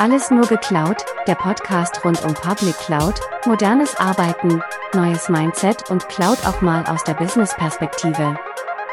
[0.00, 4.62] Alles nur geklaut, der Podcast rund um Public Cloud, modernes Arbeiten,
[4.94, 8.34] neues Mindset und Cloud auch mal aus der Business-Perspektive.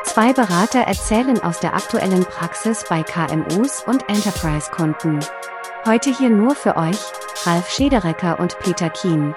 [0.03, 5.21] Zwei Berater erzählen aus der aktuellen Praxis bei KMUs und Enterprise-Kunden.
[5.85, 6.99] Heute hier nur für euch,
[7.45, 9.34] Ralf Schederecker und Peter Kien.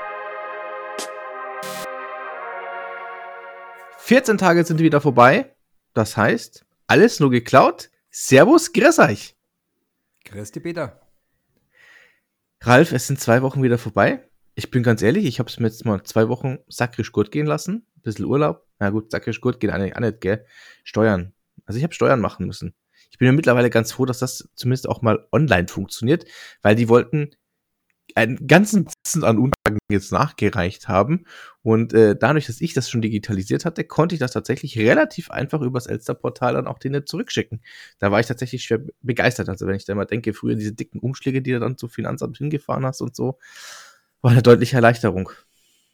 [3.99, 5.55] 14 Tage sind wieder vorbei.
[5.95, 7.91] Das heißt, alles nur geklaut.
[8.11, 9.37] Servus, grüß euch.
[10.25, 11.01] Grüß dich, Peter.
[12.63, 14.29] Ralf, es sind zwei Wochen wieder vorbei.
[14.55, 17.47] Ich bin ganz ehrlich, ich habe es mir jetzt mal zwei Wochen sakrisch gut gehen
[17.47, 17.87] lassen.
[17.97, 18.67] Ein bisschen Urlaub.
[18.79, 20.45] Na gut, sakrisch gut geht eigentlich auch nicht, gell?
[20.85, 21.33] Steuern.
[21.65, 22.75] Also ich habe Steuern machen müssen.
[23.11, 26.27] Ich bin ja mittlerweile ganz froh, dass das zumindest auch mal online funktioniert,
[26.61, 27.31] weil die wollten
[28.17, 31.25] einen ganzen Dutzend an Unterlagen jetzt nachgereicht haben.
[31.63, 35.61] Und äh, dadurch, dass ich das schon digitalisiert hatte, konnte ich das tatsächlich relativ einfach
[35.61, 37.61] übers Elster-Portal dann auch denen zurückschicken.
[37.99, 39.49] Da war ich tatsächlich schwer begeistert.
[39.49, 42.39] Also wenn ich da mal denke, früher diese dicken Umschläge, die du dann zum Finanzamt
[42.39, 43.39] hingefahren hast und so,
[44.23, 45.31] war eine deutliche Erleichterung.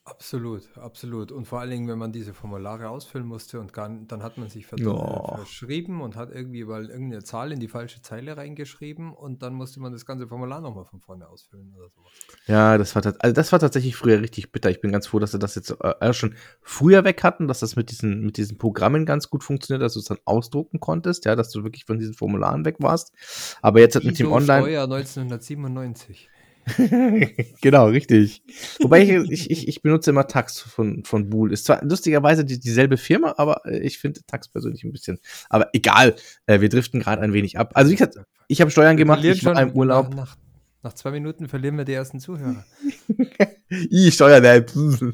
[0.08, 1.32] Absolut, absolut.
[1.32, 4.48] Und vor allen Dingen, wenn man diese Formulare ausfüllen musste und gar, dann hat man
[4.48, 5.34] sich ver Oh.
[5.38, 9.80] verschrieben und hat irgendwie mal irgendeine Zahl in die falsche Zeile reingeschrieben und dann musste
[9.80, 12.12] man das ganze Formular nochmal von vorne ausfüllen oder sowas.
[12.46, 14.70] Ja, das war, also das war tatsächlich früher richtig bitter.
[14.70, 17.74] Ich bin ganz froh, dass sie das jetzt äh, schon früher weg hatten, dass das
[17.74, 21.34] mit diesen, mit diesen Programmen ganz gut funktioniert, dass du es dann ausdrucken konntest, ja,
[21.34, 23.12] dass du wirklich von diesen Formularen weg warst.
[23.60, 24.62] Aber jetzt hat mit dem Online.
[24.62, 26.30] Steuer 1997.
[27.60, 28.42] genau, richtig.
[28.80, 31.52] Wobei ich, ich, ich, ich benutze immer Tax von, von Bool.
[31.52, 35.18] Ist zwar lustigerweise die, dieselbe Firma, aber äh, ich finde Tax persönlich ein bisschen.
[35.48, 37.72] Aber egal, äh, wir driften gerade ein wenig ab.
[37.74, 40.14] Also wie gesagt, ich habe Steuern gemacht, ich war im Urlaub.
[40.14, 40.36] Nach,
[40.82, 42.64] nach, zwei Minuten verlieren wir die ersten Zuhörer.
[43.70, 45.02] I, Steuern, äh, pff.
[45.02, 45.12] Äh,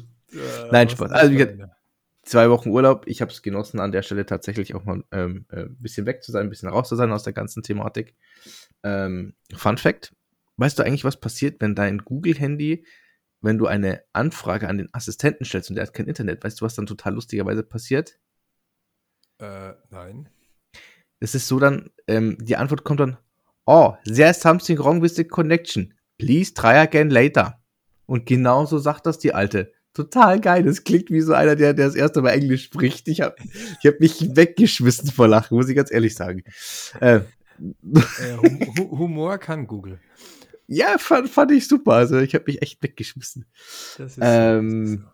[0.71, 1.11] Nein, Spaß.
[1.11, 1.59] Also, wie gesagt,
[2.23, 3.03] zwei Wochen Urlaub.
[3.05, 6.23] Ich habe es genossen, an der Stelle tatsächlich auch mal ähm, äh, ein bisschen weg
[6.23, 8.15] zu sein, ein bisschen raus zu sein aus der ganzen Thematik.
[8.83, 10.13] Ähm, Fun Fact:
[10.57, 12.85] Weißt du eigentlich, was passiert, wenn dein Google-Handy,
[13.41, 16.43] wenn du eine Anfrage an den Assistenten stellst und der hat kein Internet?
[16.43, 18.19] Weißt du, was dann total lustigerweise passiert?
[19.39, 20.29] Äh, nein.
[21.19, 23.17] Es ist so dann, ähm, die Antwort kommt dann:
[23.65, 25.93] Oh, there's something wrong with the connection.
[26.17, 27.59] Please try again later.
[28.05, 29.71] Und genauso sagt das die Alte.
[29.93, 30.63] Total geil.
[30.63, 33.07] Das klingt wie so einer, der, der das erste Mal Englisch spricht.
[33.07, 33.35] Ich habe
[33.81, 36.43] ich hab mich weggeschmissen vor Lachen, muss ich ganz ehrlich sagen.
[36.99, 37.21] Äh,
[37.59, 39.99] Äh, hum Hu- Humor kann Google.
[40.73, 41.93] Ja, fand, fand ich super.
[41.93, 43.45] Also ich habe mich echt weggeschmissen.
[43.97, 45.05] Das ist Ähm,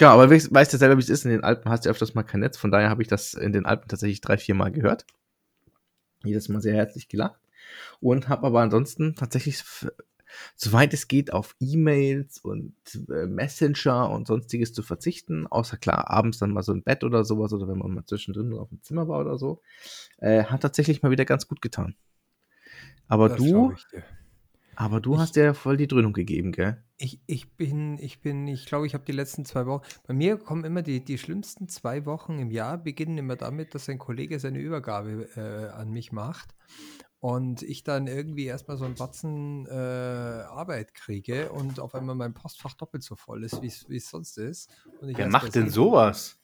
[0.00, 1.24] Ja, aber weißt weißt ja selber, wie es ist.
[1.24, 2.56] In den Alpen hast du öfters mal kein Netz.
[2.56, 5.06] Von daher habe ich das in den Alpen tatsächlich drei, vier Mal gehört.
[6.24, 7.40] Jedes Mal sehr herzlich gelacht.
[8.00, 9.62] Und habe aber ansonsten tatsächlich,
[10.56, 12.74] soweit es geht, auf E-Mails und
[13.08, 15.46] äh, Messenger und sonstiges zu verzichten.
[15.46, 18.54] Außer klar, abends dann mal so im Bett oder sowas oder wenn man mal zwischendrin
[18.54, 19.60] auf dem Zimmer war oder so.
[20.18, 21.94] Äh, hat tatsächlich mal wieder ganz gut getan.
[23.08, 23.74] Aber das du.
[24.76, 26.82] Aber du Ich- hast ja voll die Dröhnung gegeben, gell?
[26.98, 29.82] Ich, ich bin, ich bin, ich glaube, ich habe die letzten zwei Wochen.
[30.06, 33.88] Bei mir kommen immer die, die schlimmsten zwei Wochen im Jahr, beginnen immer damit, dass
[33.88, 36.54] ein Kollege seine Übergabe äh, an mich macht
[37.18, 42.34] und ich dann irgendwie erstmal so einen Batzen äh, Arbeit kriege und auf einmal mein
[42.34, 44.70] Postfach doppelt so voll ist, wie es wie es sonst ist.
[45.00, 46.38] Und ich Wer macht denn sowas?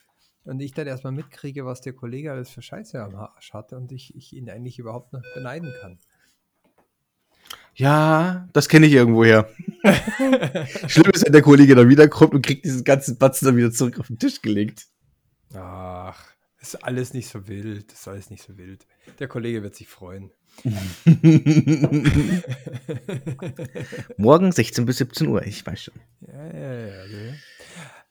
[0.45, 3.93] Und ich dann erstmal mitkriege, was der Kollege alles für Scheiße am Arsch hatte und
[3.93, 5.99] ich, ich ihn eigentlich überhaupt noch beneiden kann.
[7.79, 9.49] Ja, das kenne ich irgendwoher.
[10.89, 14.01] Schlimm ist, wenn der Kollege dann wiederkommt und kriegt diesen ganzen Batzen dann wieder zurück
[14.01, 14.89] auf den Tisch gelegt.
[15.55, 16.27] Ach,
[16.61, 17.93] ist alles nicht so wild.
[17.93, 18.85] Ist alles nicht so wild.
[19.21, 20.33] Der Kollege wird sich freuen.
[24.17, 25.95] Morgen 16 bis 17 Uhr, ich weiß schon.
[26.27, 27.05] Ja, ja, ja.
[27.05, 27.35] ja.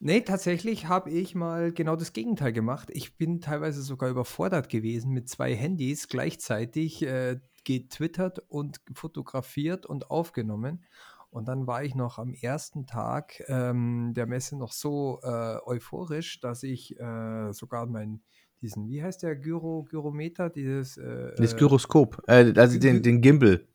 [0.00, 2.88] Nee, tatsächlich habe ich mal genau das Gegenteil gemacht.
[2.90, 10.10] Ich bin teilweise sogar überfordert gewesen mit zwei Handys gleichzeitig äh, getwittert und fotografiert und
[10.10, 10.86] aufgenommen.
[11.28, 16.40] Und dann war ich noch am ersten Tag ähm, der Messe noch so äh, euphorisch,
[16.40, 18.22] dass ich äh, sogar meinen,
[18.62, 23.20] diesen, wie heißt der, Gyro, Gyrometer, dieses äh, Das äh, Gyroskop, äh, also den, den
[23.20, 23.66] Gimbal.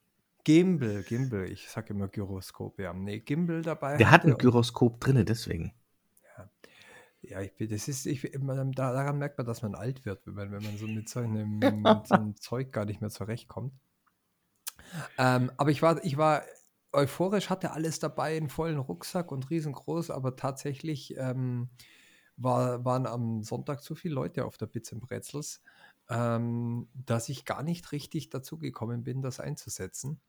[0.43, 2.93] Gimbal, Gimbal, ich sag immer Gyroskop, ja.
[2.93, 3.97] Nee, Gimbal dabei.
[3.97, 5.71] Der hat ein Gyroskop drinne, deswegen.
[7.21, 10.33] Ja, ich bin, das ist, ich, man, daran merkt man, dass man alt wird, wenn
[10.33, 13.73] man, wenn man so mit so einem, mit so einem Zeug gar nicht mehr zurechtkommt.
[15.17, 16.43] Ähm, aber ich war, ich war
[16.91, 21.69] euphorisch, hatte alles dabei, einen vollen Rucksack und riesengroß, aber tatsächlich ähm,
[22.37, 25.61] war, waren am Sonntag so viele Leute auf der Bits and Brezels,
[26.09, 30.21] ähm, dass ich gar nicht richtig dazu gekommen bin, das einzusetzen.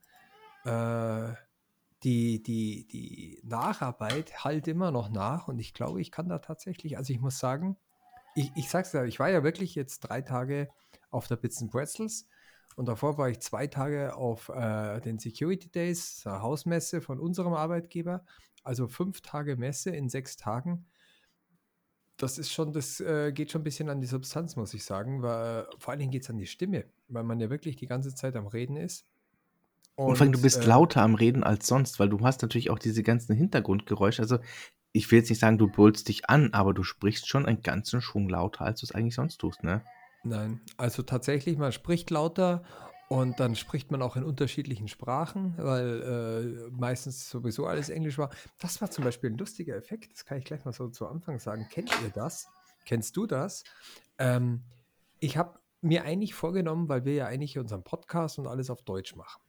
[0.65, 1.35] Äh,
[2.03, 6.99] die, die, die Nacharbeit halt immer noch nach und ich glaube, ich kann da tatsächlich,
[6.99, 7.79] also ich muss sagen,
[8.35, 10.69] ich, ich sag's ja, ich war ja wirklich jetzt drei Tage
[11.11, 12.27] auf der Bits and Pretzels
[12.77, 17.55] Und davor war ich zwei Tage auf äh, den Security Days, der Hausmesse von unserem
[17.55, 18.25] Arbeitgeber.
[18.63, 20.87] Also fünf Tage Messe in sechs Tagen.
[22.17, 25.23] Das ist schon, das äh, geht schon ein bisschen an die Substanz, muss ich sagen.
[25.23, 28.15] Weil, vor allen Dingen geht es an die Stimme, weil man ja wirklich die ganze
[28.15, 29.07] Zeit am Reden ist.
[29.97, 32.43] Und, und vor allem, du bist äh, lauter am Reden als sonst, weil du hast
[32.43, 34.23] natürlich auch diese ganzen Hintergrundgeräusche.
[34.23, 34.39] Also
[34.93, 38.01] ich will jetzt nicht sagen, du brüllst dich an, aber du sprichst schon einen ganzen
[38.01, 39.85] Schwung lauter, als du es eigentlich sonst tust, ne?
[40.25, 42.65] Nein, also tatsächlich, man spricht lauter
[43.09, 48.31] und dann spricht man auch in unterschiedlichen Sprachen, weil äh, meistens sowieso alles Englisch war.
[48.59, 51.39] Das war zum Beispiel ein lustiger Effekt, das kann ich gleich mal so zu Anfang
[51.39, 51.69] sagen.
[51.71, 52.49] Kennt ihr das?
[52.87, 53.65] Kennst du das?
[54.19, 54.63] Ähm,
[55.21, 59.15] ich habe mir eigentlich vorgenommen, weil wir ja eigentlich unseren Podcast und alles auf Deutsch
[59.17, 59.43] machen,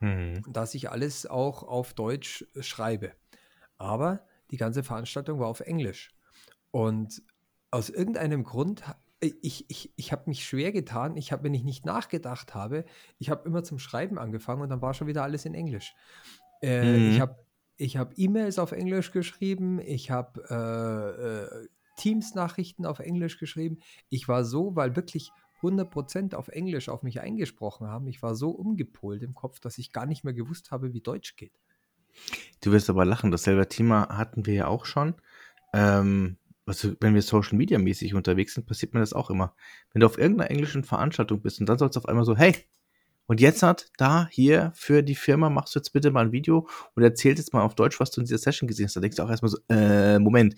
[0.00, 0.42] mhm.
[0.52, 3.12] dass ich alles auch auf Deutsch schreibe.
[3.76, 6.14] Aber die ganze Veranstaltung war auf Englisch.
[6.70, 7.22] Und
[7.72, 8.84] aus irgendeinem Grund
[9.20, 11.16] ich, ich, ich habe mich schwer getan.
[11.16, 12.84] Ich habe, wenn ich nicht nachgedacht habe,
[13.18, 15.94] ich habe immer zum Schreiben angefangen und dann war schon wieder alles in Englisch.
[16.62, 17.10] Äh, mhm.
[17.12, 17.36] Ich habe
[17.78, 23.78] ich hab E-Mails auf Englisch geschrieben, ich habe äh, äh, Teams-Nachrichten auf Englisch geschrieben.
[24.08, 25.30] Ich war so, weil wirklich
[25.62, 29.92] 100% auf Englisch auf mich eingesprochen haben, ich war so umgepolt im Kopf, dass ich
[29.92, 31.52] gar nicht mehr gewusst habe, wie Deutsch geht.
[32.62, 35.14] Du wirst aber lachen, dasselbe Thema hatten wir ja auch schon.
[35.74, 39.54] Ähm, also wenn wir Social Media mäßig unterwegs sind, passiert mir das auch immer.
[39.92, 42.54] Wenn du auf irgendeiner englischen Veranstaltung bist und dann sollst du auf einmal so, hey,
[43.26, 46.68] und jetzt hat da hier für die Firma machst du jetzt bitte mal ein Video
[46.94, 48.94] und erzählst jetzt mal auf Deutsch, was du in dieser Session gesehen hast.
[48.94, 50.54] Da denkst du auch erstmal so, äh, Moment,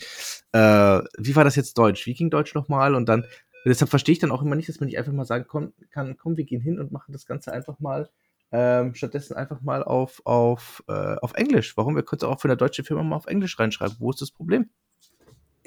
[0.52, 2.06] äh, wie war das jetzt Deutsch?
[2.06, 2.94] Wie ging Deutsch nochmal?
[2.94, 3.24] Und dann,
[3.64, 6.16] deshalb verstehe ich dann auch immer nicht, dass man nicht einfach mal sagen komm, kann,
[6.18, 8.10] komm, wir gehen hin und machen das Ganze einfach mal,
[8.52, 11.76] ähm, stattdessen einfach mal auf, auf, äh, auf Englisch.
[11.76, 11.96] Warum?
[11.96, 13.96] Wir können es auch für eine deutsche Firma mal auf Englisch reinschreiben.
[13.98, 14.68] Wo ist das Problem?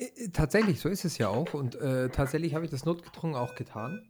[0.01, 1.53] Äh, äh, tatsächlich, so ist es ja auch.
[1.53, 4.09] Und äh, tatsächlich habe ich das notgedrungen auch getan.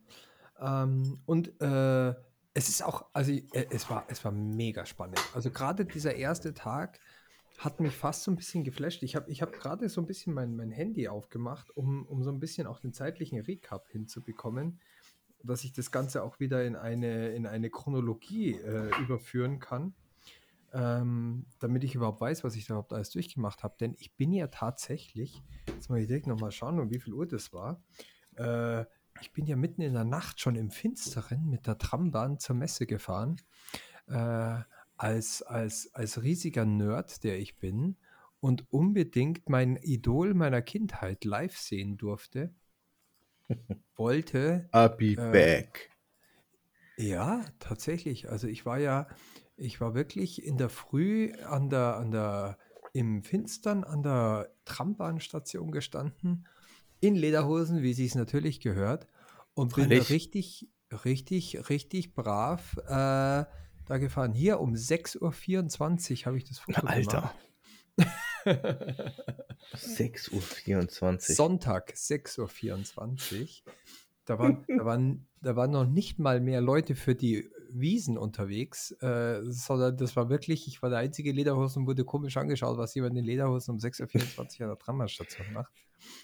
[0.59, 2.09] Ähm, und äh,
[2.53, 5.19] es ist auch, also äh, es, war, es war mega spannend.
[5.33, 6.99] Also gerade dieser erste Tag
[7.57, 9.03] hat mich fast so ein bisschen geflasht.
[9.03, 12.31] Ich habe ich hab gerade so ein bisschen mein, mein Handy aufgemacht, um, um so
[12.31, 14.79] ein bisschen auch den zeitlichen Recap hinzubekommen,
[15.43, 19.93] dass ich das Ganze auch wieder in eine, in eine Chronologie äh, überführen kann
[20.73, 23.75] ähm, damit ich überhaupt weiß, was ich da überhaupt alles durchgemacht habe.
[23.79, 27.27] Denn ich bin ja tatsächlich, jetzt muss ich direkt nochmal schauen, um wie viel Uhr
[27.27, 27.83] das war.
[28.35, 28.85] Äh,
[29.21, 32.85] ich bin ja mitten in der Nacht schon im Finsteren mit der Trambahn zur Messe
[32.85, 33.37] gefahren.
[34.07, 34.59] Äh,
[34.97, 37.97] als, als, als riesiger Nerd, der ich bin
[38.39, 42.53] und unbedingt mein Idol meiner Kindheit live sehen durfte,
[43.95, 44.69] wollte.
[44.71, 45.91] I'll be äh, back.
[46.97, 48.29] Ja, tatsächlich.
[48.29, 49.07] Also ich war ja,
[49.61, 52.57] ich war wirklich in der Früh an der, an der,
[52.93, 56.47] im Finstern an der Trambahnstation gestanden,
[56.99, 59.07] in Lederhosen, wie sie es natürlich gehört,
[59.53, 60.67] und bin richtig,
[61.05, 63.45] richtig, richtig brav äh,
[63.85, 64.33] da gefahren.
[64.33, 67.33] Hier um 6.24 Uhr habe ich das Foto Alter.
[67.97, 68.15] gemacht.
[69.75, 71.19] 6.24 Uhr.
[71.19, 73.73] Sonntag, 6.24 Uhr.
[74.25, 78.91] Da waren, da, waren, da waren noch nicht mal mehr Leute für die Wiesen unterwegs,
[79.01, 82.95] äh, sondern das war wirklich, ich war der einzige Lederhosen und wurde komisch angeschaut, was
[82.95, 85.71] jemand in Lederhosen um 6.24 Uhr an der Tramstation macht.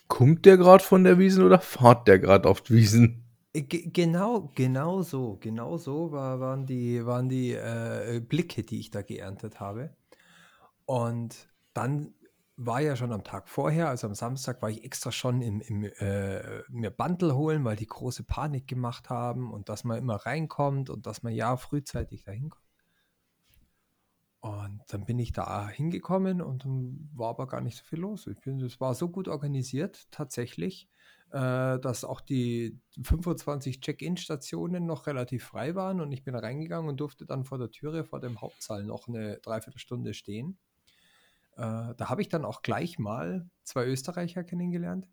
[0.07, 3.23] Kommt der gerade von der Wiesen oder fahrt der gerade auf die Wiesen?
[3.53, 8.79] Äh, G genau, genau so, genau so war, waren die, waren die äh, Blicke, die
[8.79, 9.95] ich da geerntet habe.
[10.85, 12.13] Und dann
[12.57, 15.83] war ja schon am Tag vorher, also am Samstag, war ich extra schon im, im
[15.83, 20.89] äh, mir Bundle holen, weil die große Panik gemacht haben und dass man immer reinkommt
[20.89, 22.63] und dass man ja frühzeitig dahin kommt.
[24.39, 28.25] Und dann bin ich da hingekommen und dann war aber gar nicht so viel los.
[28.27, 30.89] Ich bin, es war so gut organisiert, tatsächlich,
[31.31, 36.99] äh, dass auch die 25 Check-in-Stationen noch relativ frei waren und ich bin reingegangen und
[36.99, 40.57] durfte dann vor der Türe, vor dem Hauptsaal noch eine Dreiviertelstunde stehen
[41.57, 45.07] äh, da habe ich dann auch gleich mal zwei Österreicher kennengelernt,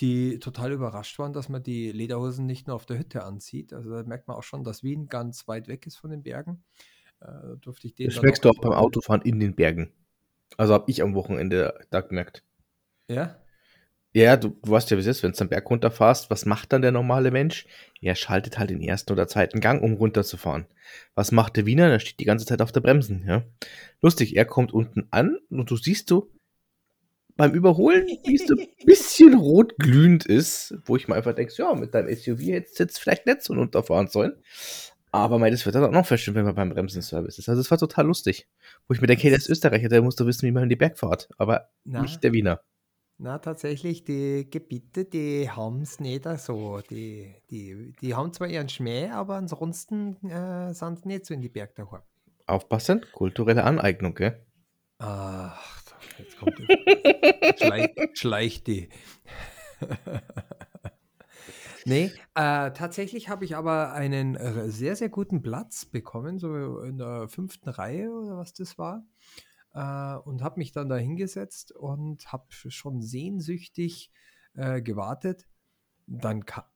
[0.00, 3.72] die total überrascht waren, dass man die Lederhosen nicht nur auf der Hütte anzieht.
[3.72, 6.64] Also da merkt man auch schon, dass Wien ganz weit weg ist von den Bergen.
[7.20, 9.92] Äh, durfte ich den das schmeckst du auch beim Autofahren in den Bergen.
[10.56, 12.44] Also habe ich am Wochenende da gemerkt.
[13.08, 13.41] Ja?
[14.14, 16.72] Ja, du, du weißt ja, wie es ist, wenn du den Berg runterfährst, was macht
[16.72, 17.66] dann der normale Mensch?
[18.00, 20.66] Er schaltet halt den ersten oder zweiten Gang, um runterzufahren.
[21.14, 21.88] Was macht der Wiener?
[21.88, 23.42] Der steht die ganze Zeit auf der Bremsen, ja.
[24.02, 26.30] Lustig, er kommt unten an und du siehst du,
[27.36, 31.74] beim Überholen, wie es ein bisschen rot glühend ist, wo ich mir einfach denke, ja,
[31.74, 34.34] mit deinem SUV hättest du jetzt vielleicht nicht so runterfahren sollen.
[35.10, 37.48] Aber mein, das wird dann auch noch feststellen, wenn man beim Bremsenservice ist.
[37.48, 38.48] Also es war total lustig.
[38.86, 40.68] Wo ich mir denke, hey, der ist Österreicher, der muss doch wissen, wie man in
[40.68, 41.28] die Bergfahrt.
[41.36, 42.02] Aber Na?
[42.02, 42.60] nicht der Wiener.
[43.18, 46.80] Na, tatsächlich, die Gebiete, die haben es nicht so.
[46.80, 51.40] Die, die, die haben zwar ihren Schmäh, aber ansonsten äh, sind sie nicht so in
[51.40, 52.02] die Berg daheim.
[52.46, 54.44] Aufpassen, kulturelle Aneignung, gell?
[54.98, 55.82] Ach,
[56.18, 56.66] jetzt kommt die.
[57.58, 58.88] Schleich, schleicht die.
[61.84, 66.98] nee, äh, tatsächlich habe ich aber einen äh, sehr, sehr guten Platz bekommen, so in
[66.98, 69.04] der fünften Reihe oder was das war
[69.74, 74.10] äh, und habe mich dann da hingesetzt und habe schon sehnsüchtig
[74.54, 75.46] äh, gewartet.
[76.06, 76.68] Dann ka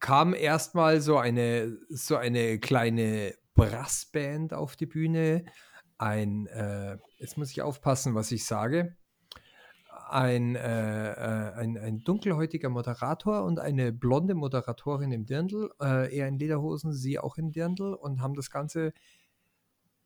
[0.00, 5.46] kam erstmal so eine, so eine kleine Brassband auf die Bühne.
[5.96, 8.96] Ein, äh, jetzt muss ich aufpassen, was ich sage.
[10.10, 16.28] Ein, äh, äh, ein, ein dunkelhäutiger Moderator und eine blonde Moderatorin im Dirndl, äh, er
[16.28, 18.92] in Lederhosen, sie auch in Dirndl und haben das Ganze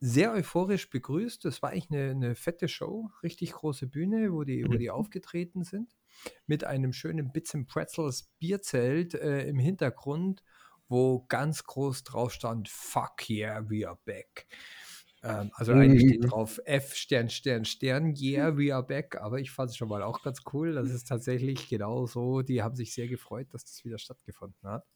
[0.00, 1.44] sehr euphorisch begrüßt.
[1.44, 5.64] Das war eigentlich eine, eine fette Show, richtig große Bühne, wo die, wo die aufgetreten
[5.64, 5.96] sind,
[6.46, 10.42] mit einem schönen Bits and Pretzels Bierzelt äh, im Hintergrund,
[10.88, 14.46] wo ganz groß drauf stand, fuck yeah, we are back.
[15.22, 16.28] Ähm, also eigentlich steht mhm.
[16.28, 20.02] drauf F Stern, Stern, Stern, yeah, we are back, aber ich fand es schon mal
[20.02, 20.72] auch ganz cool.
[20.72, 22.42] Das ist tatsächlich genau so.
[22.42, 24.86] Die haben sich sehr gefreut, dass das wieder stattgefunden hat.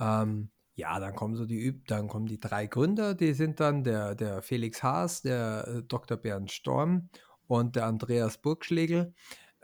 [0.00, 4.14] Ähm, ja, dann kommen so die dann kommen die drei Gründer, die sind dann der,
[4.14, 6.16] der Felix Haas, der äh, Dr.
[6.16, 7.08] Bernd Storm
[7.46, 9.14] und der Andreas Burgschlegel.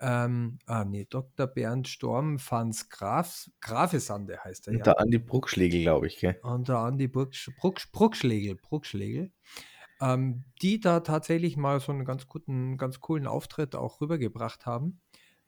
[0.02, 1.46] Ähm, ah, nee, Dr.
[1.46, 4.74] Bernd Storm, Franz Graf, Grafesande heißt er.
[4.74, 6.38] Und der Andi Bruckschlegel, glaube ich, gell?
[6.42, 9.30] Und der Andi Bruck, Bruck, Bruckschlegel, Bruckschlegel.
[10.00, 15.02] Ähm, die da tatsächlich mal so einen ganz guten, ganz coolen Auftritt auch rübergebracht haben.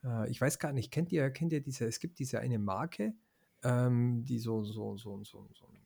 [0.05, 3.15] Äh, ich weiß gar nicht, kennt ihr, kennt ihr diese, es gibt diese eine Marke,
[3.63, 5.83] ähm, die so, so, so, so, so ein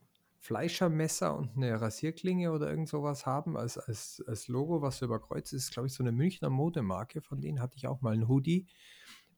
[0.46, 5.52] Fleischermesser und eine Rasierklinge oder irgend sowas haben als, als, als Logo, was so überkreuzt
[5.52, 7.20] ist, glaube ich, so eine Münchner Modemarke.
[7.20, 8.66] Von denen hatte ich auch mal einen Hoodie.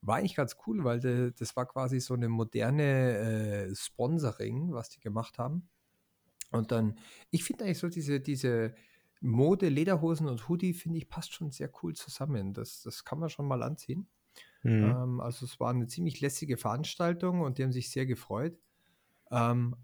[0.02, 3.16] War eigentlich ganz cool, weil de, das war quasi so eine moderne
[3.68, 5.68] äh, Sponsoring, was die gemacht haben.
[6.50, 6.98] Und dann,
[7.30, 8.74] ich finde eigentlich so diese, diese
[9.20, 12.52] Mode, Lederhosen und Hoodie, finde ich, passt schon sehr cool zusammen.
[12.52, 14.08] Das, das kann man schon mal anziehen.
[14.62, 14.84] Mhm.
[14.84, 18.58] Ähm, also es war eine ziemlich lässige Veranstaltung und die haben sich sehr gefreut.
[19.30, 19.76] Ähm,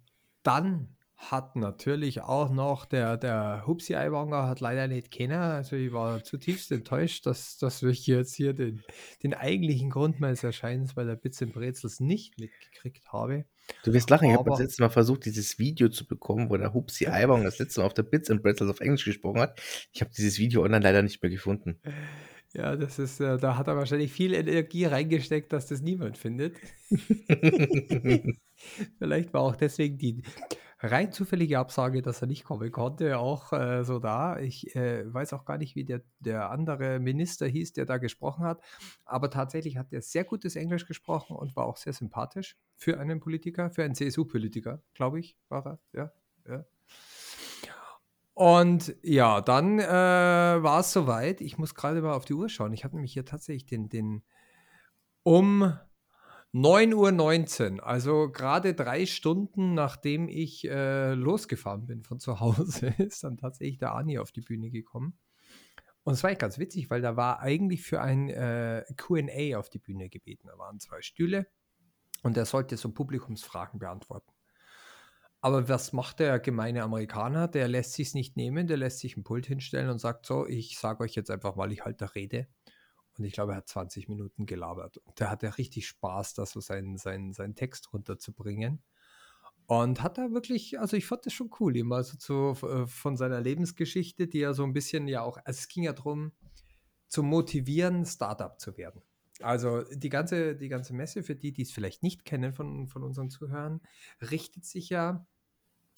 [0.43, 5.41] dann hat natürlich auch noch der, der Hupsi Eiwanger hat leider nicht kennen.
[5.41, 8.83] Also ich war zutiefst enttäuscht, dass, dass ich jetzt hier den,
[9.23, 13.45] den eigentlichen Grund meines Erscheinens bei der Bits and Brezels nicht mitgekriegt habe.
[13.85, 16.75] Du wirst lachen, ich habe das letzte Mal versucht, dieses Video zu bekommen, wo der
[16.75, 19.59] Hupsi Eiwanger das letzte Mal auf der Bits and Brezels auf Englisch gesprochen hat.
[19.93, 21.81] Ich habe dieses Video online leider nicht mehr gefunden.
[22.55, 26.57] Ja, das ist, äh, da hat er wahrscheinlich viel Energie reingesteckt, dass das niemand findet.
[28.99, 30.23] Vielleicht war auch deswegen die
[30.79, 34.39] rein zufällige Absage, dass er nicht kommen konnte, auch äh, so da.
[34.39, 38.45] Ich äh, weiß auch gar nicht, wie der, der andere Minister hieß, der da gesprochen
[38.45, 38.63] hat.
[39.05, 43.19] Aber tatsächlich hat er sehr gutes Englisch gesprochen und war auch sehr sympathisch für einen
[43.19, 45.79] Politiker, für einen CSU-Politiker, glaube ich, war er.
[45.93, 46.13] Ja,
[46.47, 46.65] ja.
[48.35, 51.41] Und ja, dann äh, war es soweit.
[51.41, 52.73] Ich muss gerade mal auf die Uhr schauen.
[52.73, 54.25] Ich habe nämlich hier tatsächlich den, den
[55.23, 55.73] um
[56.53, 63.25] 9.19 Uhr, also gerade drei Stunden nachdem ich äh, losgefahren bin von zu Hause, ist
[63.25, 65.19] dann tatsächlich der Ani auf die Bühne gekommen.
[66.05, 69.71] Und es war echt ganz witzig, weil da war eigentlich für ein äh, QA auf
[69.71, 70.49] die Bühne gebeten.
[70.49, 71.47] Da waren zwei Stühle
[72.23, 74.34] und er sollte so Publikumsfragen beantworten.
[75.45, 77.49] Aber was macht der gemeine Amerikaner?
[77.49, 80.47] Der lässt sich es nicht nehmen, der lässt sich ein Pult hinstellen und sagt so,
[80.47, 82.49] ich sage euch jetzt einfach mal, ich halte Rede.
[83.19, 84.97] Und ich glaube, er hat 20 Minuten gelabert.
[84.97, 88.83] Und der hatte richtig Spaß, da so seinen, seinen, seinen Text runterzubringen.
[89.67, 93.19] Und hat da wirklich, also ich fand das schon cool, ihm also zu, äh, von
[93.19, 96.33] seiner Lebensgeschichte, die ja so ein bisschen ja auch, also es ging ja darum,
[97.09, 99.03] zu motivieren, Startup zu werden.
[99.41, 103.03] Also die ganze, die ganze Messe, für die, die es vielleicht nicht kennen von, von
[103.03, 103.83] unseren Zuhörern,
[104.23, 105.27] richtet sich ja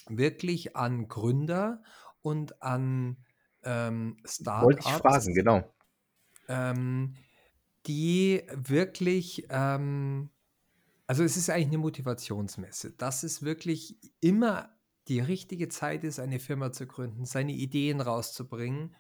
[0.09, 1.83] wirklich an Gründer
[2.23, 3.19] und an
[3.63, 4.65] ähm, Startups.
[4.65, 5.75] Wollte ich fragen, genau.
[6.49, 7.15] Ähm,
[7.87, 10.31] die wirklich, ähm,
[11.07, 14.71] also es ist eigentlich eine Motivationsmesse, dass es wirklich immer
[15.09, 18.95] die richtige Zeit ist, eine Firma zu gründen, seine Ideen rauszubringen.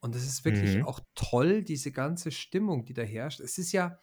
[0.00, 0.84] Und es ist wirklich mhm.
[0.84, 3.40] auch toll, diese ganze Stimmung, die da herrscht.
[3.40, 3.98] Es ist ja,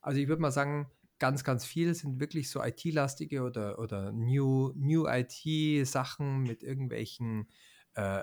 [0.00, 4.72] also ich würde mal sagen, ganz, ganz viel sind wirklich so IT-lastige oder, oder New,
[4.76, 7.48] New IT-Sachen mit irgendwelchen,
[7.96, 8.20] äh,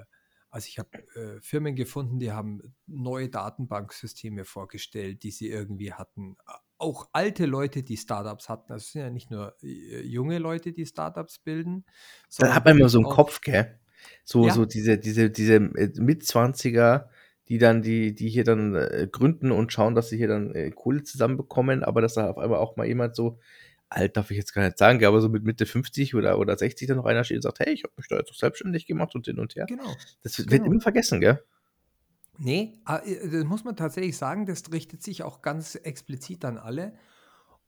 [0.00, 0.04] äh,
[0.50, 6.36] also ich habe äh, Firmen gefunden, die haben neue Datenbanksysteme vorgestellt, die sie irgendwie hatten.
[6.78, 8.72] Auch alte Leute, die Startups hatten.
[8.72, 11.84] Also es sind ja nicht nur äh, junge Leute, die Startups bilden.
[12.38, 13.78] Da hat man immer so einen Kopf, gell?
[14.24, 14.52] So, ja.
[14.52, 17.10] so diese, diese, diese äh, Mitzwanziger,
[17.48, 20.70] die dann, die, die hier dann äh, gründen und schauen, dass sie hier dann äh,
[20.70, 23.38] Kohle zusammenbekommen, aber dass da auf einmal auch mal jemand so,
[23.88, 26.88] alt darf ich jetzt gar nicht sagen, aber so mit Mitte 50 oder, oder 60
[26.88, 29.14] dann noch einer steht und sagt, hey, ich habe mich da jetzt auch selbstständig gemacht
[29.14, 29.66] und hin und her.
[29.66, 29.94] Genau.
[30.22, 30.66] Das wird Genau.
[30.66, 31.42] immer vergessen, gell?
[32.38, 36.58] Nee, ah, äh, das muss man tatsächlich sagen, das richtet sich auch ganz explizit an
[36.58, 36.94] alle.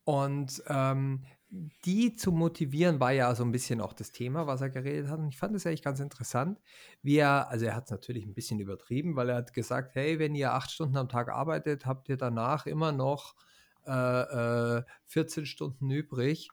[0.04, 4.70] Und ähm, die zu motivieren, war ja so ein bisschen auch das Thema, was er
[4.70, 5.18] geredet hat.
[5.18, 6.60] Und ich fand das eigentlich ganz interessant,
[7.02, 10.18] wie er, also er hat es natürlich ein bisschen übertrieben, weil er hat gesagt, hey,
[10.18, 13.34] wenn ihr acht Stunden am Tag arbeitet, habt ihr danach immer noch
[13.86, 16.50] äh, äh, 14 Stunden übrig.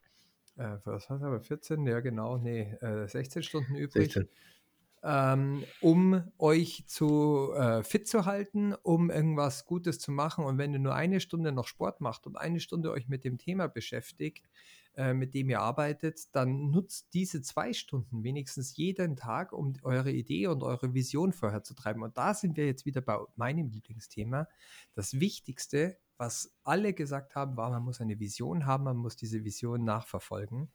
[0.55, 1.85] Äh, was hat er aber 14?
[1.85, 4.29] Ja, genau, nee, äh, 16 Stunden übrig 16.
[5.05, 10.45] ähm, um euch zu äh, fit zu halten, um irgendwas Gutes zu machen.
[10.45, 13.37] Und wenn ihr nur eine Stunde noch Sport macht und eine Stunde euch mit dem
[13.37, 14.49] Thema beschäftigt,
[14.97, 20.11] äh, mit dem ihr arbeitet, dann nutzt diese zwei Stunden wenigstens jeden Tag, um eure
[20.11, 22.01] Idee und eure Vision vorherzutreiben.
[22.01, 24.47] Und da sind wir jetzt wieder bei meinem Lieblingsthema.
[24.93, 29.43] Das Wichtigste, was alle gesagt haben, war, man muss eine Vision haben, man muss diese
[29.43, 30.71] Vision nachverfolgen.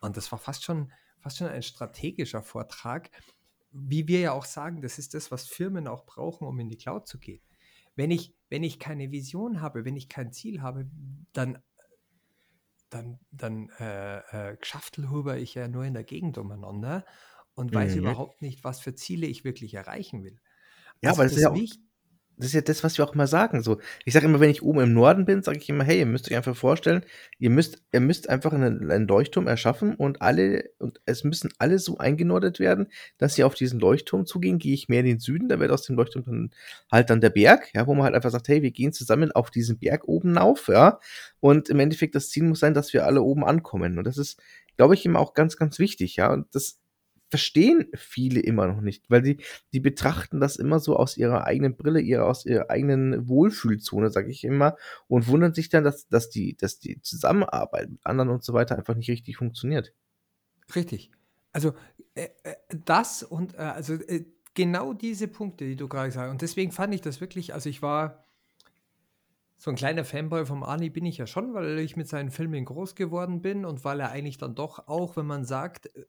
[0.00, 3.10] Und das war fast schon, fast schon ein strategischer Vortrag,
[3.72, 6.76] wie wir ja auch sagen, das ist das, was Firmen auch brauchen, um in die
[6.76, 7.40] Cloud zu gehen.
[7.96, 10.88] Wenn ich, wenn ich keine Vision habe, wenn ich kein Ziel habe,
[11.32, 11.58] dann,
[12.94, 17.04] dann, dann äh, äh, schaftelhuber ich ja nur in der Gegend umeinander
[17.54, 17.96] und weiß Mhm.
[17.96, 20.40] überhaupt nicht, was für Ziele ich wirklich erreichen will.
[21.02, 21.64] Ja, Also aber das ist ja auch,
[22.36, 23.62] das ist ja das, was wir auch immer sagen.
[23.62, 26.06] So, ich sage immer, wenn ich oben im Norden bin, sage ich immer, hey, ihr
[26.06, 27.04] müsst euch einfach vorstellen,
[27.38, 31.78] ihr müsst, ihr müsst einfach einen, einen Leuchtturm erschaffen und alle, und es müssen alle
[31.78, 32.88] so eingenordet werden,
[33.18, 34.58] dass sie auf diesen Leuchtturm zugehen.
[34.58, 36.50] Gehe ich mehr in den Süden, da wird aus dem Leuchtturm dann
[36.90, 39.50] halt dann der Berg, ja, wo man halt einfach sagt, hey, wir gehen zusammen auf
[39.50, 40.98] diesen Berg oben auf, ja.
[41.40, 43.98] Und im Endeffekt das Ziel muss sein, dass wir alle oben ankommen.
[43.98, 44.40] Und das ist,
[44.76, 46.32] glaube ich, immer auch ganz, ganz wichtig, ja.
[46.32, 46.80] Und das
[47.34, 49.38] verstehen viele immer noch nicht, weil die,
[49.72, 54.30] die betrachten das immer so aus ihrer eigenen Brille, ihrer, aus ihrer eigenen Wohlfühlzone, sage
[54.30, 54.76] ich immer,
[55.08, 58.78] und wundern sich dann, dass, dass, die, dass die Zusammenarbeit mit anderen und so weiter
[58.78, 59.92] einfach nicht richtig funktioniert.
[60.76, 61.10] Richtig.
[61.52, 61.72] Also
[62.14, 66.30] äh, äh, das und äh, also äh, genau diese Punkte, die du gerade gesagt hast.
[66.30, 68.28] Und deswegen fand ich das wirklich, also ich war
[69.56, 72.64] so ein kleiner Fanboy vom Arnie bin ich ja schon, weil ich mit seinen Filmen
[72.64, 76.04] groß geworden bin und weil er eigentlich dann doch auch, wenn man sagt, äh,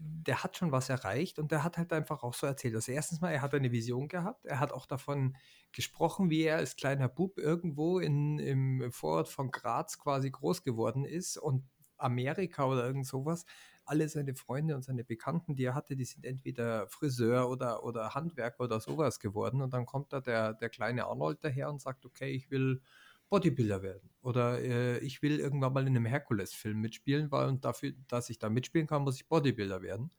[0.00, 2.74] der hat schon was erreicht und der hat halt einfach auch so erzählt.
[2.74, 5.36] Also erstens mal, er hat eine Vision gehabt, er hat auch davon
[5.72, 11.04] gesprochen, wie er als kleiner Bub irgendwo in, im Vorort von Graz quasi groß geworden
[11.04, 11.64] ist und
[11.96, 13.44] Amerika oder irgend sowas
[13.88, 18.14] alle seine Freunde und seine Bekannten, die er hatte, die sind entweder Friseur oder, oder
[18.14, 19.62] Handwerker oder sowas geworden.
[19.62, 22.82] Und dann kommt da der, der kleine Arnold daher und sagt, okay, ich will
[23.28, 24.10] Bodybuilder werden.
[24.22, 28.38] Oder äh, ich will irgendwann mal in einem Herkules-Film mitspielen, weil und dafür, dass ich
[28.38, 30.10] da mitspielen kann, muss ich Bodybuilder werden.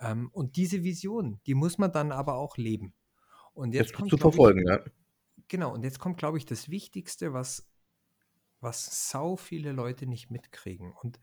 [0.00, 2.94] Ähm, und diese Vision, die muss man dann aber auch leben.
[3.54, 4.80] Und jetzt Jetzt kommt, zu glaub ich, verfolgen, ja.
[5.48, 7.68] Genau, und jetzt kommt, glaube ich, das Wichtigste, was,
[8.60, 10.92] was sau viele Leute nicht mitkriegen.
[10.92, 11.20] Und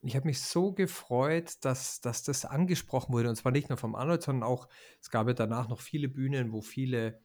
[0.00, 3.28] ich habe mich so gefreut, dass, dass das angesprochen wurde.
[3.28, 4.68] Und zwar nicht nur vom Arnold, sondern auch,
[5.00, 7.20] es gab ja danach noch viele Bühnen, wo viele,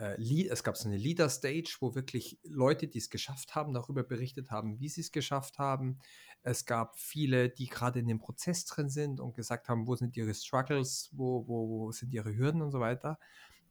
[0.00, 4.50] äh, es gab so eine Leader-Stage, wo wirklich Leute, die es geschafft haben, darüber berichtet
[4.50, 5.98] haben, wie sie es geschafft haben.
[6.42, 10.16] Es gab viele, die gerade in dem Prozess drin sind und gesagt haben, wo sind
[10.16, 13.18] ihre Struggles, wo, wo, wo sind ihre Hürden und so weiter.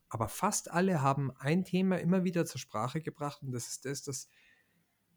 [0.10, 4.04] Aber fast alle haben ein Thema immer wieder zur Sprache gebracht und das ist das,
[4.04, 4.28] dass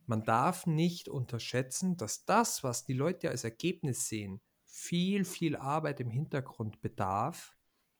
[0.07, 6.01] man darf nicht unterschätzen, dass das, was die Leute als Ergebnis sehen, viel, viel Arbeit
[6.01, 7.57] im Hintergrund bedarf.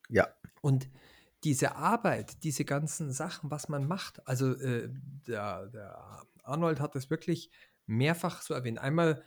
[0.09, 0.29] Ja.
[0.61, 0.91] Und
[1.45, 4.89] diese Arbeit, diese ganzen Sachen, was man macht, also äh,
[5.27, 7.51] der, der Arnold hat das wirklich
[7.87, 8.79] mehrfach so erwähnt.
[8.79, 9.23] Einmal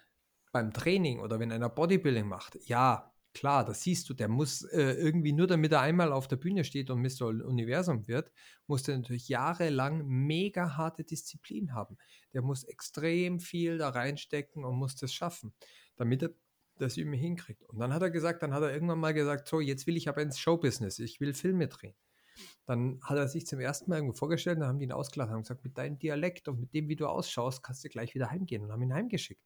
[0.51, 4.93] beim Training oder wenn einer Bodybuilding macht, ja, klar, das siehst du, der muss äh,
[4.93, 7.27] irgendwie nur damit er einmal auf der Bühne steht und Mr.
[7.27, 8.31] Universum wird,
[8.65, 11.97] muss der natürlich jahrelang mega harte Disziplin haben.
[12.33, 15.53] Der muss extrem viel da reinstecken und muss das schaffen,
[15.97, 16.29] damit er
[16.77, 17.63] das irgendwie hinkriegt.
[17.63, 20.07] Und dann hat er gesagt, dann hat er irgendwann mal gesagt, so, jetzt will ich
[20.07, 21.95] aber ins Showbusiness, ich will Filme drehen.
[22.65, 25.41] Dann hat er sich zum ersten Mal irgendwo vorgestellt, dann haben die ihn ausgelacht, haben
[25.41, 28.63] gesagt, mit deinem Dialekt und mit dem, wie du ausschaust, kannst du gleich wieder heimgehen
[28.63, 29.43] und haben ihn heimgeschickt.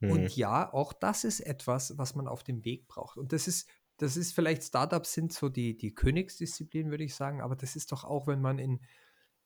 [0.00, 0.10] Mhm.
[0.10, 3.16] Und ja, auch das ist etwas, was man auf dem Weg braucht.
[3.16, 7.40] Und das ist, das ist vielleicht, Startups sind so die, die Königsdisziplin, würde ich sagen,
[7.42, 8.80] aber das ist doch auch, wenn man in,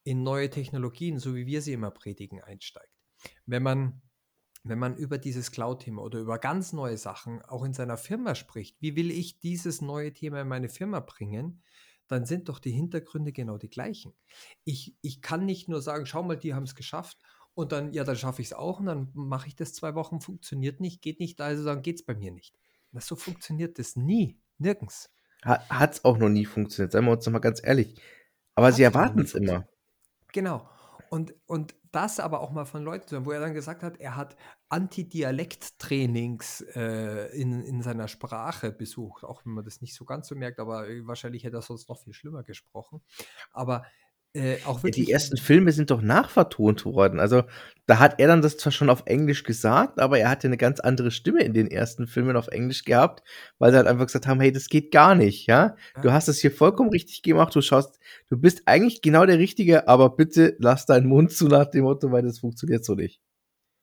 [0.04, 2.92] in neue Technologien, so wie wir sie immer predigen, einsteigt.
[3.46, 4.02] Wenn man,
[4.62, 8.80] wenn man über dieses Cloud-Thema oder über ganz neue Sachen auch in seiner Firma spricht,
[8.80, 11.62] wie will ich dieses neue Thema in meine Firma bringen,
[12.08, 14.14] dann sind doch die Hintergründe genau die gleichen.
[14.64, 17.18] Ich, ich kann nicht nur sagen, schau mal, die haben es geschafft
[17.54, 20.20] und dann, ja, dann schaffe ich es auch und dann mache ich das zwei Wochen,
[20.20, 22.58] funktioniert nicht, geht nicht, also dann geht es bei mir nicht.
[22.92, 25.10] Das, so funktioniert das nie, nirgends.
[25.42, 28.00] Hat es auch noch nie funktioniert, seien wir uns noch mal ganz ehrlich.
[28.54, 29.68] Aber sie Hat ja noch erwarten es immer.
[30.32, 30.68] Genau.
[31.10, 33.98] Und, und das aber auch mal von Leuten zu hören, wo er dann gesagt hat,
[33.98, 34.36] er hat
[34.74, 40.34] Anti-Dialekt-Trainings äh, in, in seiner Sprache besucht, auch wenn man das nicht so ganz so
[40.34, 43.02] merkt, aber äh, wahrscheinlich hätte er sonst noch viel schlimmer gesprochen.
[43.52, 43.84] Aber
[44.34, 45.06] äh, auch Ja, wirklich.
[45.06, 47.18] die ersten Filme sind doch nachvertont worden.
[47.18, 47.44] Also
[47.86, 50.78] da hat er dann das zwar schon auf Englisch gesagt, aber er hatte eine ganz
[50.80, 53.22] andere Stimme in den ersten Filmen auf Englisch gehabt,
[53.58, 55.74] weil sie halt einfach gesagt haben, hey, das geht gar nicht, ja?
[56.02, 56.12] Du Ja.
[56.12, 60.10] hast es hier vollkommen richtig gemacht, du schaust, du bist eigentlich genau der Richtige, aber
[60.16, 63.20] bitte lass deinen Mund zu nach dem Motto, weil das funktioniert so nicht.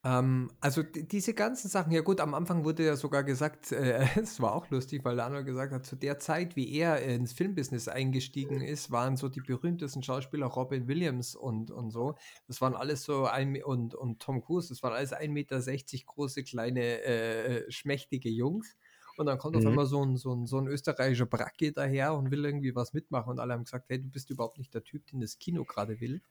[0.03, 4.03] Ähm, also di- diese ganzen Sachen, ja gut, am Anfang wurde ja sogar gesagt, äh,
[4.19, 7.33] es war auch lustig, weil der andere gesagt hat, zu der Zeit, wie er ins
[7.33, 12.15] Filmbusiness eingestiegen ist, waren so die berühmtesten Schauspieler Robin Williams und, und so.
[12.47, 16.43] Das waren alles so ein und, und Tom Cruise, das waren alles 1,60 Meter große,
[16.43, 18.75] kleine, äh, schmächtige Jungs.
[19.17, 19.67] Und dann kommt auf Mhm.
[19.67, 23.29] einmal so ein, so, ein, so ein österreichischer Bracke daher und will irgendwie was mitmachen.
[23.29, 25.99] Und alle haben gesagt, hey, du bist überhaupt nicht der Typ, den das Kino gerade
[25.99, 26.21] will.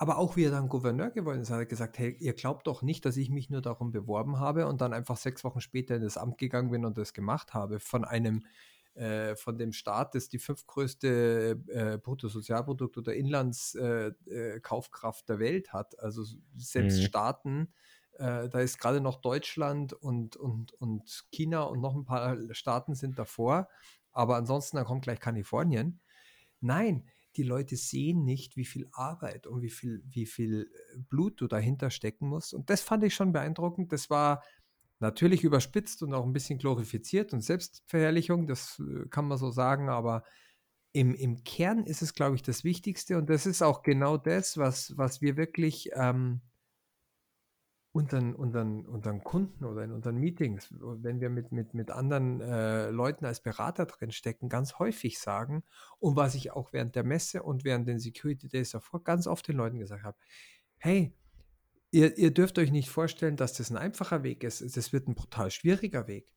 [0.00, 2.82] Aber auch wie er dann Gouverneur geworden ist, hat er gesagt, hey, ihr glaubt doch
[2.82, 6.02] nicht, dass ich mich nur darum beworben habe und dann einfach sechs Wochen später in
[6.02, 7.80] das Amt gegangen bin und das gemacht habe.
[7.80, 8.44] Von einem,
[8.94, 15.72] äh, von dem Staat, das die fünftgrößte äh, Bruttosozialprodukt oder Inlandskaufkraft äh, äh, der Welt
[15.72, 15.98] hat.
[15.98, 16.22] Also
[16.56, 17.02] selbst Mhm.
[17.02, 17.72] Staaten,
[18.12, 22.94] äh, da ist gerade noch Deutschland und, und, und China und noch ein paar Staaten
[22.94, 23.68] sind davor.
[24.12, 26.00] Aber ansonsten, dann kommt gleich Kalifornien.
[26.60, 27.08] Nein,
[27.38, 31.46] die Leute sehen nicht, wie viel Arbeit und wie viel, wie viel äh, Blut du
[31.46, 32.52] dahinter stecken musst.
[32.52, 33.92] Und das fand ich schon beeindruckend.
[33.92, 34.42] Das war
[35.00, 39.88] natürlich überspitzt und auch ein bisschen glorifiziert und Selbstverherrlichung, das äh, kann man so sagen,
[39.88, 40.24] aber
[40.92, 44.56] im, im Kern ist es, glaube ich, das Wichtigste und das ist auch genau das,
[44.56, 46.40] was, was wir wirklich ähm,
[47.92, 52.90] unseren, unseren, unseren Kunden oder in unseren Meetings, wenn wir mit, mit, mit anderen äh,
[52.90, 55.64] Leuten als Berater drin stecken, ganz häufig sagen
[55.98, 59.48] und was ich auch während der Messe und während den Security Days davor ganz oft
[59.48, 60.18] den Leuten gesagt habe,
[60.76, 61.14] hey,
[61.90, 64.76] ihr, ihr dürft euch nicht vorstellen, dass das ein einfacher Weg ist.
[64.76, 66.32] Das wird ein brutal schwieriger Weg.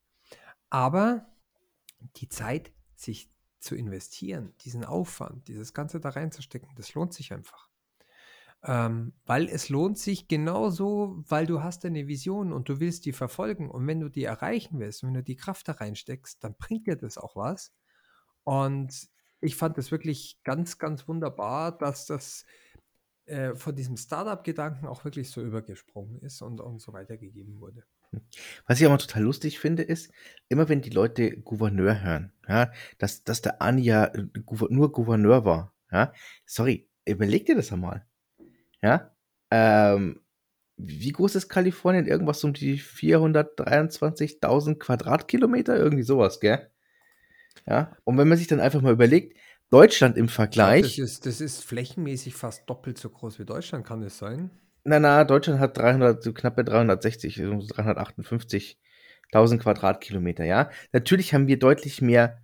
[0.70, 1.28] Aber
[2.18, 7.71] die Zeit, sich zu investieren, diesen Aufwand, dieses Ganze da reinzustecken, das lohnt sich einfach.
[8.64, 13.14] Ähm, weil es lohnt sich genauso, weil du hast eine Vision und du willst die
[13.14, 13.72] verfolgen.
[13.72, 16.96] Und wenn du die erreichen willst, wenn du die Kraft da reinsteckst, dann bringt dir
[16.96, 17.74] das auch was.
[18.44, 22.46] Und ich fand es wirklich ganz, ganz wunderbar, dass das
[23.26, 27.84] äh, von diesem Startup-Gedanken auch wirklich so übergesprungen ist und, und so weitergegeben wurde.
[28.68, 30.12] Was ich aber total lustig finde, ist,
[30.50, 34.28] immer wenn die Leute Gouverneur hören, ja, dass, dass der Ani ja äh,
[34.70, 36.14] nur Gouverneur war, ja,
[36.46, 38.06] sorry, überleg dir das einmal,
[38.82, 39.12] ja,
[39.52, 40.22] ähm,
[40.78, 42.08] wie groß ist Kalifornien?
[42.08, 46.72] Irgendwas um die 423.000 Quadratkilometer, irgendwie sowas, gell?
[47.68, 49.38] Ja, und wenn man sich dann einfach mal überlegt,
[49.70, 53.46] Deutschland im Ich glaube, das Vergleich, ist, das ist flächenmäßig fast doppelt so groß wie
[53.46, 54.52] Deutschland, kann das sein?
[54.84, 60.70] na, na, Deutschland hat 300, so knappe 360, so 358.000 Quadratkilometer, ja.
[60.92, 62.42] Natürlich haben wir deutlich mehr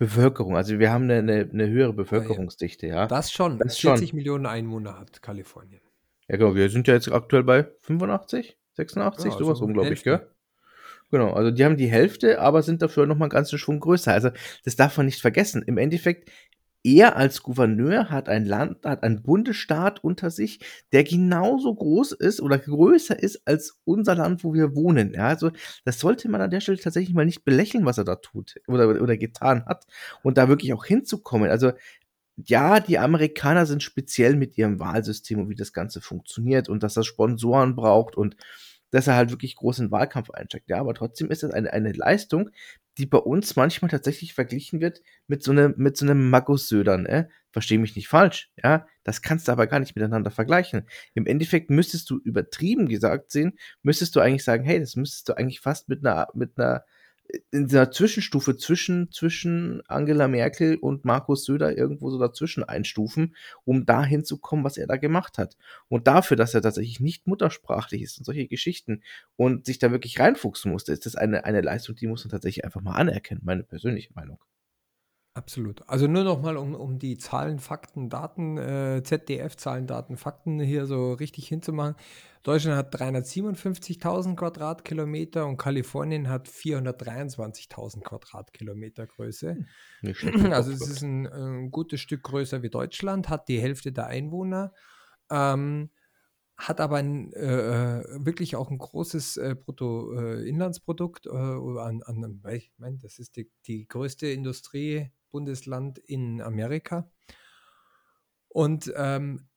[0.00, 3.06] Bevölkerung, also wir haben eine, eine, eine höhere Bevölkerungsdichte, ja.
[3.06, 3.58] Das schon.
[3.58, 3.98] Das schon.
[3.98, 5.82] 40 Millionen Einwohner hat Kalifornien.
[6.26, 10.10] Ja, genau, wir sind ja jetzt aktuell bei 85, 86, Ja, sowas also unglaublich, Hälfte.
[10.10, 10.30] gell?
[11.10, 14.12] Genau, also die haben die Hälfte, aber sind dafür nochmal einen ganzen Schwung größer.
[14.12, 14.30] Also
[14.64, 15.62] das darf man nicht vergessen.
[15.66, 16.30] Im Endeffekt,
[16.82, 20.60] er als Gouverneur hat ein Land, hat einen Bundesstaat unter sich,
[20.92, 25.12] der genauso groß ist oder größer ist als unser Land, wo wir wohnen.
[25.12, 25.50] Ja, also
[25.84, 28.88] das sollte man an der Stelle tatsächlich mal nicht belächeln, was er da tut oder,
[29.02, 29.86] oder getan hat
[30.22, 31.50] und da wirklich auch hinzukommen.
[31.50, 31.72] Also
[32.36, 36.94] ja, die Amerikaner sind speziell mit ihrem Wahlsystem und wie das Ganze funktioniert und dass
[36.94, 38.36] das Sponsoren braucht und
[38.90, 40.68] dass er halt wirklich groß in den Wahlkampf einsteckt.
[40.68, 42.50] Ja, aber trotzdem ist es eine, eine Leistung,
[43.00, 46.98] die bei uns manchmal tatsächlich verglichen wird mit so einem, mit so einem Markus Söder,
[46.98, 47.30] ne?
[47.50, 48.86] Versteh mich nicht falsch, ja?
[49.04, 50.86] Das kannst du aber gar nicht miteinander vergleichen.
[51.14, 55.32] Im Endeffekt müsstest du übertrieben gesagt sehen, müsstest du eigentlich sagen, hey, das müsstest du
[55.32, 56.84] eigentlich fast mit einer, mit einer,
[57.50, 63.86] in dieser Zwischenstufe zwischen, zwischen Angela Merkel und Markus Söder irgendwo so dazwischen einstufen, um
[63.86, 65.56] da hinzukommen, was er da gemacht hat.
[65.88, 69.02] Und dafür, dass er tatsächlich nicht muttersprachlich ist und solche Geschichten
[69.36, 72.64] und sich da wirklich reinfuchsen musste, ist das eine, eine Leistung, die muss man tatsächlich
[72.64, 74.38] einfach mal anerkennen, meine persönliche Meinung.
[75.32, 75.88] Absolut.
[75.88, 80.86] Also nur noch mal, um, um die Zahlen, Fakten, Daten, äh, ZDF-Zahlen, Daten, Fakten hier
[80.86, 81.94] so richtig hinzumachen.
[82.42, 89.58] Deutschland hat 357.000 Quadratkilometer und Kalifornien hat 423.000 Quadratkilometer Größe.
[90.12, 90.46] Schlecht.
[90.46, 94.72] Also es ist ein, ein gutes Stück größer wie Deutschland, hat die Hälfte der Einwohner,
[95.30, 95.90] ähm,
[96.56, 102.72] hat aber ein, äh, äh, wirklich auch ein großes äh, Bruttoinlandsprodukt äh, an, an, ich
[102.78, 104.26] meine, das ist die, die größte
[105.30, 107.10] Industriebundesland in Amerika.
[108.48, 109.48] Und ähm,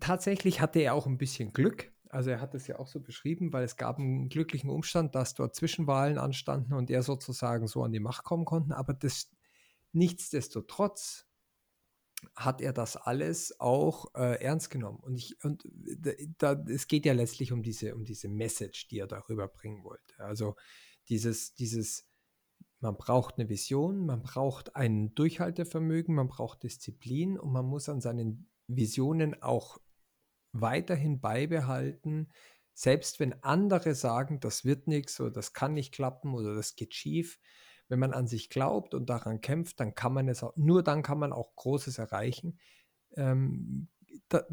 [0.00, 1.92] tatsächlich hatte er auch ein bisschen Glück.
[2.08, 5.34] Also er hat es ja auch so beschrieben, weil es gab einen glücklichen Umstand, dass
[5.34, 8.72] dort Zwischenwahlen anstanden und er sozusagen so an die Macht kommen konnten.
[8.72, 9.30] Aber das,
[9.92, 11.26] nichtsdestotrotz
[12.34, 15.00] hat er das alles auch äh, ernst genommen.
[15.00, 15.68] Und, ich, und
[16.38, 20.18] da, es geht ja letztlich um diese, um diese Message, die er darüber bringen wollte.
[20.18, 20.54] Also
[21.08, 22.08] dieses, dieses,
[22.84, 28.02] man braucht eine Vision, man braucht ein Durchhaltevermögen, man braucht Disziplin und man muss an
[28.02, 29.78] seinen Visionen auch
[30.52, 32.30] weiterhin beibehalten,
[32.74, 36.94] selbst wenn andere sagen, das wird nichts oder das kann nicht klappen oder das geht
[36.94, 37.38] schief.
[37.88, 41.02] Wenn man an sich glaubt und daran kämpft, dann kann man es auch, nur dann
[41.02, 42.58] kann man auch Großes erreichen.
[43.16, 43.88] Ähm,
[44.28, 44.44] da,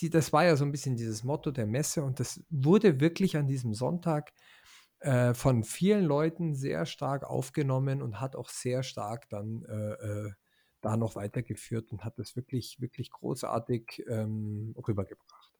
[0.00, 3.36] die, das war ja so ein bisschen dieses Motto der Messe und das wurde wirklich
[3.36, 4.57] an diesem Sonntag äh,
[5.00, 10.32] von vielen Leuten sehr stark aufgenommen und hat auch sehr stark dann äh, äh,
[10.80, 15.52] da noch weitergeführt und hat das wirklich, wirklich großartig ähm, rübergebracht.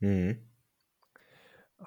[0.00, 0.38] Mhm.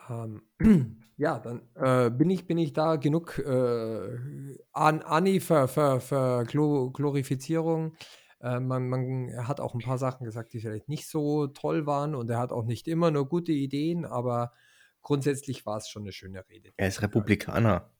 [0.09, 0.41] Ähm,
[1.17, 6.43] ja, dann äh, bin, ich, bin ich da genug äh, an Anni für, für, für
[6.45, 7.95] Glorifizierung.
[8.39, 12.15] Äh, man, man hat auch ein paar Sachen gesagt, die vielleicht nicht so toll waren
[12.15, 14.53] und er hat auch nicht immer nur gute Ideen, aber
[15.01, 16.71] grundsätzlich war es schon eine schöne Rede.
[16.77, 17.91] Er ist Republikaner.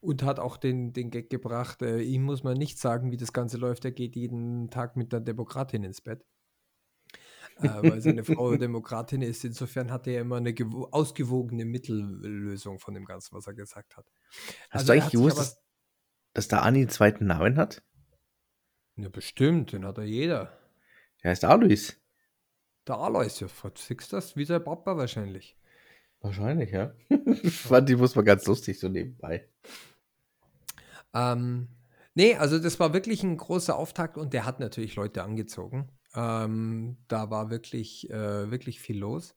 [0.00, 3.32] Und hat auch den, den Gag gebracht, äh, ihm muss man nicht sagen, wie das
[3.32, 6.24] Ganze läuft, er geht jeden Tag mit der Demokratin ins Bett.
[7.58, 9.44] äh, weil seine Frau Demokratin ist.
[9.44, 10.54] Insofern hat er immer eine
[10.92, 14.06] ausgewogene Mittellösung von dem Ganzen, was er gesagt hat.
[14.70, 15.62] Hast also du eigentlich gewusst, dass,
[16.32, 17.82] dass der Ani einen zweiten Namen hat?
[18.96, 20.58] Ja, bestimmt, den hat er jeder.
[21.20, 21.96] Er heißt Alois.
[22.86, 24.36] Der Alois, ja, siehst das?
[24.36, 25.56] Wie sein Papa wahrscheinlich.
[26.20, 26.94] Wahrscheinlich, ja.
[27.42, 29.48] ich fand die muss man ganz lustig so nebenbei.
[31.14, 31.68] Ähm,
[32.14, 35.88] nee, also das war wirklich ein großer Auftakt und der hat natürlich Leute angezogen.
[36.14, 39.34] Ähm, da war wirklich, äh, wirklich viel los.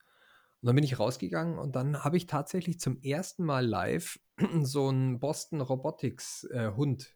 [0.62, 4.20] Und dann bin ich rausgegangen und dann habe ich tatsächlich zum ersten Mal live
[4.62, 7.16] so einen Boston Robotics äh, Hund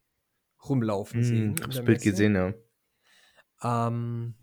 [0.63, 1.55] rumlaufen mm, sehen.
[1.59, 2.53] Ich das Bild gesehen, ja.
[3.63, 4.35] Ähm,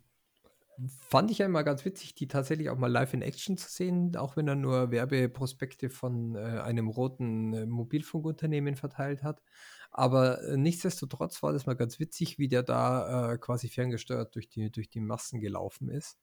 [0.89, 4.17] fand ich ja immer ganz witzig, die tatsächlich auch mal live in Action zu sehen,
[4.17, 9.43] auch wenn er nur Werbeprospekte von äh, einem roten äh, Mobilfunkunternehmen verteilt hat.
[9.91, 14.49] Aber äh, nichtsdestotrotz war das mal ganz witzig, wie der da äh, quasi ferngesteuert durch
[14.49, 16.19] die, durch die Massen gelaufen ist.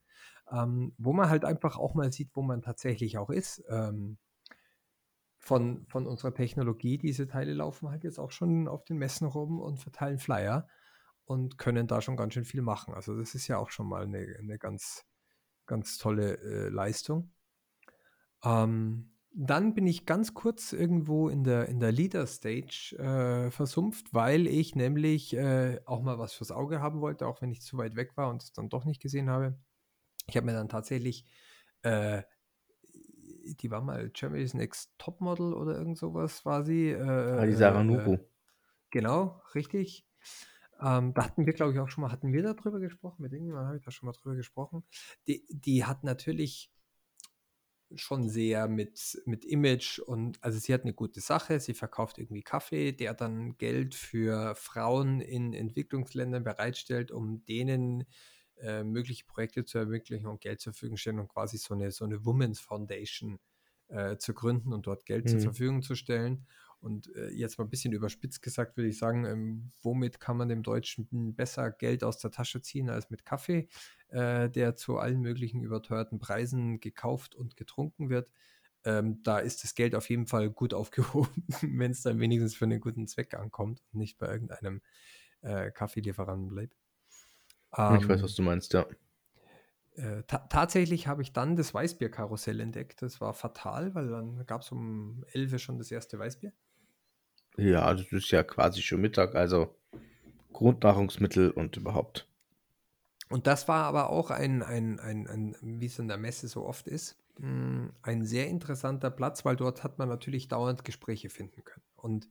[0.51, 3.63] Ähm, wo man halt einfach auch mal sieht, wo man tatsächlich auch ist.
[3.69, 4.17] Ähm,
[5.37, 9.59] von, von unserer Technologie, diese Teile laufen halt jetzt auch schon auf den Messen rum
[9.59, 10.67] und verteilen Flyer
[11.27, 12.93] und können da schon ganz schön viel machen.
[12.93, 15.05] Also das ist ja auch schon mal eine, eine ganz,
[15.65, 17.33] ganz tolle äh, Leistung.
[18.43, 24.47] Ähm, dann bin ich ganz kurz irgendwo in der, in der Leader-Stage äh, versumpft, weil
[24.47, 27.97] ich nämlich äh, auch mal was fürs Auge haben wollte, auch wenn ich zu weit
[27.97, 29.59] weg war und es dann doch nicht gesehen habe.
[30.27, 31.25] Ich habe mir dann tatsächlich,
[31.81, 32.23] äh,
[33.43, 36.91] die war mal Germany's Next Topmodel oder irgend sowas war sie.
[36.91, 38.17] Äh, ah, die Sarah äh, Nuku.
[38.91, 40.07] Genau, richtig.
[40.79, 43.21] Ähm, da hatten wir, glaube ich, auch schon mal, hatten wir darüber gesprochen?
[43.21, 44.83] Mit irgendjemandem habe ich da schon mal drüber gesprochen.
[45.27, 46.71] Die, die hat natürlich
[47.95, 52.43] schon sehr mit, mit Image und also sie hat eine gute Sache, sie verkauft irgendwie
[52.43, 58.05] Kaffee, der dann Geld für Frauen in Entwicklungsländern bereitstellt, um denen
[58.57, 62.03] äh, mögliche Projekte zu ermöglichen und Geld zur Verfügung stellen und quasi so eine, so
[62.03, 63.39] eine Women's Foundation
[63.87, 65.29] äh, zu gründen und dort Geld mhm.
[65.29, 66.45] zur Verfügung zu stellen.
[66.79, 70.47] Und äh, jetzt mal ein bisschen überspitzt gesagt, würde ich sagen, ähm, womit kann man
[70.47, 73.67] dem Deutschen besser Geld aus der Tasche ziehen als mit Kaffee,
[74.09, 78.29] äh, der zu allen möglichen überteuerten Preisen gekauft und getrunken wird.
[78.83, 82.65] Ähm, da ist das Geld auf jeden Fall gut aufgehoben, wenn es dann wenigstens für
[82.65, 84.81] einen guten Zweck ankommt und nicht bei irgendeinem
[85.41, 86.77] äh, Kaffeelieferanten bleibt.
[87.75, 88.85] Ähm, ich weiß, was du meinst, ja.
[89.95, 93.01] Äh, ta tatsächlich habe ich dann das Weißbierkarussell entdeckt.
[93.01, 96.53] Das war fatal, weil dann gab es um 11 schon das erste Weißbier.
[97.57, 99.75] Ja, das ist ja quasi schon Mittag, also
[100.53, 102.27] Grundnahrungsmittel und überhaupt.
[103.29, 106.65] Und das war aber auch ein, ein, ein, ein wie es in der Messe so
[106.65, 111.63] oft ist, hm, ein sehr interessanter Platz, weil dort hat man natürlich dauernd Gespräche finden
[111.63, 111.83] können.
[111.95, 112.29] Und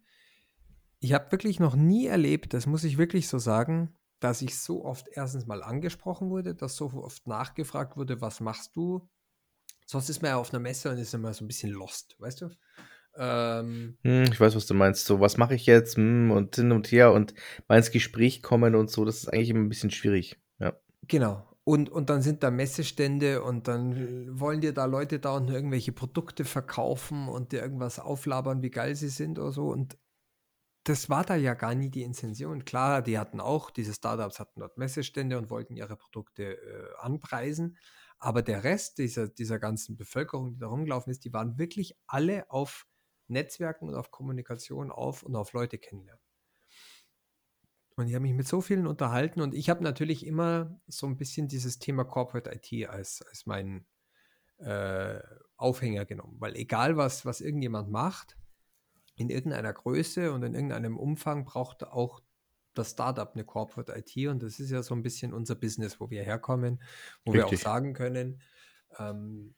[1.00, 4.84] ich habe wirklich noch nie erlebt, das muss ich wirklich so sagen, dass ich so
[4.84, 9.06] oft erstens mal angesprochen wurde, dass so oft nachgefragt wurde, was machst du?
[9.84, 12.40] Sonst ist man ja auf einer Messe und ist immer so ein bisschen lost, weißt
[12.40, 12.50] du?
[13.18, 15.06] Ähm, hm, ich weiß, was du meinst.
[15.06, 15.96] So, was mache ich jetzt?
[15.96, 17.34] Hm, und hin und her und
[17.68, 20.40] mal ins Gespräch kommen und so, das ist eigentlich immer ein bisschen schwierig.
[20.58, 20.74] Ja.
[21.08, 21.46] Genau.
[21.64, 25.90] Und, und dann sind da Messestände und dann wollen dir da Leute da und irgendwelche
[25.90, 29.68] Produkte verkaufen und dir irgendwas auflabern, wie geil sie sind oder so.
[29.68, 29.98] Und
[30.84, 32.64] das war da ja gar nie die Intention.
[32.64, 37.76] Klar, die hatten auch, diese Startups hatten dort Messestände und wollten ihre Produkte äh, anpreisen.
[38.18, 42.48] Aber der Rest dieser, dieser ganzen Bevölkerung, die da rumgelaufen ist, die waren wirklich alle
[42.50, 42.86] auf
[43.28, 46.22] Netzwerken und auf Kommunikation auf und auf Leute kennenlernen.
[47.96, 51.16] Und ich habe mich mit so vielen unterhalten und ich habe natürlich immer so ein
[51.16, 53.86] bisschen dieses Thema Corporate IT als, als meinen
[54.58, 55.18] äh,
[55.56, 56.36] Aufhänger genommen.
[56.38, 58.36] Weil egal, was, was irgendjemand macht,
[59.16, 62.20] in irgendeiner Größe und in irgendeinem Umfang braucht auch
[62.74, 66.10] das Startup eine Corporate IT und das ist ja so ein bisschen unser Business, wo
[66.10, 66.82] wir herkommen,
[67.24, 67.50] wo Richtig.
[67.50, 68.42] wir auch sagen können,
[68.98, 69.54] ähm,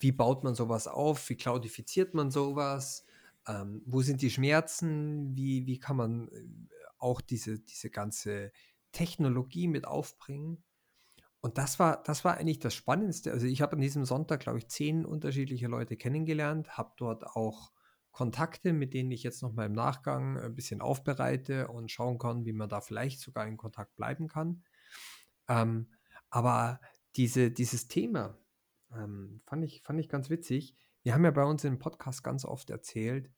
[0.00, 3.06] wie baut man sowas auf, wie cloudifiziert man sowas,
[3.46, 6.44] ähm, wo sind die Schmerzen, wie, wie kann man äh,
[6.98, 8.52] auch diese, diese ganze
[8.92, 10.62] Technologie mit aufbringen.
[11.40, 13.32] Und das war, das war eigentlich das Spannendste.
[13.32, 17.72] Also ich habe an diesem Sonntag, glaube ich, zehn unterschiedliche Leute kennengelernt, habe dort auch
[18.12, 22.46] Kontakte, mit denen ich jetzt noch mal im Nachgang ein bisschen aufbereite und schauen kann,
[22.46, 24.62] wie man da vielleicht sogar in Kontakt bleiben kann.
[25.48, 25.90] Ähm,
[26.30, 26.80] aber
[27.16, 28.38] diese, dieses Thema
[28.96, 30.74] ähm, fand, ich, fand ich ganz witzig.
[31.02, 33.30] Wir haben ja bei uns im Podcast ganz oft erzählt,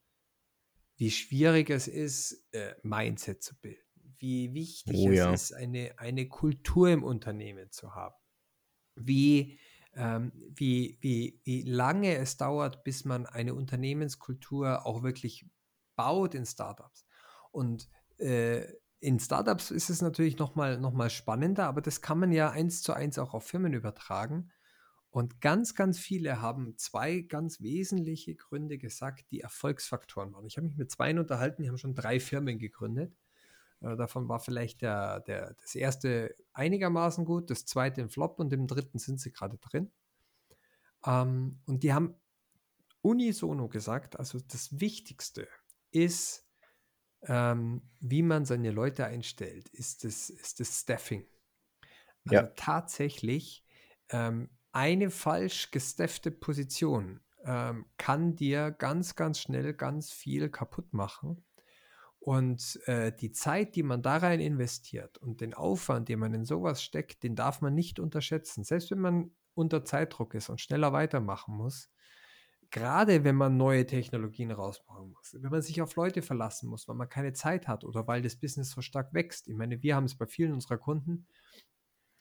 [0.96, 3.82] wie schwierig es ist, äh, Mindset zu bilden.
[4.18, 5.32] Wie wichtig oh, es ja.
[5.32, 8.14] ist, eine, eine Kultur im Unternehmen zu haben.
[8.94, 9.58] Wie
[9.96, 15.48] ähm, wie, wie, wie lange es dauert, bis man eine Unternehmenskultur auch wirklich
[15.96, 17.06] baut in Startups.
[17.50, 17.88] Und
[18.18, 18.66] äh,
[19.00, 22.82] in Startups ist es natürlich nochmal noch mal spannender, aber das kann man ja eins
[22.82, 24.50] zu eins auch auf Firmen übertragen.
[25.16, 30.44] Und ganz, ganz viele haben zwei ganz wesentliche Gründe gesagt, die Erfolgsfaktoren waren.
[30.44, 33.16] Ich habe mich mit zwei unterhalten, die haben schon drei Firmen gegründet.
[33.80, 38.52] Äh, davon war vielleicht der, der, das erste einigermaßen gut, das zweite im Flop und
[38.52, 39.90] im dritten sind sie gerade drin.
[41.06, 42.14] Ähm, und die haben
[43.00, 45.48] unisono gesagt, also das Wichtigste
[45.92, 46.46] ist,
[47.22, 51.26] ähm, wie man seine Leute einstellt, ist das, ist das Staffing.
[52.26, 52.52] Also ja.
[52.54, 53.64] tatsächlich
[54.10, 61.46] ähm, eine falsch gestaffte Position ähm, kann dir ganz, ganz schnell ganz viel kaputt machen.
[62.18, 66.44] Und äh, die Zeit, die man da rein investiert und den Aufwand, den man in
[66.44, 68.64] sowas steckt, den darf man nicht unterschätzen.
[68.64, 71.88] Selbst wenn man unter Zeitdruck ist und schneller weitermachen muss,
[72.70, 76.96] gerade wenn man neue Technologien rausbringen muss, wenn man sich auf Leute verlassen muss, weil
[76.96, 79.48] man keine Zeit hat oder weil das Business so stark wächst.
[79.48, 81.26] Ich meine, wir haben es bei vielen unserer Kunden,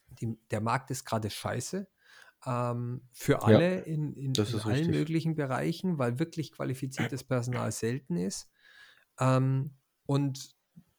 [0.08, 1.90] die, der Markt ist gerade scheiße.
[2.46, 4.88] Ähm, für alle ja, in, in, in allen richtig.
[4.88, 8.50] möglichen Bereichen, weil wirklich qualifiziertes Personal selten ist.
[9.20, 10.56] Ähm, und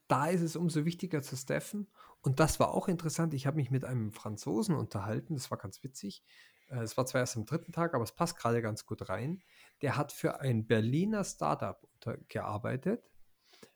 [0.09, 1.89] da ist es umso wichtiger zu staffen.
[2.21, 3.35] Und das war auch interessant.
[3.35, 5.35] Ich habe mich mit einem Franzosen unterhalten.
[5.35, 6.25] Das war ganz witzig.
[6.69, 9.43] Äh, es war zwar erst am dritten Tag, aber es passt gerade ganz gut rein.
[9.83, 11.81] Der hat für ein Berliner Startup
[12.29, 13.11] gearbeitet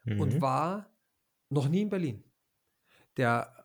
[0.04, 0.20] mhm.
[0.20, 0.90] und war
[1.48, 2.24] noch nie in Berlin.
[3.16, 3.59] Der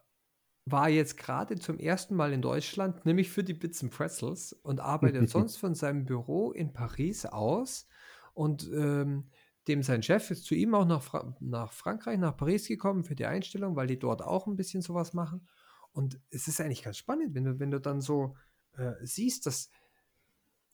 [0.65, 4.79] war jetzt gerade zum ersten Mal in Deutschland, nämlich für die Bits and Pretzels und
[4.79, 7.87] arbeitet sonst von seinem Büro in Paris aus.
[8.33, 9.29] Und ähm,
[9.67, 13.15] dem sein Chef ist zu ihm auch nach, Fra nach Frankreich, nach Paris gekommen für
[13.15, 15.47] die Einstellung, weil die dort auch ein bisschen sowas machen.
[15.91, 18.35] Und es ist eigentlich ganz spannend, wenn du, wenn du dann so
[18.73, 19.69] äh, siehst, dass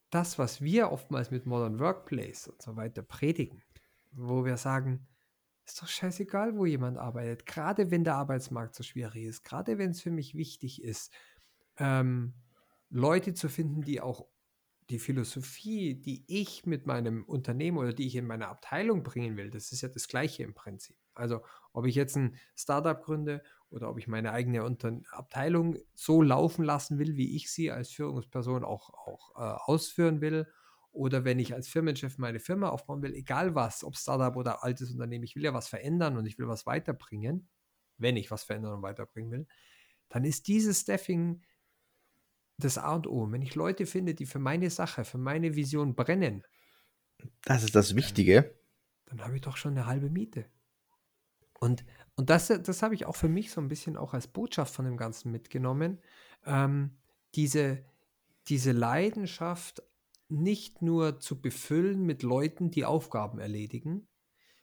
[0.10, 3.62] das, was wir oftmals mit Modern Workplace und so weiter predigen,
[4.12, 5.08] wo wir sagen,
[5.72, 9.92] ist doch scheißegal, wo jemand arbeitet, gerade wenn der Arbeitsmarkt so schwierig ist, gerade wenn
[9.92, 11.14] es für mich wichtig ist,
[11.78, 12.34] ähm,
[12.90, 14.28] Leute zu finden, die auch
[14.90, 19.50] die Philosophie, die ich mit meinem Unternehmen oder die ich in meiner Abteilung bringen will,
[19.50, 20.98] das ist ja das Gleiche im Prinzip.
[21.14, 26.22] Also ob ich jetzt ein Startup gründe oder ob ich meine eigene Unter Abteilung so
[26.22, 30.48] laufen lassen will, wie ich sie als Führungsperson auch, auch äh, ausführen will,
[30.92, 34.92] oder wenn ich als Firmenchef meine Firma aufbauen will, egal was, ob Startup oder altes
[34.92, 37.50] Unternehmen, ich will ja was verändern und ich will was weiterbringen,
[37.98, 39.48] wenn ich was verändern und weiterbringen will,
[40.10, 41.44] dann ist dieses Staffing
[42.58, 43.32] das A und O.
[43.32, 46.44] Wenn ich Leute finde, die für meine Sache, für meine Vision brennen,
[47.44, 48.56] das ist das Wichtige.
[49.06, 50.46] Dann, dann habe ich doch schon eine halbe Miete.
[51.60, 54.74] Und, und das, das habe ich auch für mich so ein bisschen auch als Botschaft
[54.74, 56.02] von dem Ganzen mitgenommen.
[56.46, 56.98] Ähm,
[57.36, 57.86] diese,
[58.48, 59.84] diese Leidenschaft
[60.32, 64.08] nicht nur zu befüllen mit Leuten, die Aufgaben erledigen,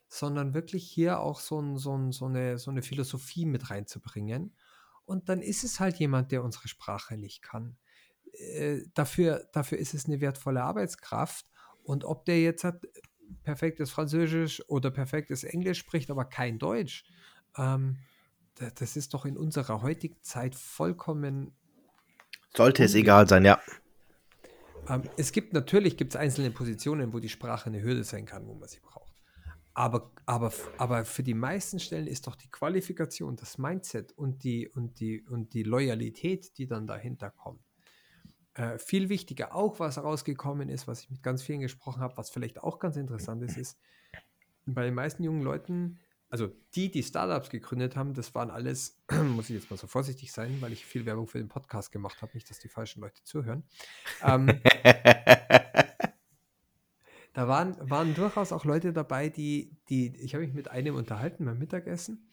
[0.09, 4.57] sondern wirklich hier auch so, ein, so, ein, so, eine, so eine Philosophie mit reinzubringen.
[5.05, 7.77] Und dann ist es halt jemand, der unsere Sprache nicht kann.
[8.33, 11.47] Äh, dafür, dafür ist es eine wertvolle Arbeitskraft.
[11.83, 12.83] Und ob der jetzt hat
[13.43, 17.05] perfektes Französisch oder perfektes Englisch spricht, aber kein Deutsch,
[17.57, 17.99] ähm,
[18.55, 21.53] das, das ist doch in unserer heutigen Zeit vollkommen.
[22.57, 23.61] Sollte es egal sein, ja.
[24.89, 28.55] Ähm, es gibt natürlich gibt's einzelne Positionen, wo die Sprache eine Hürde sein kann, wo
[28.55, 29.13] man sie braucht.
[29.75, 34.69] Aber, aber, aber für die meisten Stellen ist doch die Qualifikation, das Mindset und die,
[34.69, 37.63] und die, und die Loyalität, die dann dahinter kommt,
[38.55, 39.55] äh, viel wichtiger.
[39.55, 42.97] Auch was rausgekommen ist, was ich mit ganz vielen gesprochen habe, was vielleicht auch ganz
[42.97, 43.79] interessant ist, ist,
[44.67, 45.99] bei den meisten jungen Leuten,
[46.31, 49.01] also die, die Startups gegründet haben, das waren alles,
[49.35, 52.21] muss ich jetzt mal so vorsichtig sein, weil ich viel Werbung für den Podcast gemacht
[52.21, 53.65] habe, nicht, dass die falschen Leute zuhören.
[54.23, 54.47] Ähm,
[57.33, 61.45] da waren, waren durchaus auch Leute dabei, die, die, ich habe mich mit einem unterhalten
[61.47, 62.29] beim Mittagessen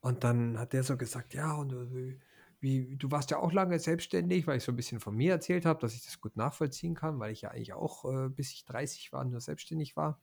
[0.00, 2.18] und dann hat der so gesagt, ja, und äh,
[2.60, 5.64] wie, du warst ja auch lange selbstständig, weil ich so ein bisschen von mir erzählt
[5.64, 8.66] habe, dass ich das gut nachvollziehen kann, weil ich ja eigentlich auch, äh, bis ich
[8.66, 10.20] 30 war, nur selbstständig war.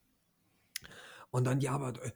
[1.31, 2.11] Und dann, ja, aber äh,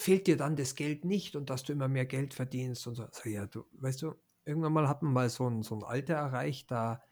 [0.00, 3.06] fehlt dir dann das Geld nicht und dass du immer mehr Geld verdienst und so.
[3.10, 6.14] so ja, du, weißt du, irgendwann mal hat man mal so ein, so ein Alter
[6.14, 7.02] erreicht, da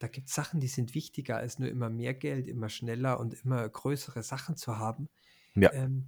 [0.00, 3.34] da gibt es Sachen, die sind wichtiger als nur immer mehr Geld, immer schneller und
[3.44, 5.10] immer größere Sachen zu haben.
[5.54, 5.70] Ja.
[5.74, 6.06] Ähm,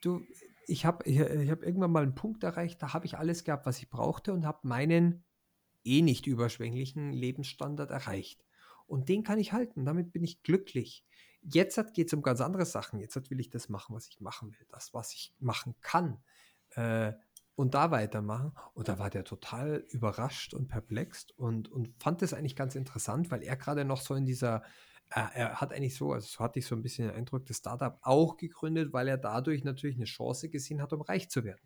[0.00, 0.20] du,
[0.66, 3.66] ich habe ich, ich hab irgendwann mal einen Punkt erreicht, da habe ich alles gehabt,
[3.66, 5.22] was ich brauchte und habe meinen
[5.84, 8.44] eh nicht überschwänglichen Lebensstandard erreicht.
[8.86, 11.04] Und den kann ich halten, damit bin ich glücklich.
[11.42, 13.00] Jetzt geht es um ganz andere Sachen.
[13.00, 16.22] Jetzt will ich das machen, was ich machen will, das, was ich machen kann.
[16.70, 17.12] Äh,
[17.54, 18.52] und da weitermachen.
[18.74, 23.30] Und da war der total überrascht und perplext und, und fand das eigentlich ganz interessant,
[23.30, 24.62] weil er gerade noch so in dieser,
[25.10, 27.58] äh, er hat eigentlich so, also so hatte ich so ein bisschen den Eindruck, das
[27.58, 31.60] Startup auch gegründet, weil er dadurch natürlich eine Chance gesehen hat, um reich zu werden.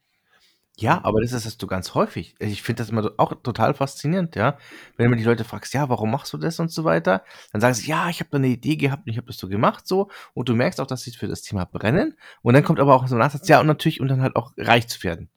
[0.76, 2.34] Ja, aber das ist das du ganz häufig.
[2.40, 4.58] Ich finde das immer auch total faszinierend, ja.
[4.96, 7.22] Wenn du die Leute fragst, ja, warum machst du das und so weiter,
[7.52, 9.48] dann sagen sie, ja, ich habe da eine Idee gehabt und ich habe das so
[9.48, 12.80] gemacht so und du merkst auch, dass sie für das Thema brennen und dann kommt
[12.80, 15.30] aber auch so ein Nachsatz, ja, und natürlich und dann halt auch reich zu werden.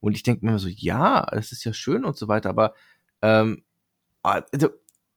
[0.00, 2.74] Und ich denke mir immer so, ja, es ist ja schön und so weiter, aber
[3.22, 3.64] ähm,
[4.22, 4.70] also,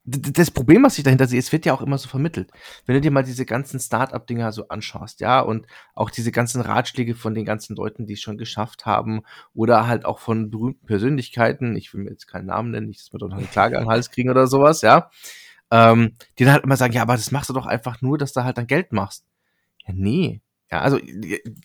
[0.10, 2.50] das Problem, was ich dahinter sehe, es wird ja auch immer so vermittelt.
[2.86, 7.14] Wenn du dir mal diese ganzen Start-up-Dinger so anschaust, ja, und auch diese ganzen Ratschläge
[7.14, 11.76] von den ganzen Leuten, die es schon geschafft haben, oder halt auch von berühmten Persönlichkeiten,
[11.76, 13.90] ich will mir jetzt keinen Namen nennen, nicht, dass wir doch noch eine Klage den
[13.90, 15.10] Hals kriegen oder sowas, ja,
[15.72, 18.32] ähm, die dann halt immer sagen, ja, aber das machst du doch einfach nur, dass
[18.32, 19.26] du halt dann Geld machst.
[19.86, 20.42] Ja, nee,
[20.72, 21.00] ja, also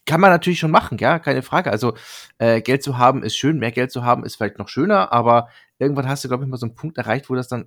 [0.07, 1.71] kann man natürlich schon machen, ja, keine Frage.
[1.71, 1.95] Also
[2.39, 5.49] äh, Geld zu haben ist schön, mehr Geld zu haben ist vielleicht noch schöner, aber
[5.79, 7.67] irgendwann hast du, glaube ich, mal so einen Punkt erreicht, wo das dann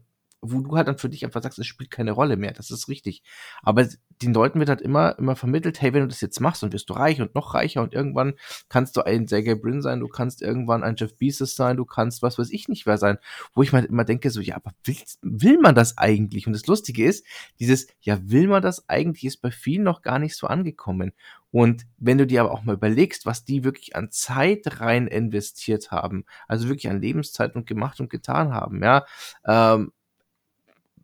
[0.52, 2.54] wo du halt dann für dich einfach sagst, es spielt keine Rolle mehr.
[2.54, 3.24] Das ist richtig.
[3.62, 3.88] Aber
[4.22, 6.90] den Leuten wird halt immer, immer vermittelt, hey, wenn du das jetzt machst, dann wirst
[6.90, 8.34] du reich und noch reicher und irgendwann
[8.70, 12.22] kannst du ein Sergey Brin sein, du kannst irgendwann ein Jeff Bezos sein, du kannst
[12.22, 13.18] was weiß ich nicht wer sein.
[13.54, 16.48] Wo ich mir halt immer denke, so, ja, aber will, will man das eigentlich?
[16.48, 17.26] Und das Lustige ist,
[17.60, 21.14] dieses, ja, will man das eigentlich, ist bei vielen noch gar nicht so angekommen.
[21.56, 25.90] Und wenn du dir aber auch mal überlegst, was die wirklich an Zeit rein investiert
[25.90, 29.06] haben, also wirklich an Lebenszeit und gemacht und getan haben, ja,
[29.46, 29.94] ähm,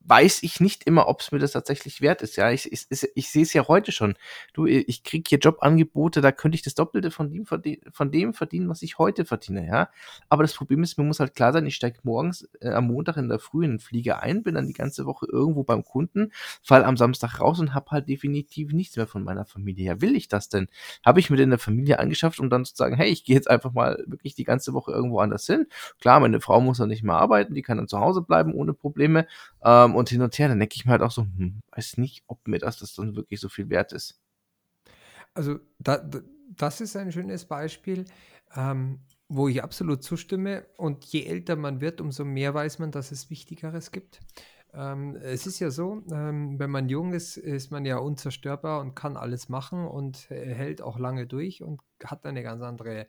[0.03, 2.35] weiß ich nicht immer, ob es mir das tatsächlich wert ist.
[2.35, 4.15] Ja, ich, ich, ich, sehe es ja heute schon.
[4.53, 8.69] Du, ich kriege hier Jobangebote, da könnte ich das Doppelte von dem, von dem verdienen,
[8.69, 9.65] was ich heute verdiene.
[9.65, 9.89] Ja,
[10.29, 13.17] aber das Problem ist, mir muss halt klar sein, ich steige morgens äh, am Montag
[13.17, 16.31] in der Früh in den ein, bin dann die ganze Woche irgendwo beim Kunden,
[16.61, 19.85] fall am Samstag raus und habe halt definitiv nichts mehr von meiner Familie.
[19.85, 20.67] Ja, will ich das denn?
[21.05, 23.49] Habe ich mir denn eine Familie angeschafft, um dann zu sagen, hey, ich gehe jetzt
[23.49, 25.67] einfach mal wirklich die ganze Woche irgendwo anders hin.
[25.99, 28.73] Klar, meine Frau muss dann nicht mehr arbeiten, die kann dann zu Hause bleiben ohne
[28.73, 29.27] Probleme.
[29.63, 30.47] Ähm, und hin und her.
[30.47, 33.15] Dann denke ich mir halt auch so, hm, weiß nicht, ob mir das, das dann
[33.15, 34.19] wirklich so viel wert ist.
[35.33, 36.09] Also da,
[36.49, 38.05] das ist ein schönes Beispiel,
[38.55, 40.65] ähm, wo ich absolut zustimme.
[40.77, 44.19] Und je älter man wird, umso mehr weiß man, dass es Wichtigeres gibt.
[44.73, 48.95] Ähm, es ist ja so, ähm, wenn man jung ist, ist man ja unzerstörbar und
[48.95, 53.07] kann alles machen und äh, hält auch lange durch und hat eine ganz andere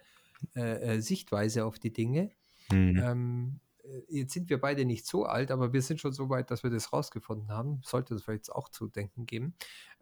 [0.57, 2.33] äh, äh, Sichtweise auf die Dinge.
[2.71, 3.01] Mhm.
[3.03, 3.72] Ähm, äh,
[4.09, 6.71] jetzt sind wir beide nicht so alt, aber wir sind schon so weit, dass wir
[6.71, 7.81] das rausgefunden haben.
[7.85, 9.55] Sollte das vielleicht auch zu denken geben.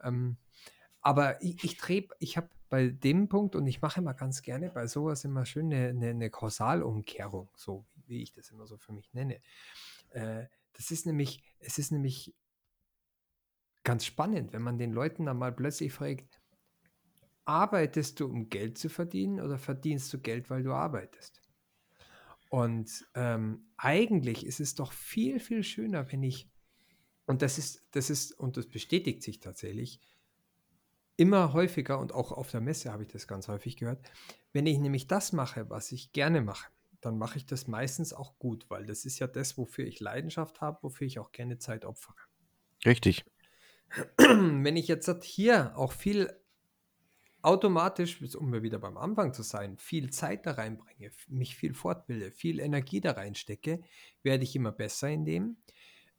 [0.03, 0.37] Ähm,
[1.01, 4.71] aber ich, ich drehe, ich habe bei dem Punkt und ich mache immer ganz gerne
[4.71, 8.93] bei sowas immer schön eine, eine, eine Kausalumkehrung, so wie ich das immer so für
[8.93, 9.41] mich nenne.
[10.11, 12.35] Äh, das ist nämlich, es ist nämlich
[13.83, 16.41] ganz spannend, wenn man den Leuten dann mal plötzlich fragt,
[17.45, 21.41] arbeitest du, um Geld zu verdienen oder verdienst du Geld, weil du arbeitest?
[22.51, 26.51] Und ähm, eigentlich ist es doch viel, viel schöner, wenn ich,
[27.25, 30.01] und das ist, das ist, und das bestätigt sich tatsächlich,
[31.17, 34.01] immer häufiger und auch auf der Messe habe ich das ganz häufig gehört,
[34.53, 38.37] wenn ich nämlich das mache, was ich gerne mache, dann mache ich das meistens auch
[38.39, 41.85] gut, weil das ist ja das, wofür ich Leidenschaft habe, wofür ich auch gerne Zeit
[41.85, 42.17] opfere.
[42.85, 43.25] Richtig.
[44.19, 46.37] Wenn ich jetzt hier auch viel
[47.43, 52.31] automatisch, um mir wieder beim Anfang zu sein, viel Zeit da reinbringe, mich viel fortbilde,
[52.31, 53.83] viel Energie da reinstecke,
[54.23, 55.57] werde ich immer besser in dem.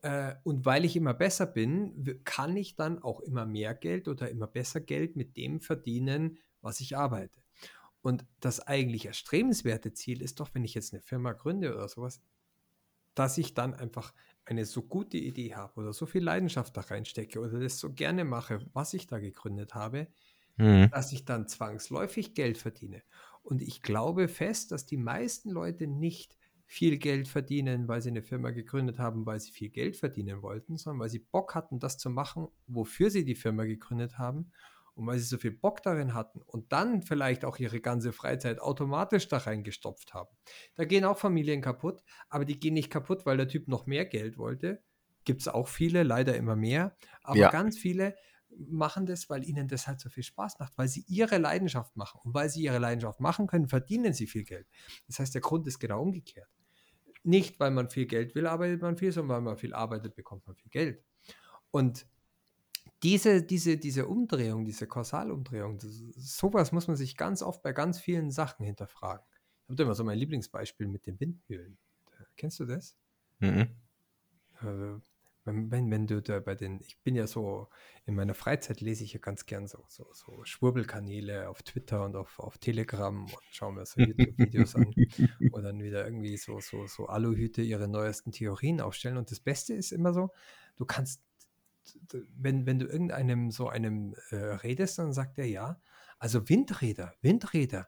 [0.02, 4.30] Äh, und weil ich immer besser bin, kann ich dann auch immer mehr Geld oder
[4.30, 7.42] immer besser Geld mit dem verdienen, was ich arbeite.
[8.02, 12.20] Und das eigentlich erstrebenswerte Ziel ist doch, wenn ich jetzt eine Firma gründe oder sowas,
[13.14, 14.14] dass ich dann einfach
[14.46, 18.24] eine so gute Idee habe oder so viel Leidenschaft da reinstecke oder das so gerne
[18.24, 20.08] mache, was ich da gegründet habe,
[20.58, 20.90] mhm.
[20.92, 23.04] dass ich dann zwangsläufig Geld verdiene.
[23.44, 28.22] Und ich glaube fest, dass die meisten Leute nicht viel Geld verdienen, weil sie eine
[28.22, 31.98] Firma gegründet haben, weil sie viel Geld verdienen wollten, sondern weil sie Bock hatten, das
[31.98, 34.54] zu machen, wofür sie die Firma gegründet haben
[34.94, 38.62] und weil sie so viel Bock darin hatten und dann vielleicht auch ihre ganze Freizeit
[38.62, 40.30] automatisch da reingestopft haben.
[40.76, 44.06] Da gehen auch Familien kaputt, aber die gehen nicht kaputt, weil der Typ noch mehr
[44.06, 44.82] Geld wollte.
[45.26, 47.50] Gibt es auch viele, leider immer mehr, aber ja.
[47.52, 48.16] ganz viele
[48.58, 52.20] machen das, weil ihnen das halt so viel Spaß macht, weil sie ihre Leidenschaft machen.
[52.24, 54.68] Und weil sie ihre Leidenschaft machen können, verdienen sie viel Geld.
[55.08, 56.50] Das heißt, der Grund ist genau umgekehrt.
[57.24, 60.46] Nicht, weil man viel Geld will, arbeitet man viel, sondern weil man viel arbeitet, bekommt
[60.48, 61.04] man viel Geld.
[61.70, 62.08] Und
[63.04, 68.00] diese, diese, diese Umdrehung, diese Kausalumdrehung, das, sowas muss man sich ganz oft bei ganz
[68.00, 69.26] vielen Sachen hinterfragen.
[69.66, 71.78] Ich habe immer so mein Lieblingsbeispiel mit den Windmühlen.
[72.36, 72.98] Kennst du das?
[73.40, 73.70] Mhm.
[74.62, 75.00] Äh,
[75.44, 77.68] wenn, wenn, wenn, du da bei den, ich bin ja so,
[78.06, 82.16] in meiner Freizeit lese ich ja ganz gern so, so, so Schwurbelkanäle auf Twitter und
[82.16, 84.94] auf, auf Telegram und schaue mir so YouTube-Videos an,
[85.52, 89.18] wo dann wieder irgendwie so, so, so Aluhüte ihre neuesten Theorien aufstellen.
[89.18, 90.30] Und das Beste ist immer so,
[90.78, 91.22] du kannst
[92.36, 95.82] wenn, wenn du irgendeinem so einem äh, redest, dann sagt er ja,
[96.20, 97.88] also Windräder, Windräder,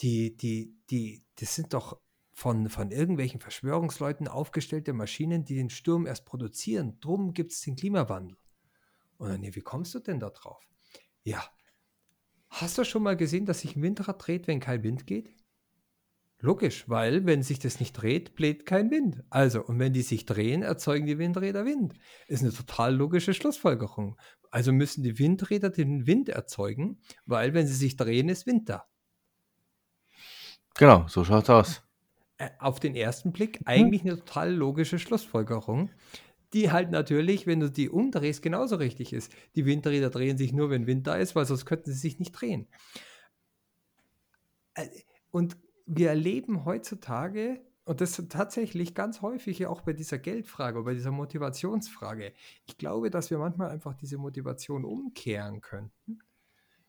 [0.00, 2.00] die, die, die, das sind doch
[2.34, 6.98] von, von irgendwelchen Verschwörungsleuten aufgestellte Maschinen, die den Sturm erst produzieren.
[7.00, 8.36] Drum gibt es den Klimawandel.
[9.16, 10.62] Und dann, wie kommst du denn da drauf?
[11.22, 11.42] Ja,
[12.50, 15.30] hast du schon mal gesehen, dass sich ein Windrad dreht, wenn kein Wind geht?
[16.40, 19.22] Logisch, weil wenn sich das nicht dreht, bläht kein Wind.
[19.30, 21.94] Also, und wenn die sich drehen, erzeugen die Windräder Wind.
[22.26, 24.18] Ist eine total logische Schlussfolgerung.
[24.50, 28.84] Also müssen die Windräder den Wind erzeugen, weil wenn sie sich drehen, ist Wind da.
[30.74, 31.83] Genau, so schaut's aus.
[32.44, 35.90] Äh, auf den ersten Blick eigentlich eine total logische Schlussfolgerung,
[36.52, 39.32] die halt natürlich, wenn du die umdrehst, genauso richtig ist.
[39.54, 42.32] Die Windräder drehen sich nur, wenn Wind da ist, weil sonst könnten sie sich nicht
[42.32, 42.68] drehen.
[44.74, 44.88] Äh,
[45.30, 51.10] und wir erleben heutzutage, und das tatsächlich ganz häufig auch bei dieser Geldfrage, bei dieser
[51.10, 52.32] Motivationsfrage,
[52.66, 56.18] ich glaube, dass wir manchmal einfach diese Motivation umkehren könnten,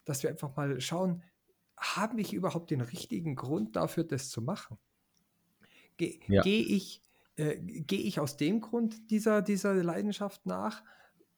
[0.06, 1.24] dass wir einfach mal schauen,
[1.78, 4.78] habe ich überhaupt den richtigen Grund dafür, das zu machen?
[5.98, 6.42] Ge ja.
[6.42, 7.02] Gehe ich,
[7.38, 10.84] äh, geh ich aus dem Grund dieser, dieser Leidenschaft nach,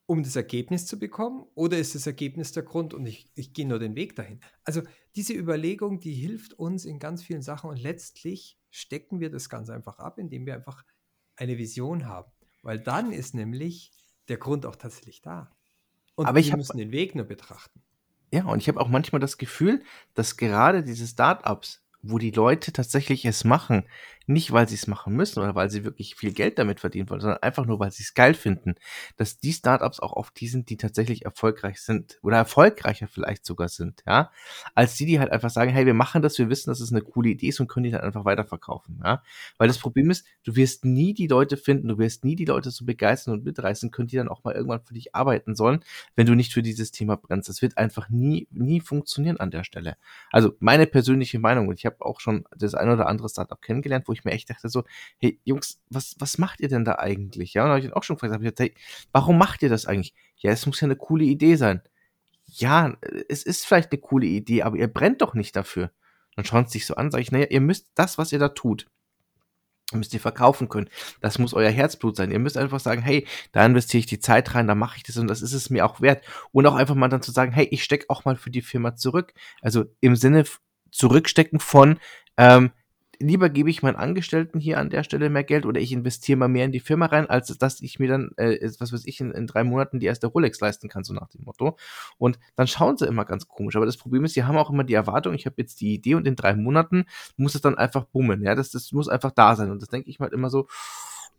[0.06, 1.46] um das Ergebnis zu bekommen?
[1.54, 4.40] Oder ist das Ergebnis der Grund und ich, ich gehe nur den Weg dahin?
[4.64, 4.82] Also
[5.16, 9.70] diese Überlegung, die hilft uns in ganz vielen Sachen und letztlich stecken wir das ganz
[9.70, 10.84] einfach ab, indem wir einfach
[11.36, 12.32] eine Vision haben.
[12.64, 13.92] Weil dann ist nämlich
[14.28, 15.52] der Grund auch tatsächlich da.
[16.16, 17.82] Und Aber wir müssen den Weg nur betrachten.
[18.34, 19.84] Ja, und ich habe auch manchmal das Gefühl,
[20.14, 23.84] dass gerade diese Startups, wo die Leute tatsächlich es machen,
[24.28, 27.22] nicht, weil sie es machen müssen oder weil sie wirklich viel Geld damit verdienen wollen,
[27.22, 28.76] sondern einfach nur, weil sie es geil finden,
[29.16, 33.70] dass die Startups auch oft die sind, die tatsächlich erfolgreich sind oder erfolgreicher vielleicht sogar
[33.70, 34.32] sind, ja,
[34.76, 37.02] als die, die halt einfach sagen, hey, wir machen das, wir wissen, dass es eine
[37.02, 39.24] coole Idee ist und können die dann einfach weiterverkaufen, ja,
[39.58, 42.70] weil das Problem ist, du wirst nie die Leute finden, du wirst nie die Leute
[42.70, 45.84] so begeistern und mitreißen können, die dann auch mal irgendwann für dich arbeiten sollen,
[46.16, 47.50] wenn du nicht für dieses Thema brennst.
[47.50, 49.96] Das wird einfach nie, nie funktionieren an der Stelle.
[50.32, 54.08] Also meine persönliche Meinung, und ich habe auch schon das ein oder andere Startup kennengelernt,
[54.08, 54.84] wo ich mir echt dachte so,
[55.20, 57.54] hey Jungs, was, was macht ihr denn da eigentlich?
[57.54, 58.74] Ja, und habe ich auch schon gefragt, gesagt, hey,
[59.12, 60.14] warum macht ihr das eigentlich?
[60.38, 61.82] Ja, es muss ja eine coole Idee sein.
[62.46, 62.96] Ja,
[63.30, 65.92] es ist vielleicht eine coole Idee, aber ihr brennt doch nicht dafür.
[66.36, 68.50] Dann schauen sie sich so an, sage ich, naja, ihr müsst das, was ihr da
[68.50, 68.88] tut,
[69.94, 70.90] müsst ihr verkaufen können.
[71.22, 72.32] Das muss euer Herzblut sein.
[72.32, 75.18] Ihr müsst einfach sagen, hey, da investiere ich die Zeit rein, da mache ich das
[75.18, 76.24] und das ist es mir auch wert.
[76.52, 78.96] Und auch einfach mal dann zu sagen, hey, ich stecke auch mal für die Firma
[78.96, 79.34] zurück.
[79.62, 80.44] Also im Sinne
[80.92, 82.00] zurückstecken von,
[82.38, 82.72] ähm,
[83.20, 86.48] lieber gebe ich meinen Angestellten hier an der Stelle mehr Geld oder ich investiere mal
[86.48, 89.32] mehr in die Firma rein, als dass ich mir dann, äh, was weiß ich, in,
[89.32, 91.78] in, drei Monaten die erste Rolex leisten kann, so nach dem Motto.
[92.18, 93.76] Und dann schauen sie immer ganz komisch.
[93.76, 96.16] Aber das Problem ist, sie haben auch immer die Erwartung, ich habe jetzt die Idee
[96.16, 97.06] und in drei Monaten
[97.36, 98.44] muss es dann einfach bummen.
[98.44, 99.72] Ja, das, das muss einfach da sein.
[99.72, 100.68] Und das denke ich mal immer so,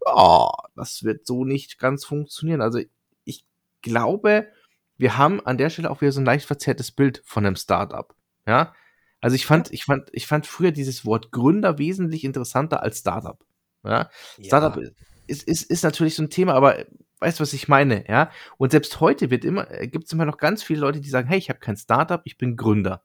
[0.04, 2.60] oh, das wird so nicht ganz funktionieren.
[2.60, 2.80] Also
[3.24, 3.44] ich
[3.82, 4.48] glaube,
[4.96, 8.14] wir haben an der Stelle auch wieder so ein leicht verzerrtes Bild von einem Startup.
[8.46, 8.72] Ja,
[9.20, 13.44] also ich fand, ich fand, ich fand früher dieses Wort Gründer wesentlich interessanter als Startup.
[13.84, 14.10] Ja?
[14.38, 14.44] ja.
[14.44, 14.80] Startup
[15.26, 16.84] ist, ist, ist natürlich so ein Thema, aber
[17.20, 18.30] weißt du, was ich meine, ja?
[18.58, 21.38] Und selbst heute wird immer, gibt es immer noch ganz viele Leute, die sagen, hey,
[21.38, 23.02] ich habe kein Startup, ich bin Gründer.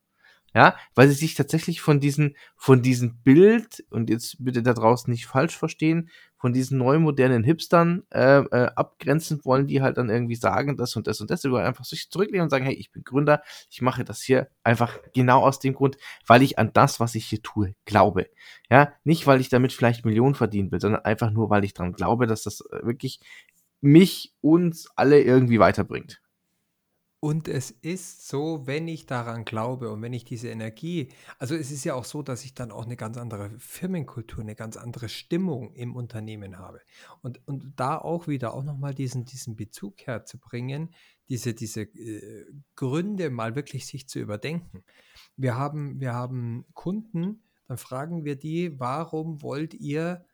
[0.56, 5.12] Ja, weil sie sich tatsächlich von diesen, von diesem Bild, und jetzt bitte da draußen
[5.12, 10.10] nicht falsch verstehen, von diesen neuen modernen Hipstern äh, äh, abgrenzen wollen, die halt dann
[10.10, 12.92] irgendwie sagen, das und das und das, die einfach sich zurücklehnen und sagen, hey, ich
[12.92, 13.42] bin Gründer,
[13.72, 15.98] ich mache das hier einfach genau aus dem Grund,
[16.28, 18.30] weil ich an das, was ich hier tue, glaube.
[18.70, 21.94] Ja, nicht, weil ich damit vielleicht Millionen verdienen will, sondern einfach nur, weil ich daran
[21.94, 23.22] glaube, dass das äh, wirklich
[23.82, 26.23] mich, uns alle irgendwie weiterbringt.
[27.24, 31.08] Und es ist so, wenn ich daran glaube und wenn ich diese Energie,
[31.40, 34.56] also es ist ja auch so, dass ich dann auch eine ganz andere Firmenkultur, eine
[34.56, 36.82] ganz andere Stimmung im Unternehmen habe.
[37.22, 40.94] Und, und da auch wieder auch nochmal diesen, diesen Bezug herzubringen,
[41.30, 42.46] diese, diese äh,
[42.76, 44.84] Gründe mal wirklich sich zu überdenken.
[45.38, 50.26] Wir haben, wir haben Kunden, dann fragen wir die, warum wollt ihr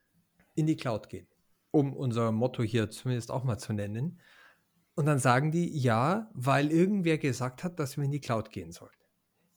[0.56, 1.28] in die Cloud gehen?
[1.70, 4.20] Um unser Motto hier zumindest auch mal zu nennen.
[5.00, 8.74] Und dann sagen die, ja, weil irgendwer gesagt hat, dass wir in die Cloud gehen
[8.74, 8.92] sollen.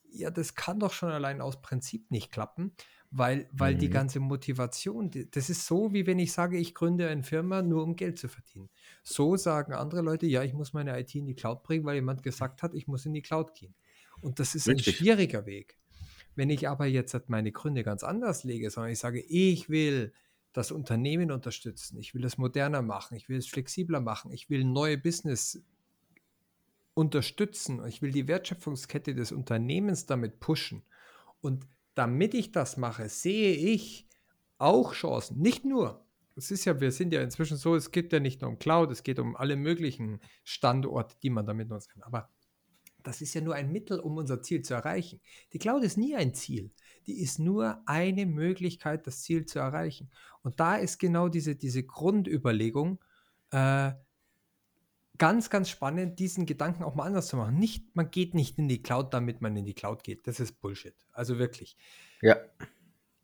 [0.09, 2.77] Ja, das kann doch schon allein aus Prinzip nicht klappen,
[3.11, 3.79] weil, weil mhm.
[3.81, 7.83] die ganze Motivation, das ist so, wie wenn ich sage, ich gründe eine Firma nur
[7.83, 8.71] um Geld zu verdienen.
[9.03, 12.23] So sagen andere Leute, ja, ich muss meine IT in die Cloud bringen, weil jemand
[12.23, 13.75] gesagt hat, ich muss in die Cloud gehen.
[14.21, 14.87] Und das ist Richtig.
[14.87, 15.77] ein schwieriger Weg.
[16.37, 20.13] Wenn ich aber jetzt meine Gründe ganz anders lege, sondern ich sage, ich will
[20.53, 24.65] das Unternehmen unterstützen, ich will es moderner machen, ich will es flexibler machen, ich will
[24.65, 25.63] neue Business
[26.95, 30.83] unterstützen, ich will die Wertschöpfungskette des Unternehmens damit pushen.
[31.41, 34.07] Und damit ich das mache, sehe ich
[34.59, 35.39] auch Chancen.
[35.39, 36.07] Nicht nur.
[36.35, 38.91] Es ist ja, wir sind ja inzwischen so, es geht ja nicht nur um Cloud,
[38.91, 42.03] es geht um alle möglichen Standorte, die man damit nutzen kann.
[42.03, 42.31] Aber
[43.03, 45.21] das ist ja nur ein Mittel, um unser Ziel zu erreichen.
[45.53, 46.71] Die Cloud ist nie ein Ziel.
[47.07, 50.11] Die ist nur eine Möglichkeit, das Ziel zu erreichen.
[50.43, 52.99] Und da ist genau diese, diese Grundüberlegung
[53.51, 53.93] äh,
[55.19, 57.59] ganz, ganz spannend, diesen Gedanken auch mal anders zu machen.
[57.59, 60.27] Nicht, man geht nicht in die Cloud, damit man in die Cloud geht.
[60.27, 60.97] Das ist Bullshit.
[61.13, 61.77] Also wirklich.
[62.21, 62.37] Ja.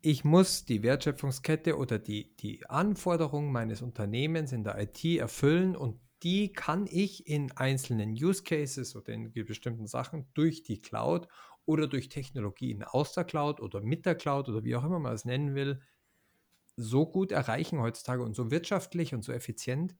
[0.01, 5.99] Ich muss die Wertschöpfungskette oder die, die Anforderungen meines Unternehmens in der IT erfüllen und
[6.23, 11.27] die kann ich in einzelnen Use Cases oder in bestimmten Sachen durch die Cloud
[11.69, 15.13] oder durch Technologien aus der Cloud oder mit der Cloud oder wie auch immer man
[15.13, 15.83] es nennen will,
[16.75, 19.95] so gut erreichen heutzutage und so wirtschaftlich und so effizient.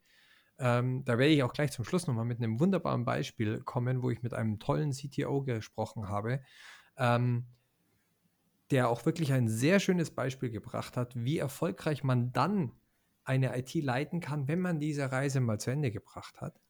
[0.58, 4.10] Ähm, da werde ich auch gleich zum Schluss nochmal mit einem wunderbaren Beispiel kommen, wo
[4.10, 6.42] ich mit einem tollen CTO gesprochen habe,
[6.96, 7.46] ähm,
[8.72, 12.72] der auch wirklich ein sehr schönes Beispiel gebracht hat, wie erfolgreich man dann
[13.22, 16.60] eine IT leiten kann, wenn man diese Reise mal zu Ende gebracht hat.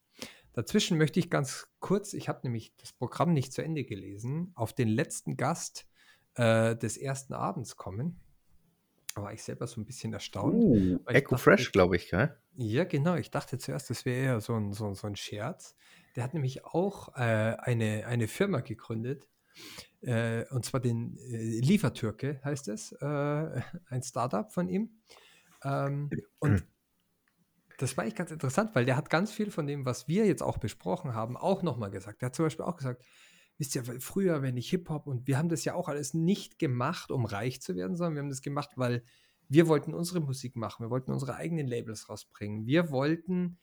[0.53, 4.73] Dazwischen möchte ich ganz kurz, ich habe nämlich das Programm nicht zu Ende gelesen, auf
[4.73, 5.87] den letzten Gast
[6.35, 8.21] äh, des ersten Abends kommen.
[9.15, 10.55] Da war ich selber so ein bisschen erstaunt.
[10.55, 12.37] Uh, Echo dachte, Fresh, glaube ich, gell?
[12.57, 13.17] Ja, genau.
[13.17, 15.77] Ich dachte zuerst, das wäre eher so ein, so, so ein Scherz.
[16.15, 19.29] Der hat nämlich auch äh, eine, eine Firma gegründet,
[20.03, 24.91] äh, und zwar den äh, Liefertürke heißt es, äh, ein Startup von ihm.
[25.63, 26.65] Ähm, und
[27.81, 30.43] das war echt ganz interessant, weil der hat ganz viel von dem, was wir jetzt
[30.43, 32.21] auch besprochen haben, auch nochmal gesagt.
[32.21, 33.03] Der hat zum Beispiel auch gesagt,
[33.57, 37.11] wisst ihr, früher, wenn ich Hip-Hop und wir haben das ja auch alles nicht gemacht,
[37.11, 39.03] um reich zu werden, sondern wir haben das gemacht, weil
[39.49, 43.59] wir wollten unsere Musik machen, wir wollten unsere eigenen Labels rausbringen, wir wollten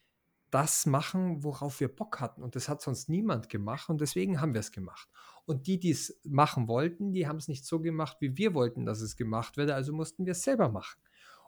[0.50, 2.42] das machen, worauf wir Bock hatten.
[2.42, 5.08] Und das hat sonst niemand gemacht und deswegen haben wir es gemacht.
[5.46, 8.86] Und die, die es machen wollten, die haben es nicht so gemacht, wie wir wollten,
[8.86, 11.00] dass es gemacht werde, also mussten wir es selber machen.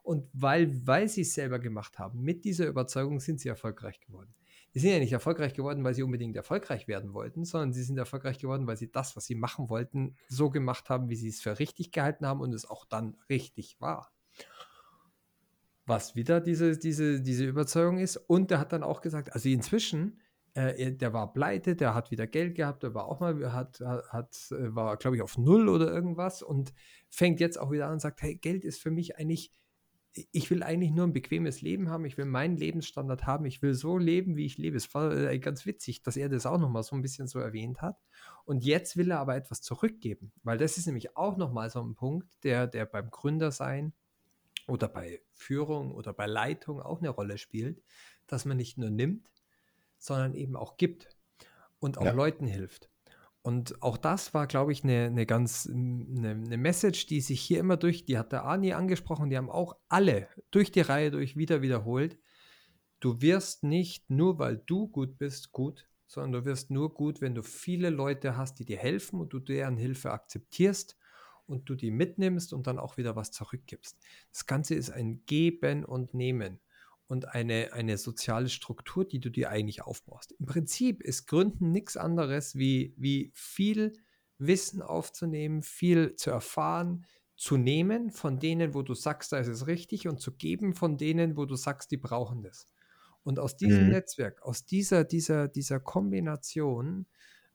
[0.10, 4.34] Und weil, weil sie es selber gemacht haben, mit dieser Überzeugung sind sie erfolgreich geworden.
[4.74, 7.96] Die sind ja nicht erfolgreich geworden, weil sie unbedingt erfolgreich werden wollten, sondern sie sind
[7.96, 11.42] erfolgreich geworden, weil sie das, was sie machen wollten, so gemacht haben, wie sie es
[11.42, 14.12] für richtig gehalten haben und es auch dann richtig war.
[15.86, 18.18] Was wieder diese, diese, diese Überzeugung ist.
[18.18, 20.22] Und der hat dann auch gesagt, also inzwischen,
[20.56, 24.36] äh, der war pleite, der hat wieder Geld gehabt, der war auch mal, hat, hat,
[24.50, 26.74] äh, war, glaube ich, auf Null oder irgendwas und
[27.10, 29.54] fängt jetzt auch wieder an und sagt, hey, Geld ist für mich eigentlich
[30.14, 33.74] ich will eigentlich nur ein bequemes Leben haben, ich will meinen Lebensstandard haben, ich will
[33.74, 34.78] so leben, wie ich lebe.
[34.78, 37.82] Es war äh, ganz witzig, dass er das auch nochmal so ein bisschen so erwähnt
[37.82, 37.98] hat.
[38.46, 41.96] Und jetzt will er aber etwas zurückgeben, weil das ist nämlich auch nochmal so ein
[41.96, 43.94] Punkt, der, der beim Gründersein
[44.68, 47.82] oder bei Führung oder bei Leitung auch eine Rolle spielt,
[48.28, 49.32] dass man nicht nur nimmt,
[49.98, 51.10] sondern eben auch gibt
[51.80, 52.12] und auch ja.
[52.12, 52.90] Leuten hilft.
[53.42, 57.60] Und auch das war, glaube ich, eine, eine ganz eine, eine, Message, die sich hier
[57.60, 61.38] immer durch, die hat der Ani angesprochen, die haben auch alle durch die Reihe durch
[61.38, 62.20] wieder wiederholt.
[63.00, 67.34] Du wirst nicht nur, weil du gut bist, gut, sondern du wirst nur gut, wenn
[67.34, 70.98] du viele Leute hast, die dir helfen und du deren Hilfe akzeptierst
[71.46, 73.98] und du die mitnimmst und dann auch wieder was zurückgibst.
[74.32, 76.60] Das Ganze ist ein Geben und Nehmen
[77.10, 80.32] und eine, eine soziale Struktur, die du dir eigentlich aufbaust.
[80.34, 83.94] Im Prinzip ist Gründen nichts anderes wie, wie viel
[84.38, 87.06] Wissen aufzunehmen, viel zu erfahren,
[87.36, 90.98] zu nehmen von denen, wo du sagst, da ist es richtig und zu geben von
[90.98, 92.68] denen, wo du sagst, die brauchen das.
[93.24, 93.90] Und aus diesem Mhm.
[93.90, 97.08] Netzwerk, aus dieser, dieser, dieser Kombination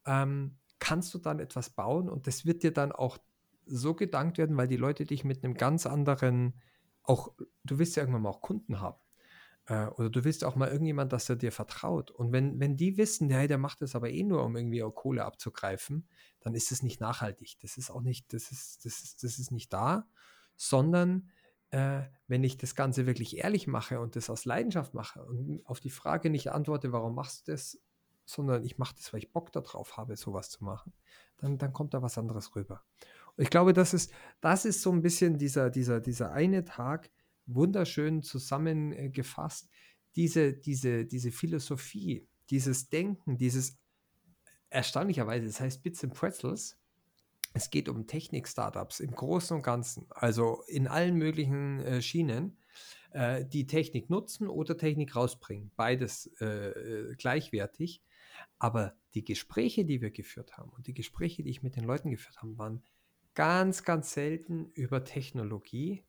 [0.04, 3.18] ähm, kannst du dann etwas bauen und das wird dir dann auch
[3.66, 6.60] so gedankt werden, weil die Leute dich mit einem ganz anderen,
[7.04, 8.98] auch, du willst ja irgendwann mal auch Kunden haben.
[9.66, 12.10] Äh, oder du willst auch mal irgendjemand, dass er dir vertraut.
[12.10, 14.92] Und wenn, wenn die wissen, hey, der macht das aber eh nur, um irgendwie auch
[14.92, 16.08] Kohle abzugreifen,
[16.40, 17.58] dann ist es nicht nachhaltig.
[17.60, 20.06] Das ist auch nicht, das ist, das ist, das ist nicht da,
[20.56, 21.30] sondern
[21.70, 25.80] äh, wenn ich das Ganze wirklich ehrlich mache und das aus Leidenschaft mache und auf
[25.80, 27.78] die Frage nicht antworte, warum machst du das,
[28.26, 30.92] sondern ich mache das, weil ich Bock darauf habe, sowas zu machen,
[31.38, 32.84] dann, dann kommt da was anderes rüber.
[33.36, 37.10] Und ich glaube, das ist, das ist so ein bisschen dieser, dieser, dieser eine Tag,
[37.46, 39.68] wunderschön zusammengefasst,
[40.16, 43.78] diese, diese, diese Philosophie, dieses Denken, dieses
[44.70, 46.78] erstaunlicherweise, das heißt Bits and Pretzels,
[47.52, 52.58] es geht um Technik-Startups im Großen und Ganzen, also in allen möglichen äh, Schienen,
[53.12, 55.70] äh, die Technik nutzen oder Technik rausbringen.
[55.76, 58.02] Beides äh, gleichwertig.
[58.58, 62.10] Aber die Gespräche, die wir geführt haben und die Gespräche, die ich mit den Leuten
[62.10, 62.82] geführt habe, waren
[63.34, 66.04] ganz, ganz selten über Technologie,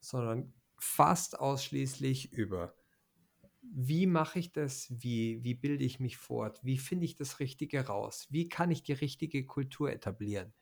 [0.00, 2.74] sondern fast ausschließlich über,
[3.72, 7.86] wie mache ich das, wie, wie bilde ich mich fort, wie finde ich das Richtige
[7.86, 10.52] raus, wie kann ich die richtige Kultur etablieren,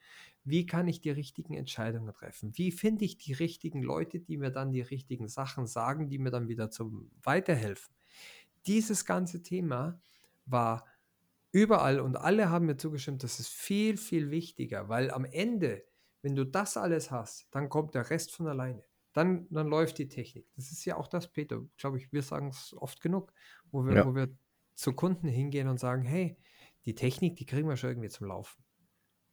[0.44, 4.50] wie kann ich die richtigen Entscheidungen treffen, wie finde ich die richtigen Leute, die mir
[4.50, 7.94] dann die richtigen Sachen sagen, die mir dann wieder zum Weiterhelfen.
[8.66, 10.00] Dieses ganze Thema
[10.46, 10.86] war
[11.50, 15.84] überall und alle haben mir zugestimmt, das ist viel, viel wichtiger, weil am Ende,
[16.22, 20.08] wenn du das alles hast, dann kommt der Rest von alleine dann, dann läuft die
[20.08, 20.46] Technik.
[20.56, 23.32] Das ist ja auch das, Peter, glaube ich, wir sagen es oft genug,
[23.70, 24.06] wo wir, Ja.
[24.06, 24.28] wo wir
[24.74, 26.36] zu Kunden hingehen und sagen, hey,
[26.84, 28.64] die Technik, die kriegen wir schon irgendwie zum Laufen.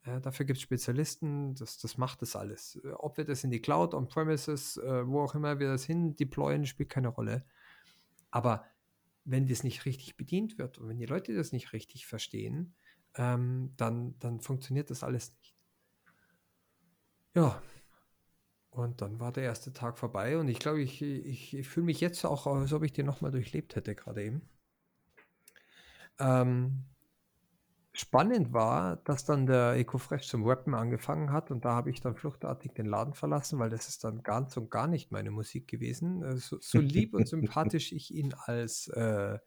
[0.03, 2.80] Äh, dafür gibt es Spezialisten, das, das macht das alles.
[2.97, 6.65] Ob wir das in die Cloud, on-premises, äh, wo auch immer wir das hin deployen,
[6.65, 7.45] spielt keine Rolle.
[8.32, 8.65] Aber
[9.25, 12.75] wenn das nicht richtig bedient wird und wenn die Leute das nicht richtig verstehen,
[13.15, 15.55] ähm, dann, dann funktioniert das alles nicht.
[17.36, 17.61] Ja,
[18.72, 22.01] und dann war der erste Tag vorbei und ich glaube, ich, ich, ich fühle mich
[22.01, 24.49] jetzt auch, als ob ich den nochmal durchlebt hätte, gerade eben.
[26.20, 26.86] Ähm,
[27.93, 32.15] spannend war, dass dann der EcoFresh zum Rappen angefangen hat und da habe ich dann
[32.15, 36.24] fluchtartig den Laden verlassen, weil das ist dann ganz und gar nicht meine Musik gewesen.
[36.24, 39.39] Äh, So, so lieb und sympathisch ich ihn als, äh,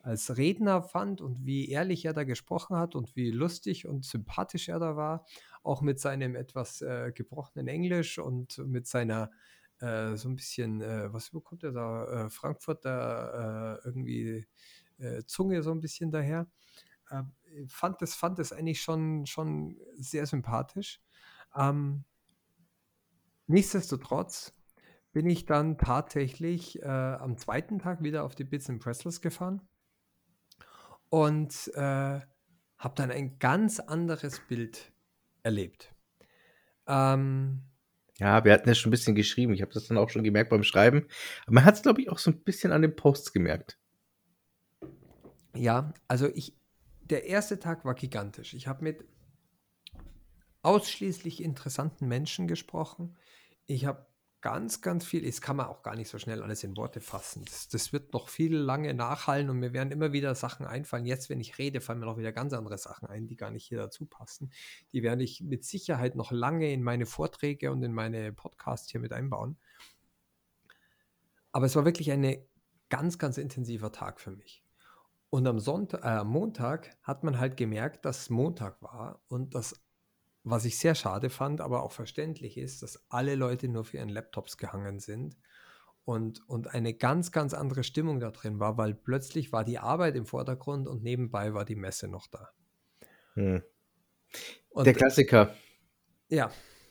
[0.00, 4.68] als Redner fand und wie ehrlich er da gesprochen hat und wie lustig und sympathisch
[4.68, 5.26] er da war,
[5.62, 9.30] auch mit seinem etwas äh, gebrochenen Englisch und mit seiner
[9.80, 14.46] äh, so ein bisschen, äh, was bekommt er da, äh, Frankfurter äh, irgendwie
[14.98, 16.48] äh, Zunge so ein bisschen daher.
[17.10, 17.22] Äh,
[17.66, 21.02] fand das, fand eigentlich schon, schon sehr sympathisch.
[21.56, 22.04] Ähm,
[23.46, 24.54] nichtsdestotrotz
[25.12, 29.66] bin ich dann tatsächlich am zweiten Tag wieder auf die Bits and Pretzels gefahren
[31.10, 32.20] und äh,
[32.78, 34.92] habe dann ein ganz anderes Bild
[35.42, 35.94] erlebt.
[36.86, 37.62] Ähm,
[38.18, 39.52] Ja, wir hatten ja schon ein bisschen geschrieben.
[39.52, 41.06] Ich habe das dann auch schon gemerkt beim Schreiben.
[41.46, 43.78] Aber man hat es, glaube ich, auch so ein bisschen an den Posts gemerkt.
[45.54, 46.56] ja, also ich,
[47.00, 48.54] der erste Tag war gigantisch.
[48.54, 49.04] Ich habe mit
[50.62, 53.16] ausschließlich interessanten Menschen gesprochen.
[53.66, 54.06] Ich habe
[54.40, 57.44] ganz, ganz viel, das kann man auch gar nicht so schnell alles in Worte fassen.
[57.44, 61.06] Das, das wird noch viel lange nachhallen und mir werden immer wieder Sachen einfallen.
[61.06, 63.66] Jetzt, wenn ich rede, fallen mir noch wieder ganz andere Sachen ein, die gar nicht
[63.66, 64.52] hier dazu passen.
[64.92, 69.00] Die werde ich mit Sicherheit noch lange in meine Vorträge und in meine Podcasts hier
[69.00, 69.56] mit einbauen.
[71.50, 72.36] Aber es war wirklich ein
[72.88, 74.62] ganz, ganz intensiver Tag für mich.
[75.30, 79.78] Und am Sonntag, äh, Montag hat man halt gemerkt, dass Montag war und das,
[80.50, 84.08] was ich sehr schade fand, aber auch verständlich ist, dass alle Leute nur für ihren
[84.08, 85.36] Laptops gehangen sind
[86.04, 90.16] und, und eine ganz, ganz andere Stimmung da drin war, weil plötzlich war die Arbeit
[90.16, 92.50] im Vordergrund und nebenbei war die Messe noch da.
[93.34, 93.62] Hm.
[94.70, 95.54] Und Der Klassiker.
[96.28, 96.50] ja,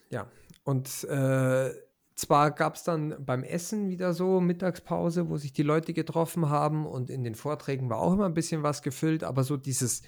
[0.10, 0.30] ja.
[0.64, 1.72] Und äh,
[2.16, 6.86] zwar gab es dann beim Essen wieder so Mittagspause, wo sich die Leute getroffen haben
[6.86, 10.01] und in den Vorträgen war auch immer ein bisschen was gefüllt, aber so dieses,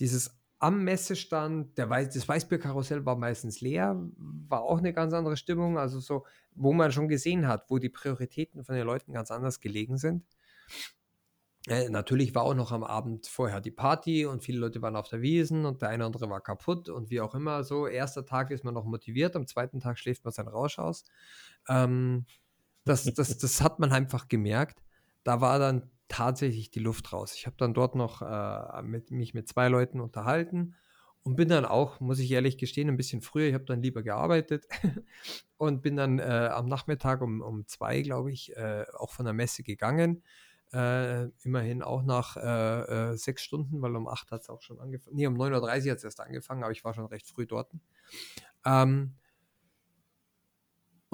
[0.00, 5.36] dieses am Messestand, der Weiß, das Weißbierkarussell war meistens leer, war auch eine ganz andere
[5.36, 9.30] Stimmung, also so, wo man schon gesehen hat, wo die Prioritäten von den Leuten ganz
[9.30, 10.24] anders gelegen sind.
[11.66, 15.08] Äh, natürlich war auch noch am Abend vorher die Party und viele Leute waren auf
[15.08, 17.86] der Wiesen und der eine oder andere war kaputt und wie auch immer so.
[17.86, 21.04] Erster Tag ist man noch motiviert, am zweiten Tag schläft man seinen Rausch aus.
[21.68, 22.24] Ähm,
[22.86, 24.82] das, das, das hat man einfach gemerkt.
[25.24, 27.34] Da war dann tatsächlich die Luft raus.
[27.34, 30.74] Ich habe dann dort noch äh, mit, mich mit zwei Leuten unterhalten
[31.22, 33.48] und bin dann auch, muss ich ehrlich gestehen, ein bisschen früher.
[33.48, 34.66] Ich habe dann lieber gearbeitet
[35.56, 39.34] und bin dann äh, am Nachmittag um, um zwei, glaube ich, äh, auch von der
[39.34, 40.22] Messe gegangen.
[40.72, 44.80] Äh, immerhin auch nach äh, äh, sechs Stunden, weil um acht hat es auch schon
[44.80, 45.16] angefangen.
[45.16, 47.70] Nee, um 9.30 Uhr hat es erst angefangen, aber ich war schon recht früh dort.
[48.64, 49.14] Ähm,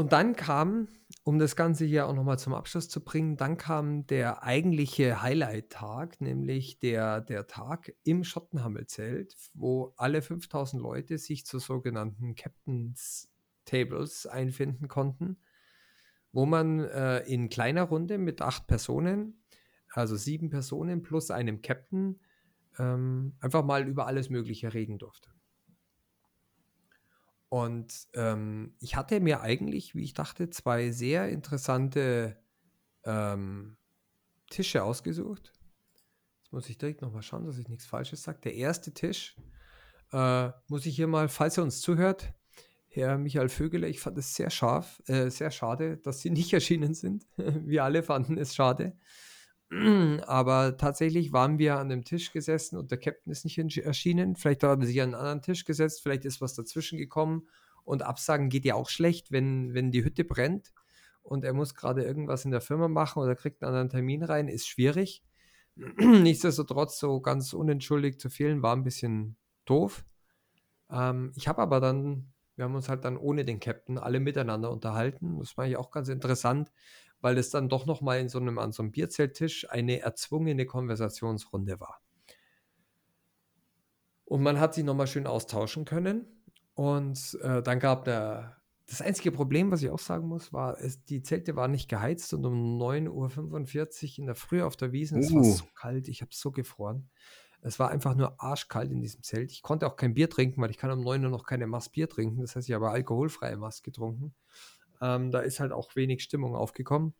[0.00, 0.88] und dann kam,
[1.24, 6.22] um das Ganze hier auch nochmal zum Abschluss zu bringen, dann kam der eigentliche Highlight-Tag,
[6.22, 13.30] nämlich der, der Tag im Schottenhammelzelt, wo alle 5000 Leute sich zu sogenannten Captain's
[13.66, 15.36] Tables einfinden konnten,
[16.32, 19.42] wo man äh, in kleiner Runde mit acht Personen,
[19.92, 22.20] also sieben Personen plus einem Captain,
[22.78, 25.28] ähm, einfach mal über alles Mögliche reden durfte.
[27.50, 32.36] Und ähm, ich hatte mir eigentlich, wie ich dachte, zwei sehr interessante
[33.04, 33.76] ähm,
[34.48, 35.52] Tische ausgesucht.
[36.38, 38.38] Jetzt muss ich direkt nochmal schauen, dass ich nichts Falsches sage.
[38.44, 39.36] Der erste Tisch,
[40.12, 42.32] äh, muss ich hier mal, falls er uns zuhört,
[42.86, 46.94] Herr Michael Vögele, ich fand es sehr scharf, äh, sehr schade, dass Sie nicht erschienen
[46.94, 47.26] sind.
[47.36, 48.96] wir alle fanden es schade.
[50.26, 54.36] Aber tatsächlich waren wir an dem Tisch gesessen und der Captain ist nicht erschienen.
[54.36, 57.48] Vielleicht hat er sich an einen anderen Tisch gesetzt, vielleicht ist was dazwischen gekommen.
[57.84, 60.72] Und Absagen geht ja auch schlecht, wenn, wenn die Hütte brennt
[61.22, 64.48] und er muss gerade irgendwas in der Firma machen oder kriegt einen anderen Termin rein,
[64.48, 65.22] ist schwierig.
[65.76, 70.04] Nichtsdestotrotz, so ganz unentschuldigt zu fehlen, war ein bisschen doof.
[70.90, 74.70] Ähm, ich habe aber dann, wir haben uns halt dann ohne den Captain alle miteinander
[74.70, 75.38] unterhalten.
[75.38, 76.70] Das war ich auch ganz interessant,
[77.20, 80.66] weil es dann doch noch mal in so einem, an so einem Bierzelttisch eine erzwungene
[80.66, 82.00] Konversationsrunde war.
[84.24, 86.24] Und man hat sich noch mal schön austauschen können.
[86.74, 88.56] Und äh, dann gab der,
[88.86, 92.32] das einzige Problem, was ich auch sagen muss, war, es, die Zelte waren nicht geheizt
[92.32, 95.18] und um 9.45 Uhr in der Früh auf der Wiese, uh.
[95.18, 95.52] es war uh.
[95.52, 97.10] so kalt, ich habe so gefroren.
[97.62, 99.52] Es war einfach nur arschkalt in diesem Zelt.
[99.52, 101.90] Ich konnte auch kein Bier trinken, weil ich kann um 9 Uhr noch keine Mass
[101.90, 102.40] Bier trinken.
[102.40, 104.34] Das heißt, ich habe alkoholfreie Mass getrunken.
[105.00, 107.14] Ähm, da ist halt auch wenig Stimmung aufgekommen.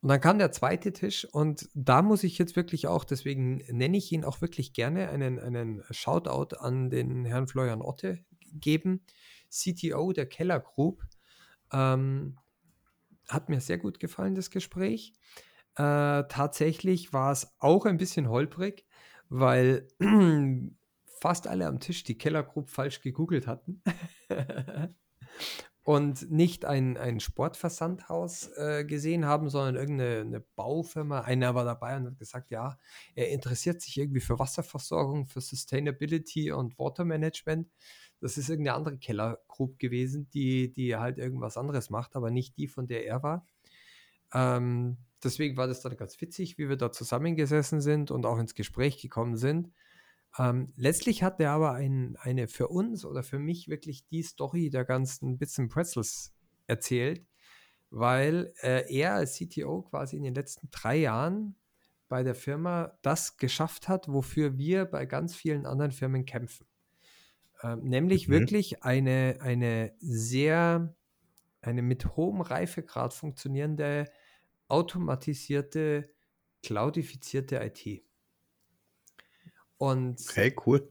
[0.00, 3.96] Und dann kam der zweite Tisch und da muss ich jetzt wirklich auch, deswegen nenne
[3.96, 9.04] ich ihn auch wirklich gerne, einen, einen Shoutout an den Herrn Florian Otte geben,
[9.50, 11.02] CTO der Keller Group.
[11.72, 12.38] Ähm,
[13.28, 15.12] hat mir sehr gut gefallen, das Gespräch.
[15.74, 18.86] Äh, tatsächlich war es auch ein bisschen holprig,
[19.28, 19.88] weil
[21.20, 23.82] fast alle am Tisch die Keller Group falsch gegoogelt hatten.
[25.86, 31.20] und nicht ein, ein Sportversandhaus äh, gesehen haben, sondern irgendeine Baufirma.
[31.20, 32.76] Einer war dabei und hat gesagt, ja,
[33.14, 37.70] er interessiert sich irgendwie für Wasserversorgung, für Sustainability und Water Management.
[38.20, 42.66] Das ist irgendeine andere Kellergroup gewesen, die, die halt irgendwas anderes macht, aber nicht die,
[42.66, 43.46] von der er war.
[44.34, 48.56] Ähm, deswegen war das dann ganz witzig, wie wir da zusammengesessen sind und auch ins
[48.56, 49.70] Gespräch gekommen sind.
[50.38, 54.70] Ähm, letztlich hat er aber ein, eine für uns oder für mich wirklich die Story
[54.70, 56.34] der ganzen Bits and Pretzels
[56.66, 57.26] erzählt,
[57.90, 61.56] weil äh, er als CTO quasi in den letzten drei Jahren
[62.08, 66.66] bei der Firma das geschafft hat, wofür wir bei ganz vielen anderen Firmen kämpfen.
[67.62, 68.32] Ähm, nämlich mhm.
[68.32, 70.94] wirklich eine, eine sehr,
[71.62, 74.10] eine mit hohem Reifegrad funktionierende,
[74.68, 76.10] automatisierte,
[76.62, 78.05] cloudifizierte IT.
[79.78, 80.90] Und okay, cool.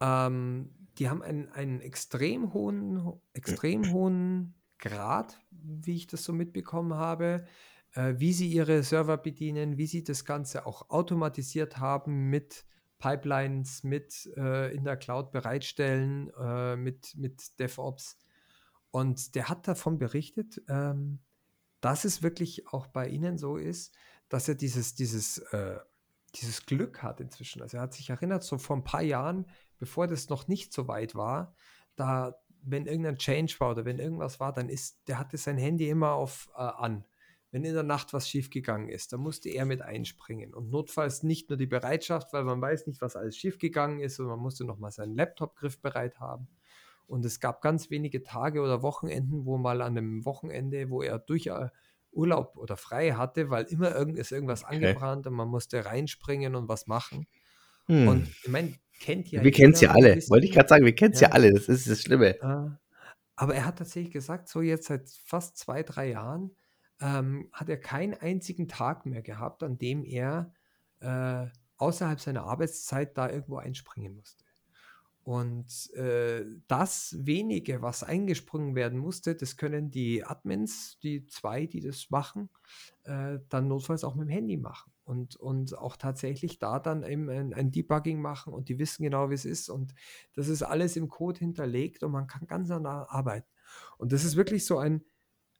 [0.00, 6.94] Ähm, die haben einen, einen extrem hohen, extrem hohen Grad, wie ich das so mitbekommen
[6.94, 7.46] habe,
[7.94, 12.64] äh, wie sie ihre Server bedienen, wie sie das Ganze auch automatisiert haben mit
[12.98, 18.18] Pipelines, mit äh, in der Cloud bereitstellen, äh, mit, mit DevOps.
[18.90, 21.20] Und der hat davon berichtet, ähm,
[21.80, 23.94] dass es wirklich auch bei ihnen so ist,
[24.28, 25.78] dass er dieses, dieses äh,
[26.36, 27.62] dieses Glück hat inzwischen.
[27.62, 29.46] Also er hat sich erinnert, so vor ein paar Jahren,
[29.78, 31.54] bevor das noch nicht so weit war,
[31.96, 35.88] da, wenn irgendein Change war oder wenn irgendwas war, dann ist, der hatte sein Handy
[35.88, 37.04] immer auf äh, an.
[37.50, 40.54] Wenn in der Nacht was schiefgegangen ist, dann musste er mit einspringen.
[40.54, 44.26] Und notfalls nicht nur die Bereitschaft, weil man weiß nicht, was alles schiefgegangen ist, und
[44.26, 46.48] man musste nochmal seinen Laptop griffbereit haben.
[47.06, 51.18] Und es gab ganz wenige Tage oder Wochenenden, wo mal an einem Wochenende, wo er
[51.18, 51.68] durch, äh,
[52.12, 54.76] Urlaub oder frei hatte, weil immer irgend, ist irgendwas okay.
[54.76, 57.26] angebrannt und man musste reinspringen und was machen.
[57.86, 58.08] Hm.
[58.08, 59.42] Und ich meine, kennt ja.
[59.42, 60.16] Wir kennen es ja alle.
[60.28, 61.28] Wollte ich gerade sagen, wir kennen es ja.
[61.28, 61.34] ja.
[61.34, 61.52] alle.
[61.52, 62.36] Das ist das Schlimme.
[63.36, 66.54] aber er hat tatsächlich gesagt, so jetzt seit fast zwei, drei Jahren
[67.00, 70.52] ähm, hat er keinen einzigen Tag mehr gehabt, an dem er
[71.00, 71.46] äh,
[71.76, 74.44] außerhalb seiner Arbeitszeit da irgendwo einspringen musste.
[75.24, 81.80] Und äh, das wenige, was eingesprungen werden musste, das können die Admins, die zwei, die
[81.80, 82.48] das machen,
[83.04, 84.92] äh, dann notfalls auch mit dem Handy machen.
[85.04, 89.30] und, und auch tatsächlich da dann eben ein, ein Debugging machen und die wissen genau,
[89.30, 89.94] wie es ist und
[90.34, 93.48] das ist alles im Code hinterlegt und man kann ganz nah arbeiten.
[93.98, 95.04] Und das ist wirklich so ein,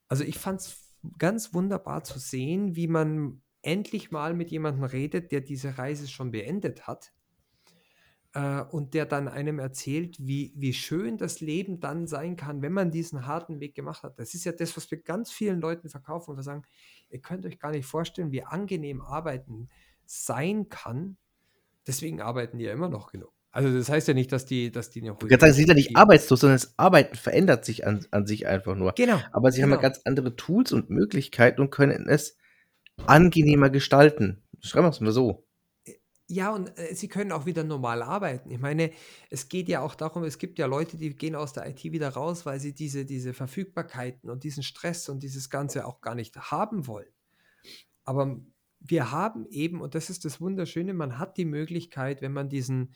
[0.09, 5.33] also ich fand es ganz wunderbar zu sehen, wie man endlich mal mit jemandem redet,
[5.33, 7.13] der diese Reise schon beendet hat
[8.35, 12.73] äh, und der dann einem erzählt, wie, wie schön das Leben dann sein kann, wenn
[12.73, 14.19] man diesen harten Weg gemacht hat.
[14.19, 16.63] Das ist ja das, was wir ganz vielen Leuten verkaufen und wir sagen,
[17.11, 19.69] ihr könnt euch gar nicht vorstellen, wie angenehm Arbeiten
[20.07, 21.17] sein kann.
[21.87, 23.33] Deswegen arbeiten die ja immer noch genug.
[23.55, 25.19] Also das heißt ja nicht, dass die, dass die noch.
[25.23, 28.47] Ich sagen, sie sind ja nicht arbeitslos, sondern das Arbeiten verändert sich an, an sich
[28.47, 28.93] einfach nur.
[28.93, 29.21] Genau.
[29.31, 29.65] Aber sie genau.
[29.65, 29.89] haben ja genau.
[29.89, 32.39] ganz andere Tools und Möglichkeiten und können es
[33.07, 34.43] angenehmer gestalten.
[34.61, 35.45] Schreiben wir es mal so.
[36.33, 38.51] Ja, und äh, sie können auch wieder normal arbeiten.
[38.51, 38.91] Ich meine,
[39.29, 42.09] es geht ja auch darum, es gibt ja Leute, die gehen aus der IT wieder
[42.09, 46.35] raus, weil sie diese, diese Verfügbarkeiten und diesen Stress und dieses Ganze auch gar nicht
[46.51, 47.13] haben wollen.
[48.05, 48.41] Aber
[48.81, 52.95] wir haben eben, und das ist das Wunderschöne, man hat die Möglichkeit, wenn man diesen,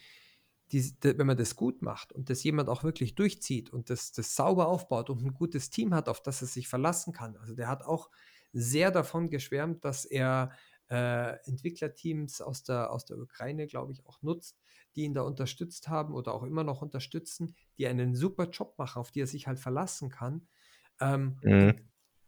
[0.72, 4.34] die, wenn man das gut macht und das jemand auch wirklich durchzieht und das, das
[4.34, 7.37] sauber aufbaut und ein gutes Team hat, auf das er sich verlassen kann.
[7.37, 8.11] Also der hat auch
[8.55, 10.53] sehr davon geschwärmt, dass er
[10.89, 14.59] äh, Entwicklerteams aus der, aus der Ukraine, glaube ich, auch nutzt,
[14.95, 19.01] die ihn da unterstützt haben oder auch immer noch unterstützen, die einen super Job machen,
[19.01, 20.47] auf die er sich halt verlassen kann.
[21.01, 21.74] Ähm, mhm.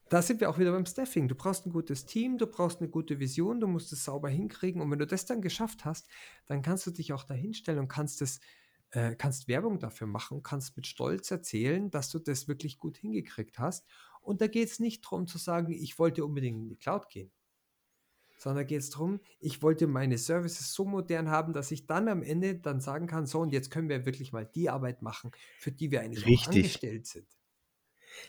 [0.08, 1.28] Da sind wir auch wieder beim Staffing.
[1.28, 4.80] Du brauchst ein gutes Team, du brauchst eine gute Vision, du musst es sauber hinkriegen.
[4.80, 6.08] Und wenn du das dann geschafft hast,
[6.46, 8.40] dann kannst du dich auch da hinstellen und kannst das,
[8.90, 13.58] äh, kannst Werbung dafür machen, kannst mit Stolz erzählen, dass du das wirklich gut hingekriegt
[13.58, 13.86] hast.
[14.22, 17.30] Und da geht es nicht darum zu sagen, ich wollte unbedingt in die Cloud gehen
[18.38, 22.22] sondern geht es darum, ich wollte meine Services so modern haben, dass ich dann am
[22.22, 25.72] Ende dann sagen kann, so und jetzt können wir wirklich mal die Arbeit machen, für
[25.72, 26.56] die wir eigentlich Richtig.
[26.56, 27.26] angestellt sind.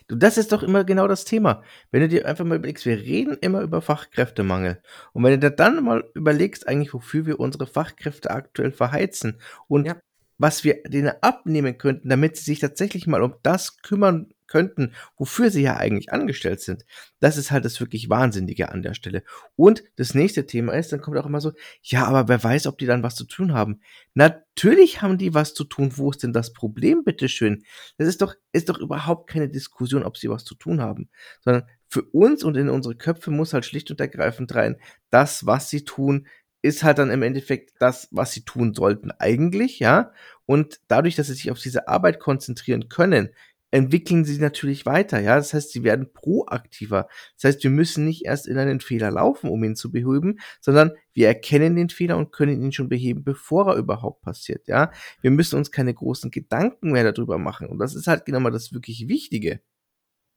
[0.08, 1.62] Du, das ist doch immer genau das Thema.
[1.90, 4.82] Wenn du dir einfach mal überlegst, wir reden immer über Fachkräftemangel.
[5.12, 9.86] Und wenn du dir dann mal überlegst, eigentlich, wofür wir unsere Fachkräfte aktuell verheizen und
[9.86, 9.96] ja.
[10.38, 15.50] was wir denen abnehmen könnten, damit sie sich tatsächlich mal um das kümmern könnten, wofür
[15.50, 16.84] sie ja eigentlich angestellt sind.
[17.20, 19.22] Das ist halt das wirklich Wahnsinnige an der Stelle.
[19.56, 22.76] Und das nächste Thema ist, dann kommt auch immer so, ja, aber wer weiß, ob
[22.76, 23.80] die dann was zu tun haben.
[24.14, 25.92] Natürlich haben die was zu tun.
[25.94, 27.64] Wo ist denn das Problem, bitteschön?
[27.96, 31.08] Das ist doch, ist doch überhaupt keine Diskussion, ob sie was zu tun haben,
[31.40, 34.76] sondern für uns und in unsere Köpfe muss halt schlicht und ergreifend rein,
[35.10, 36.26] das, was sie tun,
[36.62, 40.12] ist halt dann im Endeffekt das, was sie tun sollten eigentlich, ja.
[40.46, 43.30] Und dadurch, dass sie sich auf diese Arbeit konzentrieren können,
[43.70, 45.36] entwickeln sie natürlich weiter, ja.
[45.36, 47.08] Das heißt, sie werden proaktiver.
[47.36, 50.92] Das heißt, wir müssen nicht erst in einen Fehler laufen, um ihn zu beheben, sondern
[51.12, 54.90] wir erkennen den Fehler und können ihn schon beheben, bevor er überhaupt passiert, ja.
[55.20, 57.68] Wir müssen uns keine großen Gedanken mehr darüber machen.
[57.68, 59.60] Und das ist halt genau mal das wirklich Wichtige.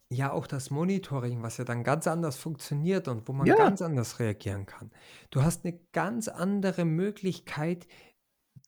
[0.10, 3.56] Ja, auch das Monitoring, was ja dann ganz anders funktioniert und wo man ja.
[3.56, 4.92] ganz anders reagieren kann.
[5.32, 7.88] Du hast eine ganz andere Möglichkeit,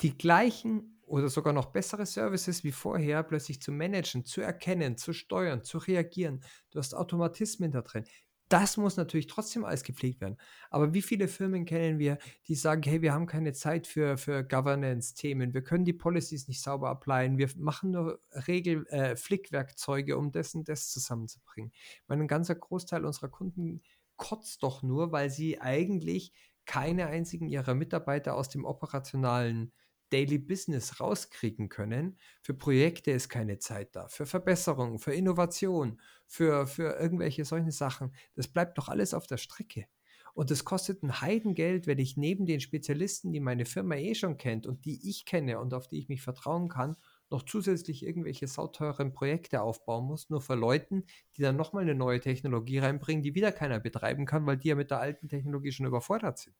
[0.02, 5.14] die gleichen oder sogar noch bessere Services wie vorher plötzlich zu managen, zu erkennen, zu
[5.14, 6.44] steuern, zu reagieren.
[6.72, 8.06] Du hast Automatismen da drin.
[8.50, 10.38] Das muss natürlich trotzdem alles gepflegt werden.
[10.70, 14.44] Aber wie viele Firmen kennen wir, die sagen, hey, wir haben keine Zeit für, für
[14.44, 20.32] Governance-Themen, wir können die Policies nicht sauber applyen, wir machen nur Regel, äh, Flickwerkzeuge, um
[20.32, 21.72] das und das zusammenzubringen.
[21.74, 23.82] Ich meine, ein ganzer Großteil unserer Kunden
[24.16, 26.32] kotzt doch nur, weil sie eigentlich
[26.66, 29.72] keine einzigen ihrer Mitarbeiter aus dem operationalen
[30.10, 32.18] Daily Business rauskriegen können.
[32.42, 38.16] Für Projekte ist keine Zeit da, für Verbesserungen, für Innovation, für, für irgendwelche solche Sachen.
[38.36, 39.88] Das bleibt doch alles auf der Strecke.
[40.36, 44.38] Und das kostet ein Heidengeld, wenn ich neben den Spezialisten, die meine Firma eh schon
[44.38, 46.98] kennt und die ich kenne und auf die ich mich vertrauen kann,
[47.30, 51.06] noch zusätzlich irgendwelche sauteuren Projekte aufbauen muss, nur für Leuten,
[51.38, 54.76] die dann nochmal eine neue Technologie reinbringen, die wieder keiner betreiben kann, weil die ja
[54.76, 56.56] mit der alten Technologie schon überfordert sind.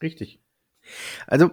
[0.00, 0.40] Richtig.
[1.26, 1.50] Also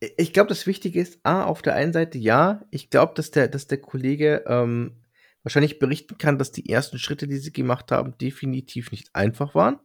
[0.00, 3.48] ich glaube, das Wichtige ist, A, auf der einen Seite ja, ich glaube, dass der,
[3.48, 5.04] dass der Kollege ähm,
[5.42, 9.78] wahrscheinlich berichten kann, dass die ersten Schritte, die sie gemacht haben, definitiv nicht einfach waren.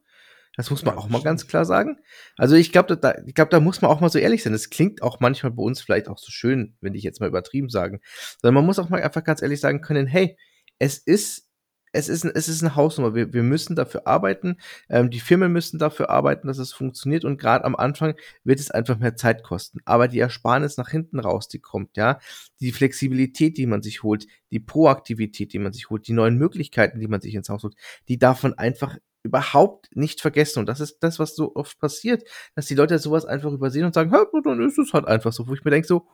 [0.55, 1.99] Das muss man ja, auch mal ganz klar sagen.
[2.35, 4.51] Also ich glaube, da, ich glaube, da muss man auch mal so ehrlich sein.
[4.51, 7.69] Das klingt auch manchmal bei uns vielleicht auch so schön, wenn ich jetzt mal übertrieben
[7.69, 8.01] sagen.
[8.41, 10.37] Sondern man muss auch mal einfach ganz ehrlich sagen können, hey,
[10.79, 11.48] es ist
[11.91, 13.15] es ist, es ist eine Hausnummer.
[13.15, 14.57] Wir, wir müssen dafür arbeiten.
[14.89, 17.25] Ähm, die Firmen müssen dafür arbeiten, dass es funktioniert.
[17.25, 19.79] Und gerade am Anfang wird es einfach mehr Zeit kosten.
[19.85, 22.19] Aber die Ersparnis nach hinten raus, die kommt, ja.
[22.59, 26.99] Die Flexibilität, die man sich holt, die Proaktivität, die man sich holt, die neuen Möglichkeiten,
[26.99, 27.75] die man sich ins Haus holt,
[28.07, 30.59] die darf man einfach überhaupt nicht vergessen.
[30.59, 32.23] Und das ist das, was so oft passiert,
[32.55, 35.47] dass die Leute sowas einfach übersehen und sagen, dann ist es halt einfach so.
[35.47, 36.07] Wo ich mir denke so,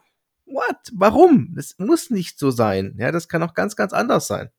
[0.45, 0.78] what?
[0.93, 1.53] Warum?
[1.55, 2.95] Das muss nicht so sein.
[2.97, 4.49] Ja, das kann auch ganz, ganz anders sein.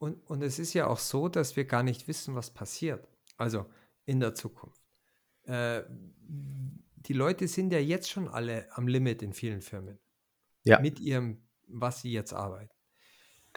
[0.00, 3.06] Und, und es ist ja auch so, dass wir gar nicht wissen, was passiert.
[3.36, 3.66] Also
[4.06, 4.80] in der Zukunft.
[5.44, 5.82] äh,
[6.26, 9.98] die Leute sind ja jetzt schon alle am Limit in vielen Firmen.
[10.64, 10.80] Ja.
[10.80, 12.70] Mit ihrem, was sie jetzt arbeiten.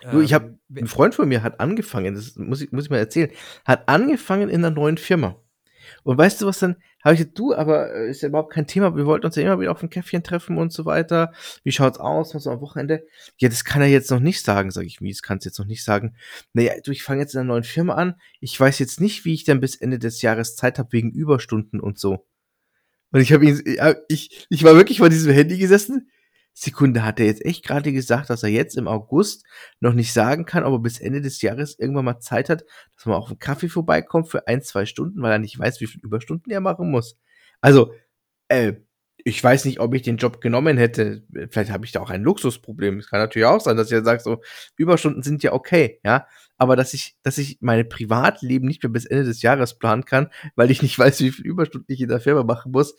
[0.01, 2.89] Du, ich habe Ähm, ein Freund von mir hat angefangen, das muss ich, muss ich
[2.89, 3.31] mal erzählen,
[3.63, 5.41] hat angefangen in einer neuen Firma.
[6.03, 6.81] Und weißt du was dann?
[7.03, 8.95] Habe ich gesagt, du, aber äh, ist ja überhaupt kein Thema.
[8.95, 11.33] Wir wollten uns ja immer wieder auf ein Käffchen treffen und so weiter.
[11.63, 12.33] Wie schaut's aus?
[12.33, 13.05] Was am Wochenende?
[13.37, 15.01] Ja, das kann er jetzt noch nicht sagen, sage ich.
[15.01, 16.15] Wie, das kannst du jetzt noch nicht sagen.
[16.53, 18.15] Naja, du, ich fange jetzt in einer neuen Firma an.
[18.39, 21.81] Ich weiß jetzt nicht, wie ich dann bis Ende des Jahres Zeit habe wegen Überstunden
[21.81, 22.25] und so.
[23.11, 26.09] Und ich habe ihn, ja, ich, ich war wirklich vor diesem Handy gesessen.
[26.53, 29.45] Sekunde, hat er jetzt echt gerade gesagt, dass er jetzt im August
[29.79, 32.63] noch nicht sagen kann, ob er bis Ende des Jahres irgendwann mal Zeit hat,
[32.95, 35.87] dass man auf einen Kaffee vorbeikommt für ein, zwei Stunden, weil er nicht weiß, wie
[35.87, 37.17] viele Überstunden er machen muss.
[37.61, 37.93] Also,
[38.49, 38.73] äh,
[39.25, 41.23] ich weiß nicht, ob ich den Job genommen hätte.
[41.49, 42.99] Vielleicht habe ich da auch ein Luxusproblem.
[42.99, 44.41] Es kann natürlich auch sein, dass ich sage, so,
[44.75, 46.27] Überstunden sind ja okay, ja.
[46.57, 50.29] Aber dass ich, dass ich meine Privatleben nicht mehr bis Ende des Jahres planen kann,
[50.55, 52.95] weil ich nicht weiß, wie viele Überstunden ich in der Firma machen muss,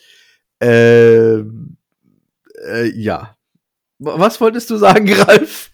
[0.61, 3.36] äh, äh, ja.
[4.05, 5.70] Was wolltest du sagen, Ralf?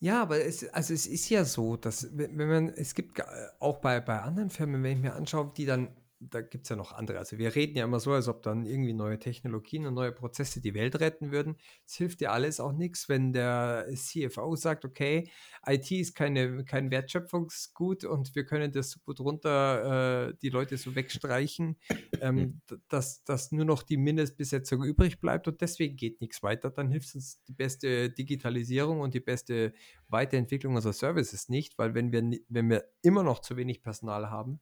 [0.00, 3.20] Ja, aber es, also es ist ja so, dass wenn man, es gibt
[3.58, 5.88] auch bei, bei anderen Firmen, wenn ich mir anschaue, die dann,
[6.20, 7.18] da gibt es ja noch andere.
[7.18, 10.60] Also wir reden ja immer so, als ob dann irgendwie neue Technologien und neue Prozesse
[10.60, 11.56] die Welt retten würden.
[11.86, 15.30] Es hilft ja alles auch nichts, wenn der CFO sagt, okay,
[15.66, 20.76] IT ist keine, kein Wertschöpfungsgut und wir können das so gut runter, äh, die Leute
[20.76, 21.76] so wegstreichen,
[22.20, 26.70] ähm, d- dass, dass nur noch die Mindestbesetzung übrig bleibt und deswegen geht nichts weiter.
[26.70, 29.72] Dann hilft uns die beste Digitalisierung und die beste
[30.08, 34.60] Weiterentwicklung unserer Services nicht, weil wenn wir, wenn wir immer noch zu wenig Personal haben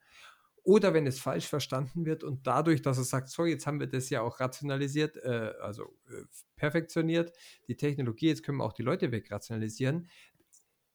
[0.67, 3.87] oder wenn es falsch verstanden wird und dadurch, dass er sagt, so, jetzt haben wir
[3.87, 6.25] das ja auch rationalisiert, äh, also äh,
[6.57, 7.33] perfektioniert,
[7.69, 10.09] die Technologie, jetzt können wir auch die Leute wegrationalisieren,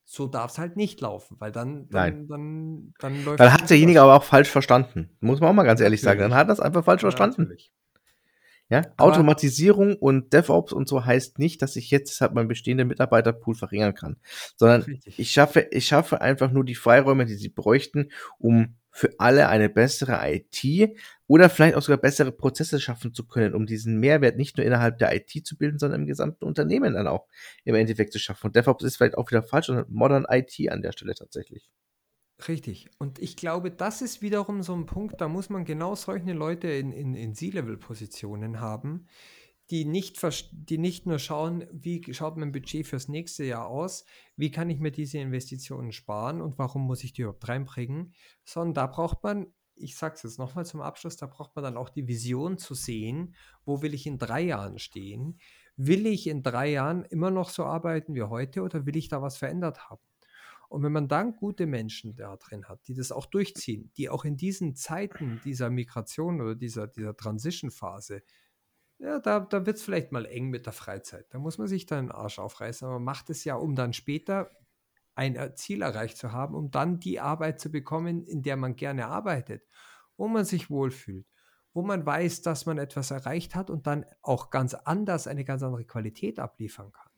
[0.03, 2.28] so darf es halt nicht laufen, weil dann, Nein.
[2.28, 4.03] dann, dann, dann läuft es hat derjenige was.
[4.03, 5.15] aber auch falsch verstanden.
[5.22, 6.19] Muss man auch mal ganz ehrlich sagen.
[6.19, 6.39] Dann Natürlich.
[6.41, 7.43] hat er es einfach falsch Ja, verstanden.
[7.43, 7.72] natürlich.
[8.67, 12.89] Ja, Aber- Automatisierung und DevOps und so heißt nicht, dass ich jetzt deshalb meinen bestehenden
[12.89, 14.17] Mitarbeiterpool verringern kann,
[14.57, 15.17] sondern Richtig.
[15.17, 19.70] ich schaffe, ich schaffe einfach nur die Freiräume, die sie bräuchten, um für alle eine
[19.70, 24.58] bessere IT oder vielleicht auch sogar bessere Prozesse schaffen zu können, um diesen Mehrwert nicht
[24.58, 27.28] nur innerhalb der IT zu bilden, sondern im gesamten Unternehmen dann auch
[27.64, 28.48] im Endeffekt zu schaffen.
[28.48, 31.70] Und DevOps ist vielleicht auch wieder falsch, sondern Modern IT an der Stelle tatsächlich.
[32.48, 32.89] Richtig.
[32.98, 36.68] Und ich glaube, das ist wiederum so ein Punkt, da muss man genau solche Leute
[36.68, 39.08] in, in, in C-Level-Positionen haben,
[39.72, 40.19] die nicht,
[40.51, 44.03] die nicht nur schauen, wie schaut mein Budget fürs nächste Jahr aus,
[44.36, 48.13] wie kann ich mir diese Investitionen sparen und warum muss ich die überhaupt reinbringen,
[48.43, 51.78] sondern da braucht man, ich sage es jetzt nochmal zum Abschluss, da braucht man dann
[51.78, 55.39] auch die Vision zu sehen, wo will ich in drei Jahren stehen.
[55.78, 59.22] Will ich in drei Jahren immer noch so arbeiten wie heute oder will ich da
[59.22, 60.01] was verändert haben?
[60.67, 64.26] Und wenn man dann gute Menschen da drin hat, die das auch durchziehen, die auch
[64.26, 68.22] in diesen Zeiten dieser Migration oder dieser, dieser Transition-Phase,
[69.02, 71.26] ja, da, da wird es vielleicht mal eng mit der Freizeit.
[71.32, 73.93] Da muss man sich dann den Arsch aufreißen, aber man macht es ja, um dann
[73.93, 74.52] später
[75.16, 78.76] ein äh, Ziel erreicht zu haben, um dann die Arbeit zu bekommen, in der man
[78.76, 79.64] gerne arbeitet,
[80.18, 81.26] wo man sich wohlfühlt,
[81.74, 85.64] wo man weiß, dass man etwas erreicht hat und dann auch ganz anders eine ganz
[85.64, 87.12] andere Qualität abliefern kann.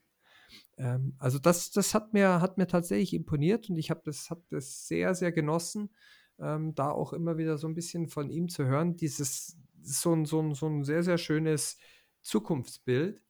[0.77, 4.47] Ähm, also das, das hat mir, hat mir tatsächlich imponiert und ich habe das, hab
[4.49, 5.93] das sehr, sehr genossen,
[6.39, 8.95] ähm, da auch immer wieder so ein bisschen von ihm zu hören.
[8.95, 11.77] Dieses so ein, so ein, so ein sehr, sehr schönes
[12.21, 13.21] Zukunftsbild.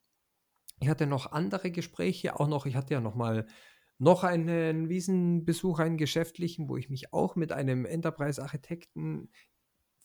[0.80, 3.47] Ich hatte noch andere Gespräche, auch noch, ich hatte ja noch mal
[3.99, 9.30] noch einen Wiesenbesuch, einen geschäftlichen, wo ich mich auch mit einem Enterprise-Architekten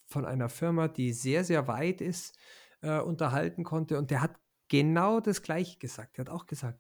[0.06, 2.38] von einer Firma, die sehr, sehr weit ist,
[2.80, 3.98] äh, unterhalten konnte.
[3.98, 4.36] Und der hat
[4.68, 6.18] genau das Gleiche gesagt.
[6.18, 6.78] Er hat auch gesagt,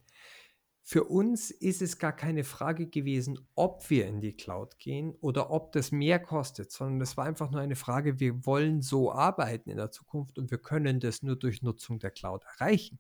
[0.90, 5.50] für uns ist es gar keine Frage gewesen, ob wir in die Cloud gehen oder
[5.50, 9.68] ob das mehr kostet, sondern es war einfach nur eine Frage, wir wollen so arbeiten
[9.68, 12.98] in der Zukunft und wir können das nur durch Nutzung der Cloud erreichen.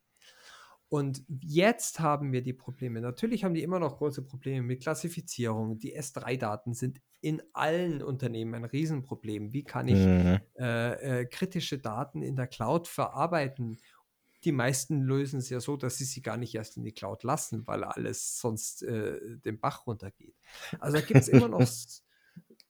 [0.90, 3.00] Und jetzt haben wir die Probleme.
[3.00, 5.78] Natürlich haben die immer noch große Probleme mit Klassifizierung.
[5.78, 9.54] Die S3-Daten sind in allen Unternehmen ein Riesenproblem.
[9.54, 10.40] Wie kann ich Mhm.
[10.58, 13.78] äh, äh, kritische Daten in der Cloud verarbeiten?
[14.44, 17.24] Die meisten lösen es ja so, dass sie sie gar nicht erst in die Cloud
[17.24, 20.36] lassen, weil alles sonst äh, den Bach runtergeht.
[20.78, 21.60] Also da gibt es immer noch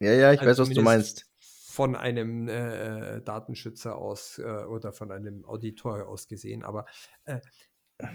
[0.01, 1.27] Ja, ja, ich also weiß, was du meinst.
[1.41, 6.87] Von einem äh, Datenschützer aus äh, oder von einem Auditor aus gesehen, aber
[7.25, 7.41] äh,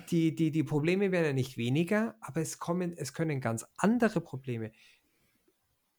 [0.10, 4.22] die, die, die Probleme werden ja nicht weniger, aber es kommen, es können ganz andere
[4.22, 4.72] Probleme.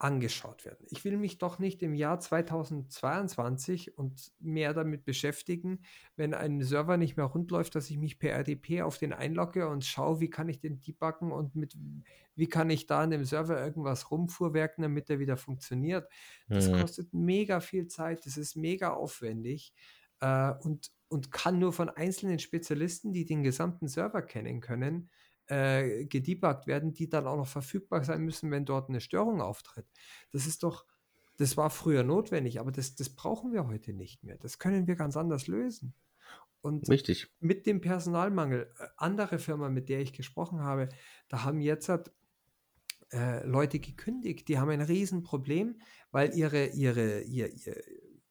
[0.04, 0.86] Angeschaut werden.
[0.90, 5.82] Ich will mich doch nicht im Jahr 2022 und mehr damit beschäftigen,
[6.14, 9.66] wenn ein Server nicht mehr rund läuft, dass ich mich per RDP auf den einlogge
[9.66, 11.74] und schaue, wie kann ich den debuggen und mit
[12.36, 16.06] wie kann ich da an dem Server irgendwas rumfuhrwerken, damit er wieder funktioniert.
[16.48, 16.80] Das Mhm.
[16.80, 19.72] kostet mega viel Zeit, das ist mega aufwendig
[20.20, 25.08] äh, und, und kann nur von einzelnen Spezialisten, die den gesamten Server kennen können,
[25.46, 29.86] äh, gedebuggt werden, die dann auch noch verfügbar sein müssen, wenn dort eine Störung auftritt.
[30.32, 30.86] Das ist doch,
[31.36, 34.38] das war früher notwendig, aber das, das brauchen wir heute nicht mehr.
[34.38, 35.94] Das können wir ganz anders lösen.
[36.62, 37.30] Und Richtig.
[37.40, 40.88] mit dem Personalmangel, äh, andere Firma, mit der ich gesprochen habe,
[41.28, 41.90] da haben jetzt
[43.12, 45.78] äh, Leute gekündigt, die haben ein Riesenproblem,
[46.10, 47.76] weil ihre, ihre, ihr, ihr,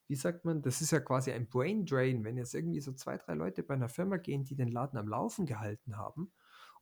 [0.08, 3.18] wie sagt man, das ist ja quasi ein Brain Drain, wenn jetzt irgendwie so zwei,
[3.18, 6.32] drei Leute bei einer Firma gehen, die den Laden am Laufen gehalten haben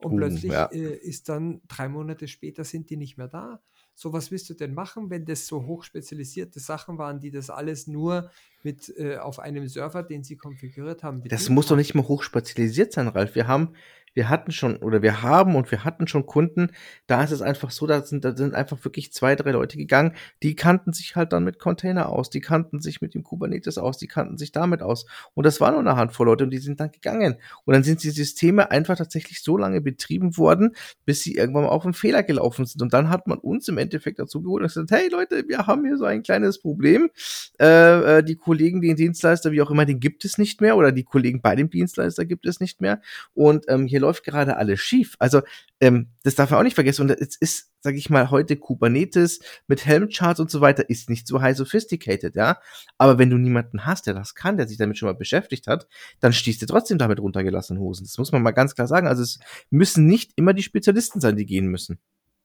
[0.04, 0.66] und Uh, plötzlich ja.
[0.66, 3.62] äh, ist dann drei Monate später sind die nicht mehr da.
[3.94, 7.86] So was willst du denn machen, wenn das so hochspezialisierte Sachen waren, die das alles
[7.86, 8.30] nur
[8.64, 12.92] mit äh, auf einem Server, den sie konfiguriert haben, Das muss doch nicht mal hochspezialisiert
[12.92, 13.34] sein, Ralf.
[13.34, 13.74] Wir haben,
[14.14, 16.70] wir hatten schon, oder wir haben und wir hatten schon Kunden,
[17.06, 20.14] da ist es einfach so, da sind, da sind einfach wirklich zwei, drei Leute gegangen,
[20.42, 23.98] die kannten sich halt dann mit Container aus, die kannten sich mit dem Kubernetes aus,
[23.98, 25.06] die kannten sich damit aus.
[25.34, 27.36] Und das war nur eine Handvoll Leute und die sind dann gegangen.
[27.64, 31.70] Und dann sind die Systeme einfach tatsächlich so lange betrieben worden, bis sie irgendwann mal
[31.70, 32.82] auf einen Fehler gelaufen sind.
[32.82, 35.84] Und dann hat man uns im Endeffekt dazu geholt und gesagt, hey Leute, wir haben
[35.84, 37.10] hier so ein kleines Problem.
[37.58, 40.92] Äh, äh, die Kollegen, den Dienstleister, wie auch immer, den gibt es nicht mehr oder
[40.92, 43.00] die Kollegen bei dem Dienstleister gibt es nicht mehr.
[43.32, 45.16] Und ähm, hier läuft gerade alles schief.
[45.18, 45.40] Also
[45.80, 47.00] ähm, das darf man auch nicht vergessen.
[47.00, 51.26] Und es ist, sage ich mal, heute Kubernetes mit Helm-Charts und so weiter ist nicht
[51.26, 52.58] so high sophisticated, ja.
[52.98, 55.88] Aber wenn du niemanden hast, der das kann, der sich damit schon mal beschäftigt hat,
[56.20, 58.04] dann stehst du trotzdem damit runtergelassenen Hosen.
[58.04, 59.06] Das muss man mal ganz klar sagen.
[59.06, 59.38] Also es
[59.70, 62.00] müssen nicht immer die Spezialisten sein, die gehen müssen.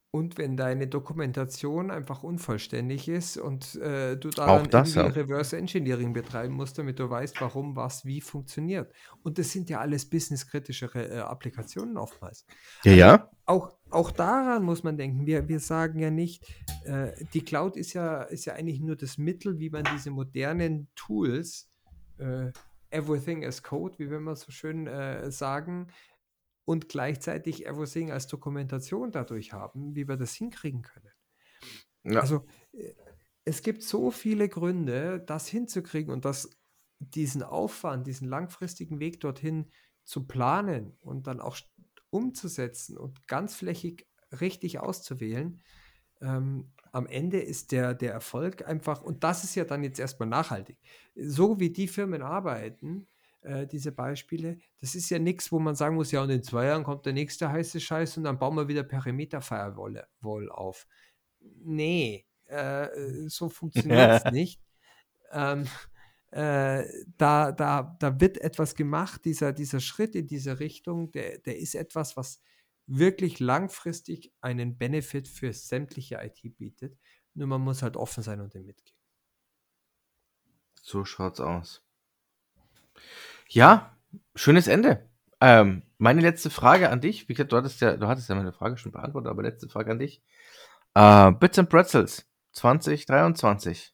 [0.10, 5.06] Und wenn deine Dokumentation einfach unvollständig ist und äh, du dann das, ja.
[5.06, 8.92] Reverse Engineering betreiben musst, damit du weißt, warum was wie funktioniert.
[9.24, 12.46] Und das sind ja alles businesskritischere äh, Applikationen oftmals.
[12.84, 13.30] Ja, Also ja.
[13.46, 15.26] auch, auch daran muss man denken.
[15.26, 16.46] Wir, wir sagen ja nicht,
[16.86, 20.88] äh, die Cloud ist ja, ist ja eigentlich nur das Mittel, wie man diese modernen
[20.96, 21.70] Tools,
[22.18, 22.52] äh,
[22.92, 25.88] everything as code, wie wir immer so schön äh, sagen,
[26.68, 31.14] und gleichzeitig everything als Dokumentation dadurch haben, wie wir das hinkriegen können.
[32.04, 32.20] ja.
[32.20, 32.94] Also äh,
[33.46, 36.50] es gibt so viele Gründe, das hinzukriegen und das,
[37.00, 39.72] diesen Aufwand, diesen langfristigen Weg dorthin
[40.04, 41.58] zu planen und dann auch
[42.10, 44.06] umzusetzen und ganzflächig
[44.42, 45.64] richtig auszuwählen.
[46.20, 50.28] Ähm, am Ende ist der, der Erfolg einfach, und das ist ja dann jetzt erstmal
[50.28, 50.78] nachhaltig.
[51.16, 53.08] So wie die Firmen arbeiten,
[53.48, 56.66] äh, diese Beispiele, das ist ja nichts, wo man sagen muss, ja, und in zwei
[56.66, 60.86] Jahren kommt der nächste heiße Scheiß und dann bauen wir wieder Perimeter-Firewall Wall auf.
[61.40, 62.88] Nee, äh,
[63.28, 64.62] so funktioniert es nicht.
[65.32, 65.66] Ähm,
[66.32, 66.84] äh,
[67.18, 71.76] da, da, da wird etwas gemacht, dieser, dieser Schritt in diese Richtung, der, der ist
[71.76, 72.42] etwas, was
[72.86, 76.98] wirklich langfristig einen Benefit für sämtliche IT bietet.
[77.34, 78.98] Nur man muss halt offen sein und den mitgehen.
[80.82, 81.84] So schaut's aus.
[83.50, 83.96] Ja,
[84.36, 85.10] schönes Ende.
[85.40, 88.54] Ähm, meine letzte Frage an dich, wie gesagt, du hattest ja, du hattest ja meine
[88.54, 90.22] Frage schon beantwortet, aber letzte Frage an dich.
[90.96, 93.94] Äh, Bits and Pretzels 2023.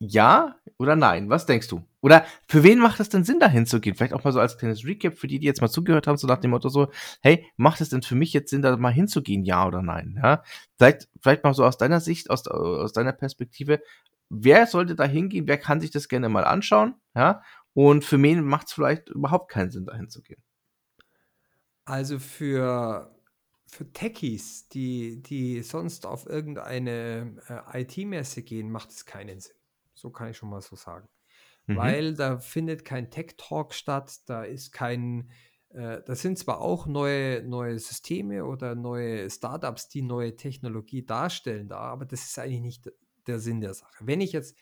[0.00, 1.28] Ja oder nein?
[1.28, 1.82] Was denkst du?
[2.00, 3.96] Oder für wen macht es denn Sinn, dahin zu gehen?
[3.96, 6.28] Vielleicht auch mal so als kleines Recap für die, die jetzt mal zugehört haben, so
[6.28, 9.44] nach dem Motto so, hey, macht es denn für mich jetzt Sinn, da mal hinzugehen?
[9.44, 10.20] Ja oder nein?
[10.22, 10.44] Ja?
[10.76, 13.80] Vielleicht, vielleicht mal so aus deiner Sicht, aus, aus deiner Perspektive,
[14.28, 15.48] wer sollte da hingehen?
[15.48, 16.94] Wer kann sich das gerne mal anschauen?
[17.16, 17.42] Ja?
[17.78, 20.42] Und für wen macht es vielleicht überhaupt keinen Sinn, dahin zu gehen?
[21.84, 23.16] Also für,
[23.68, 29.54] für Techies, die, die sonst auf irgendeine äh, IT-Messe gehen, macht es keinen Sinn.
[29.94, 31.08] So kann ich schon mal so sagen.
[31.66, 31.76] Mhm.
[31.76, 35.30] Weil da findet kein Tech-Talk statt, da ist kein,
[35.68, 41.68] äh, das sind zwar auch neue, neue Systeme oder neue Startups, die neue Technologie darstellen
[41.68, 42.92] da, aber das ist eigentlich nicht
[43.28, 44.04] der Sinn der Sache.
[44.04, 44.56] Wenn ich jetzt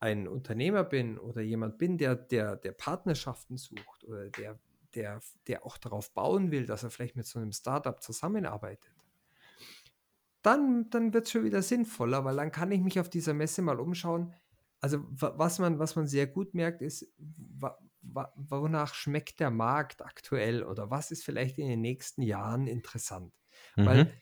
[0.00, 4.58] ein Unternehmer bin oder jemand bin, der, der, der Partnerschaften sucht oder der,
[4.94, 8.92] der, der auch darauf bauen will, dass er vielleicht mit so einem Startup zusammenarbeitet,
[10.42, 13.62] dann, dann wird es schon wieder sinnvoller, weil dann kann ich mich auf dieser Messe
[13.62, 14.34] mal umschauen.
[14.80, 17.12] Also wa- was man, was man sehr gut merkt, ist,
[18.02, 23.34] wonach schmeckt der Markt aktuell oder was ist vielleicht in den nächsten Jahren interessant.
[23.76, 23.84] Mhm.
[23.86, 24.12] Weil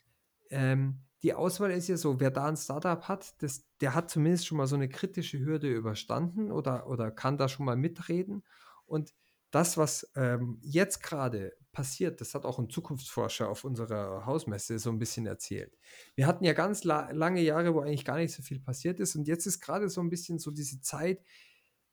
[0.49, 4.47] ähm, die Auswahl ist ja so, wer da ein Startup hat, das, der hat zumindest
[4.47, 8.43] schon mal so eine kritische Hürde überstanden oder, oder kann da schon mal mitreden.
[8.85, 9.13] Und
[9.51, 14.89] das, was ähm, jetzt gerade passiert, das hat auch ein Zukunftsforscher auf unserer Hausmesse so
[14.91, 15.77] ein bisschen erzählt.
[16.15, 19.15] Wir hatten ja ganz la lange Jahre, wo eigentlich gar nicht so viel passiert ist
[19.15, 21.23] und jetzt ist gerade so ein bisschen so diese Zeit,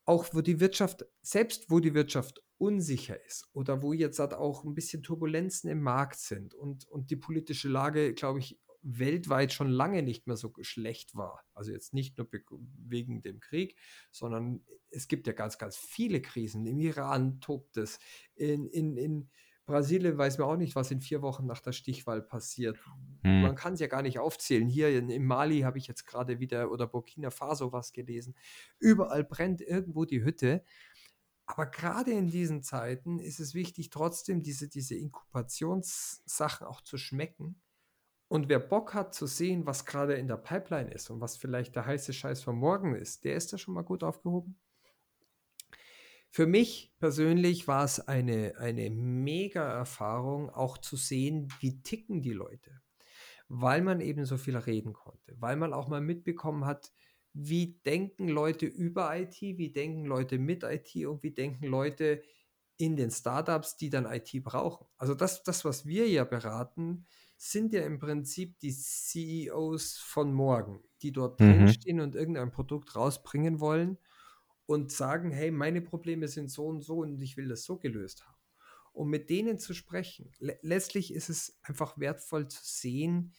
[0.05, 4.65] auch wo die Wirtschaft, selbst wo die Wirtschaft unsicher ist oder wo jetzt halt auch
[4.65, 9.69] ein bisschen Turbulenzen im Markt sind und, und die politische Lage, glaube ich, weltweit schon
[9.69, 11.45] lange nicht mehr so schlecht war.
[11.55, 12.29] Also jetzt nicht nur
[12.87, 13.77] wegen dem Krieg,
[14.13, 16.67] sondern es gibt ja ganz, ganz viele Krisen.
[16.67, 17.99] Im Iran tobt es,
[18.37, 19.29] in, in, in
[19.67, 22.79] Brasilien weiß man auch nicht, was in vier Wochen nach der Stichwahl passiert.
[23.25, 23.43] Hm.
[23.43, 24.69] Man kann es ja gar nicht aufzählen.
[24.69, 28.37] Hier in, in Mali habe ich jetzt gerade wieder oder Burkina Faso was gelesen.
[28.79, 30.63] Überall brennt irgendwo die Hütte.
[31.47, 37.61] Aber gerade in diesen Zeiten ist es wichtig, trotzdem diese, diese Inkubationssachen auch zu schmecken.
[38.29, 41.77] Und wer Bock hat zu sehen, was gerade in der Pipeline ist und was vielleicht
[41.77, 44.59] der heiße Scheiß von morgen ist, der ist da schon mal gut aufgehoben.
[46.31, 52.33] Für mich persönlich war es eine, eine mega Erfahrung, auch zu sehen, wie ticken die
[52.33, 52.83] Leute,
[53.49, 56.93] weil man eben so viel reden konnte, weil man auch mal mitbekommen hat,
[57.33, 62.23] wie denken Leute über IT, wie denken Leute mit IT und wie denken Leute
[62.77, 64.87] in den Startups, die dann IT brauchen.
[64.99, 67.07] Also das, das was wir ja beraten,
[67.37, 71.53] sind ja im Prinzip die CEOs von morgen, die dort mhm.
[71.53, 73.99] drinstehen und irgendein Produkt rausbringen wollen
[74.67, 78.27] und sagen, hey, meine Probleme sind so und so und ich will das so gelöst
[78.27, 78.37] haben.
[78.93, 83.33] Um mit denen zu sprechen, letztlich ist es einfach wertvoll zu sehen,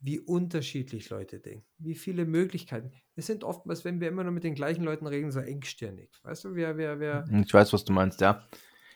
[0.00, 2.90] wie unterschiedlich Leute denken, wie viele Möglichkeiten.
[3.14, 6.10] Wir sind oftmals, wenn wir immer nur mit den gleichen Leuten reden, so engstirnig.
[6.24, 7.24] Weißt du, wer, wer, wer.
[7.30, 8.44] Ich weiß, was du meinst, ja.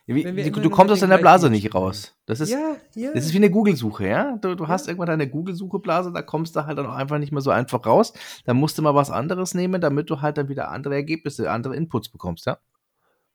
[0.06, 2.16] Wie, du kommst aus deiner Blase nicht raus.
[2.26, 3.12] Das ist, ja, ja.
[3.12, 4.36] das ist wie eine Google-Suche, ja?
[4.36, 4.68] Du, du ja.
[4.68, 7.84] hast irgendwann deine Google-Suche-Blase, da kommst du halt dann auch einfach nicht mehr so einfach
[7.84, 8.12] raus.
[8.44, 11.74] Da musst du mal was anderes nehmen, damit du halt dann wieder andere Ergebnisse, andere
[11.74, 12.58] Inputs bekommst, ja?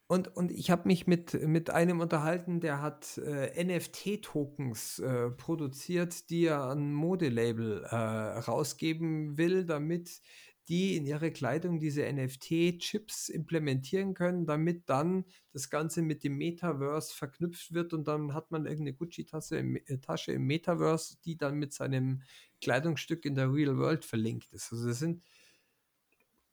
[0.08, 6.30] Und, und ich habe mich mit, mit einem unterhalten, der hat äh, NFT-Tokens äh, produziert,
[6.30, 10.22] die er an Modelabel äh, rausgeben will, damit
[10.72, 17.14] die in ihre Kleidung diese NFT-Chips implementieren können, damit dann das Ganze mit dem Metaverse
[17.14, 21.56] verknüpft wird und dann hat man irgendeine Gucci-Tasche im, äh, Tasche im Metaverse, die dann
[21.56, 22.24] mit seinem
[22.62, 24.72] Kleidungsstück in der Real World verlinkt ist.
[24.72, 25.22] Also das sind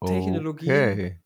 [0.05, 1.23] Technologien, okay.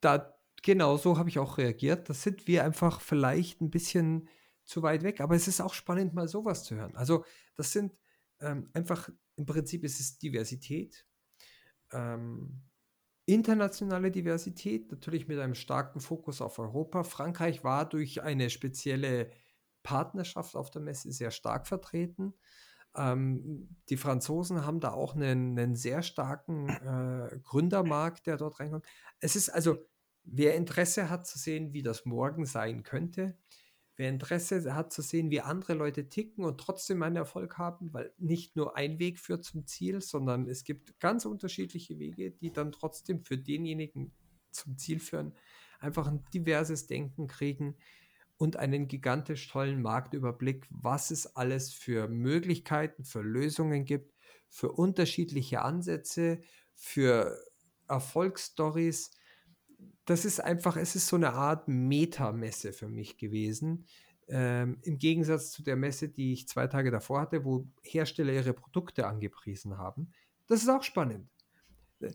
[0.00, 2.08] da genau so habe ich auch reagiert.
[2.08, 4.28] Das sind wir einfach vielleicht ein bisschen
[4.64, 6.94] zu weit weg, aber es ist auch spannend, mal sowas zu hören.
[6.94, 7.24] Also
[7.56, 7.98] das sind
[8.38, 11.06] ähm, einfach, im Prinzip ist es Diversität,
[11.92, 12.62] ähm,
[13.26, 17.02] internationale Diversität, natürlich mit einem starken Fokus auf Europa.
[17.02, 19.30] Frankreich war durch eine spezielle
[19.82, 22.34] Partnerschaft auf der Messe sehr stark vertreten.
[22.96, 28.86] Ähm, die Franzosen haben da auch einen, einen sehr starken äh, Gründermarkt, der dort reinkommt.
[29.20, 29.76] Es ist also,
[30.22, 33.36] wer Interesse hat zu sehen, wie das morgen sein könnte,
[33.96, 38.12] Wer Interesse hat zu sehen, wie andere Leute ticken und trotzdem einen Erfolg haben, weil
[38.18, 42.72] nicht nur ein Weg führt zum Ziel, sondern es gibt ganz unterschiedliche Wege, die dann
[42.72, 44.12] trotzdem für denjenigen
[44.50, 45.34] zum Ziel führen,
[45.80, 47.76] einfach ein diverses Denken kriegen
[48.36, 54.14] und einen gigantisch tollen Marktüberblick, was es alles für Möglichkeiten, für Lösungen gibt,
[54.48, 56.42] für unterschiedliche Ansätze,
[56.74, 57.38] für
[57.88, 59.10] Erfolgsstories
[60.06, 63.84] das ist einfach, es ist so eine Art Metamesse für mich gewesen.
[64.28, 68.52] Ähm, Im Gegensatz zu der Messe, die ich zwei Tage davor hatte, wo Hersteller ihre
[68.54, 70.10] Produkte angepriesen haben.
[70.46, 71.28] Das ist auch spannend.
[72.00, 72.12] Äh,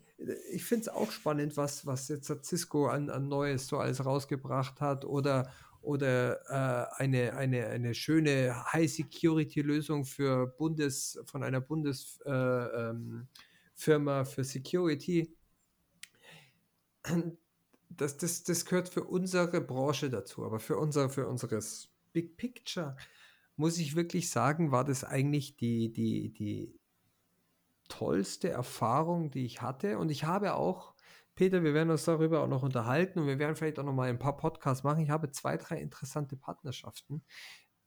[0.52, 4.82] ich finde es auch spannend, was, was jetzt Cisco an, an Neues so alles rausgebracht
[4.82, 5.52] hat oder,
[5.82, 14.44] oder äh, eine, eine, eine schöne High-Security-Lösung für Bundes, von einer Bundesfirma äh, ähm, für
[14.44, 15.36] Security
[17.98, 22.96] das, das, das gehört für unsere Branche dazu, aber für unser, für unseres Big Picture
[23.56, 26.80] muss ich wirklich sagen, war das eigentlich die, die, die
[27.90, 29.98] tollste Erfahrung, die ich hatte.
[29.98, 30.96] Und ich habe auch,
[31.36, 34.10] Peter, wir werden uns darüber auch noch unterhalten und wir werden vielleicht auch noch mal
[34.10, 35.04] ein paar Podcasts machen.
[35.04, 37.24] Ich habe zwei, drei interessante Partnerschaften,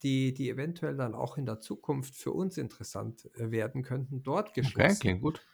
[0.03, 4.55] die, die eventuell dann auch in der Zukunft für uns interessant äh, werden könnten, dort
[4.55, 4.91] geschlossen.
[4.91, 5.47] Okay, klingt gut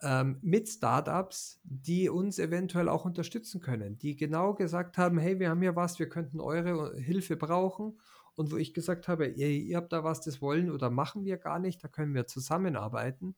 [0.00, 5.50] ähm, mit Startups, die uns eventuell auch unterstützen können, die genau gesagt haben, hey, wir
[5.50, 8.00] haben hier was, wir könnten eure Hilfe brauchen.
[8.36, 11.38] Und wo ich gesagt habe, ihr, ihr habt da was, das wollen oder machen wir
[11.38, 13.34] gar nicht, da können wir zusammenarbeiten.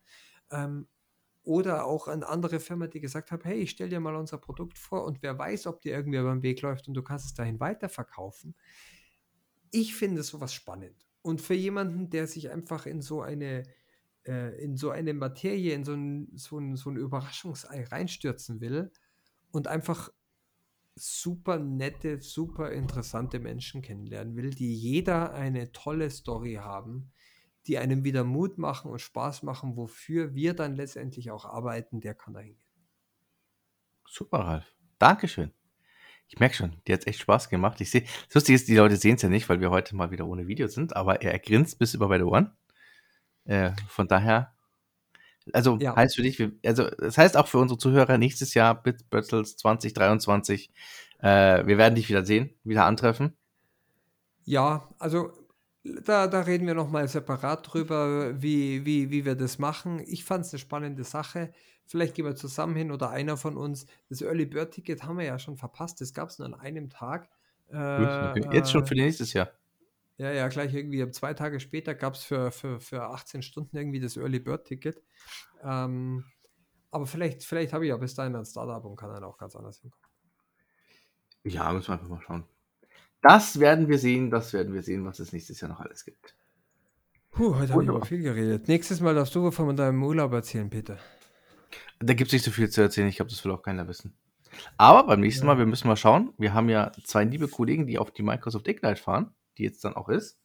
[0.50, 0.88] Ähm,
[1.42, 4.78] oder auch eine andere Firma, die gesagt hat, hey, ich stelle dir mal unser Produkt
[4.78, 7.34] vor und wer weiß, ob dir irgendwie über den Weg läuft und du kannst es
[7.34, 8.54] dahin weiterverkaufen.
[9.70, 11.06] Ich finde sowas spannend.
[11.22, 13.62] Und für jemanden, der sich einfach in so eine
[14.26, 18.90] äh, in so eine Materie, in so ein, so ein, so ein Überraschungsei reinstürzen will
[19.50, 20.10] und einfach
[20.94, 27.10] super nette, super interessante Menschen kennenlernen will, die jeder eine tolle Story haben,
[27.66, 32.14] die einem wieder Mut machen und Spaß machen, wofür wir dann letztendlich auch arbeiten, der
[32.14, 32.60] kann da hingehen.
[34.06, 34.74] Super, Ralf.
[34.98, 35.52] Dankeschön.
[36.28, 37.80] Ich merke schon, dir hat echt Spaß gemacht.
[37.80, 40.10] Ich sehe, das Lustige ist, die Leute sehen es ja nicht, weil wir heute mal
[40.10, 42.56] wieder ohne Video sind, aber er grinst bis über beide Ohren.
[43.50, 44.54] Äh, von daher,
[45.52, 45.96] also Ja.
[45.96, 50.70] heißt für dich, wir, also das heißt auch für unsere Zuhörer nächstes Jahr Bitbattles 2023,
[51.20, 53.36] äh, wir werden dich wieder sehen, wieder antreffen.
[54.44, 55.32] Ja, also
[55.84, 60.00] da, da reden wir nochmal separat drüber, wie, wie, wie wir das machen.
[60.06, 61.52] Ich fand es eine spannende Sache.
[61.86, 63.86] Vielleicht gehen wir zusammen hin oder einer von uns.
[64.08, 66.00] Das Early Bird Ticket haben wir ja schon verpasst.
[66.00, 67.28] Das gab es nur an einem Tag.
[67.94, 68.46] Gut, okay.
[68.50, 69.50] Jetzt schon Äh, für nächstes Jahr.
[70.20, 74.00] Ja, ja, gleich irgendwie zwei Tage später gab es für, für, für 18 Stunden irgendwie
[74.00, 75.02] das Early Bird Ticket.
[75.62, 76.26] Ähm,
[76.90, 79.56] aber vielleicht, vielleicht habe ich ja bis dahin ein Startup und kann dann auch ganz
[79.56, 80.06] anders hinkommen.
[81.44, 82.44] Ja, müssen wir einfach mal schauen.
[83.22, 86.36] Das werden wir sehen, das werden wir sehen, was es nächstes Jahr noch alles gibt.
[87.30, 88.68] Puh, heute habe ich aber viel geredet.
[88.68, 90.98] Nächstes Mal darfst du von deinem Urlaub erzählen, Peter.
[91.98, 93.08] Da gibt es nicht so viel zu erzählen.
[93.08, 94.18] Ich glaube, das will auch keiner wissen.
[94.76, 95.54] Aber beim nächsten Ja.
[95.54, 96.34] Mal, wir müssen mal schauen.
[96.36, 99.94] Wir haben ja zwei liebe Kollegen, die auf die Microsoft Ignite fahren, die jetzt dann
[99.94, 100.38] auch ist.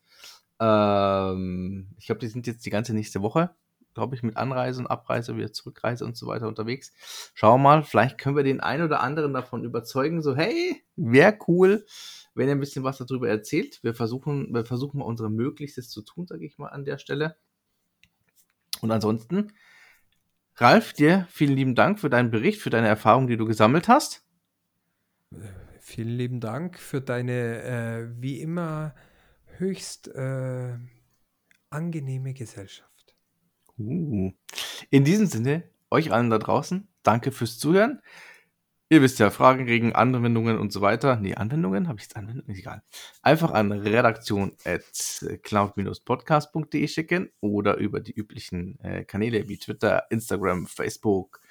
[0.60, 3.56] Ähm, ich glaube, die sind jetzt die ganze nächste Woche,
[3.94, 6.94] glaube ich, mit Anreise und Abreise, wieder Zurückreise und so weiter unterwegs.
[7.34, 11.38] Schauen wir mal, vielleicht können wir den einen oder anderen davon überzeugen, so, hey, wäre
[11.48, 11.86] cool,
[12.36, 13.80] wenn ihr ein bisschen was darüber erzählt.
[13.84, 17.38] Wir versuchen, wir versuchen mal unsere Möglichstes zu tun, sage ich mal an der Stelle.
[18.82, 19.54] Und ansonsten,
[20.56, 24.26] Ralf, dir vielen lieben Dank für deinen Bericht, für deine Erfahrungen, die du gesammelt hast.
[25.88, 28.96] Vielen lieben Dank für deine äh, wie immer
[29.58, 30.80] höchst äh,
[31.70, 33.16] angenehme Gesellschaft.
[33.78, 34.32] Uh.
[34.90, 38.02] In diesem Sinne, euch allen da draußen, danke fürs Zuhören.
[38.90, 41.18] Ihr wisst ja, Fragen, Regen, Anwendungen und so weiter.
[41.18, 41.88] Nee, Anwendungen?
[41.88, 42.56] Habe ich jetzt Anwendungen?
[42.58, 42.82] Egal.
[43.22, 44.82] Einfach an redaktion at
[45.44, 51.42] cloud-podcast.de schicken oder über die üblichen äh, Kanäle wie Twitter, Instagram, Facebook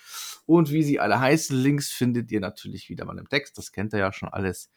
[0.47, 1.57] und wie sie alle heißen.
[1.57, 3.59] Links findet ihr natürlich wieder mal im Text.
[3.59, 4.71] Das kennt ihr ja schon alles.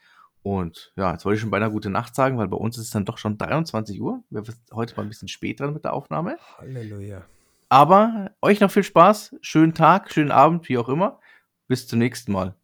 [0.43, 2.91] Und ja, jetzt wollte ich schon beinahe gute Nacht sagen, weil bei uns ist es
[2.91, 4.23] dann doch schon 23 Uhr.
[4.29, 6.37] Wir sind heute mal ein bisschen spät dran mit der Aufnahme.
[6.57, 7.25] Halleluja.
[7.69, 11.19] Aber euch noch viel Spaß, schönen Tag, schönen Abend, wie auch immer.
[11.67, 12.55] Bis zum nächsten Mal.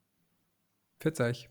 [1.02, 1.50] Pfiat euch.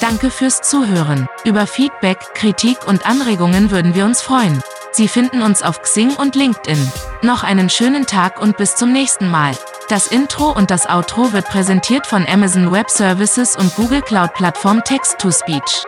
[0.00, 1.26] Danke fürs Zuhören.
[1.44, 4.62] Über Feedback, Kritik und Anregungen würden wir uns freuen.
[4.92, 6.78] Sie finden uns auf Xing und LinkedIn.
[7.22, 9.50] Noch einen schönen Tag und bis zum nächsten Mal.
[9.88, 14.84] Das Intro und das Outro wird präsentiert von Amazon Web Services und Google Cloud Plattform
[14.84, 15.84] Text-to-Speech.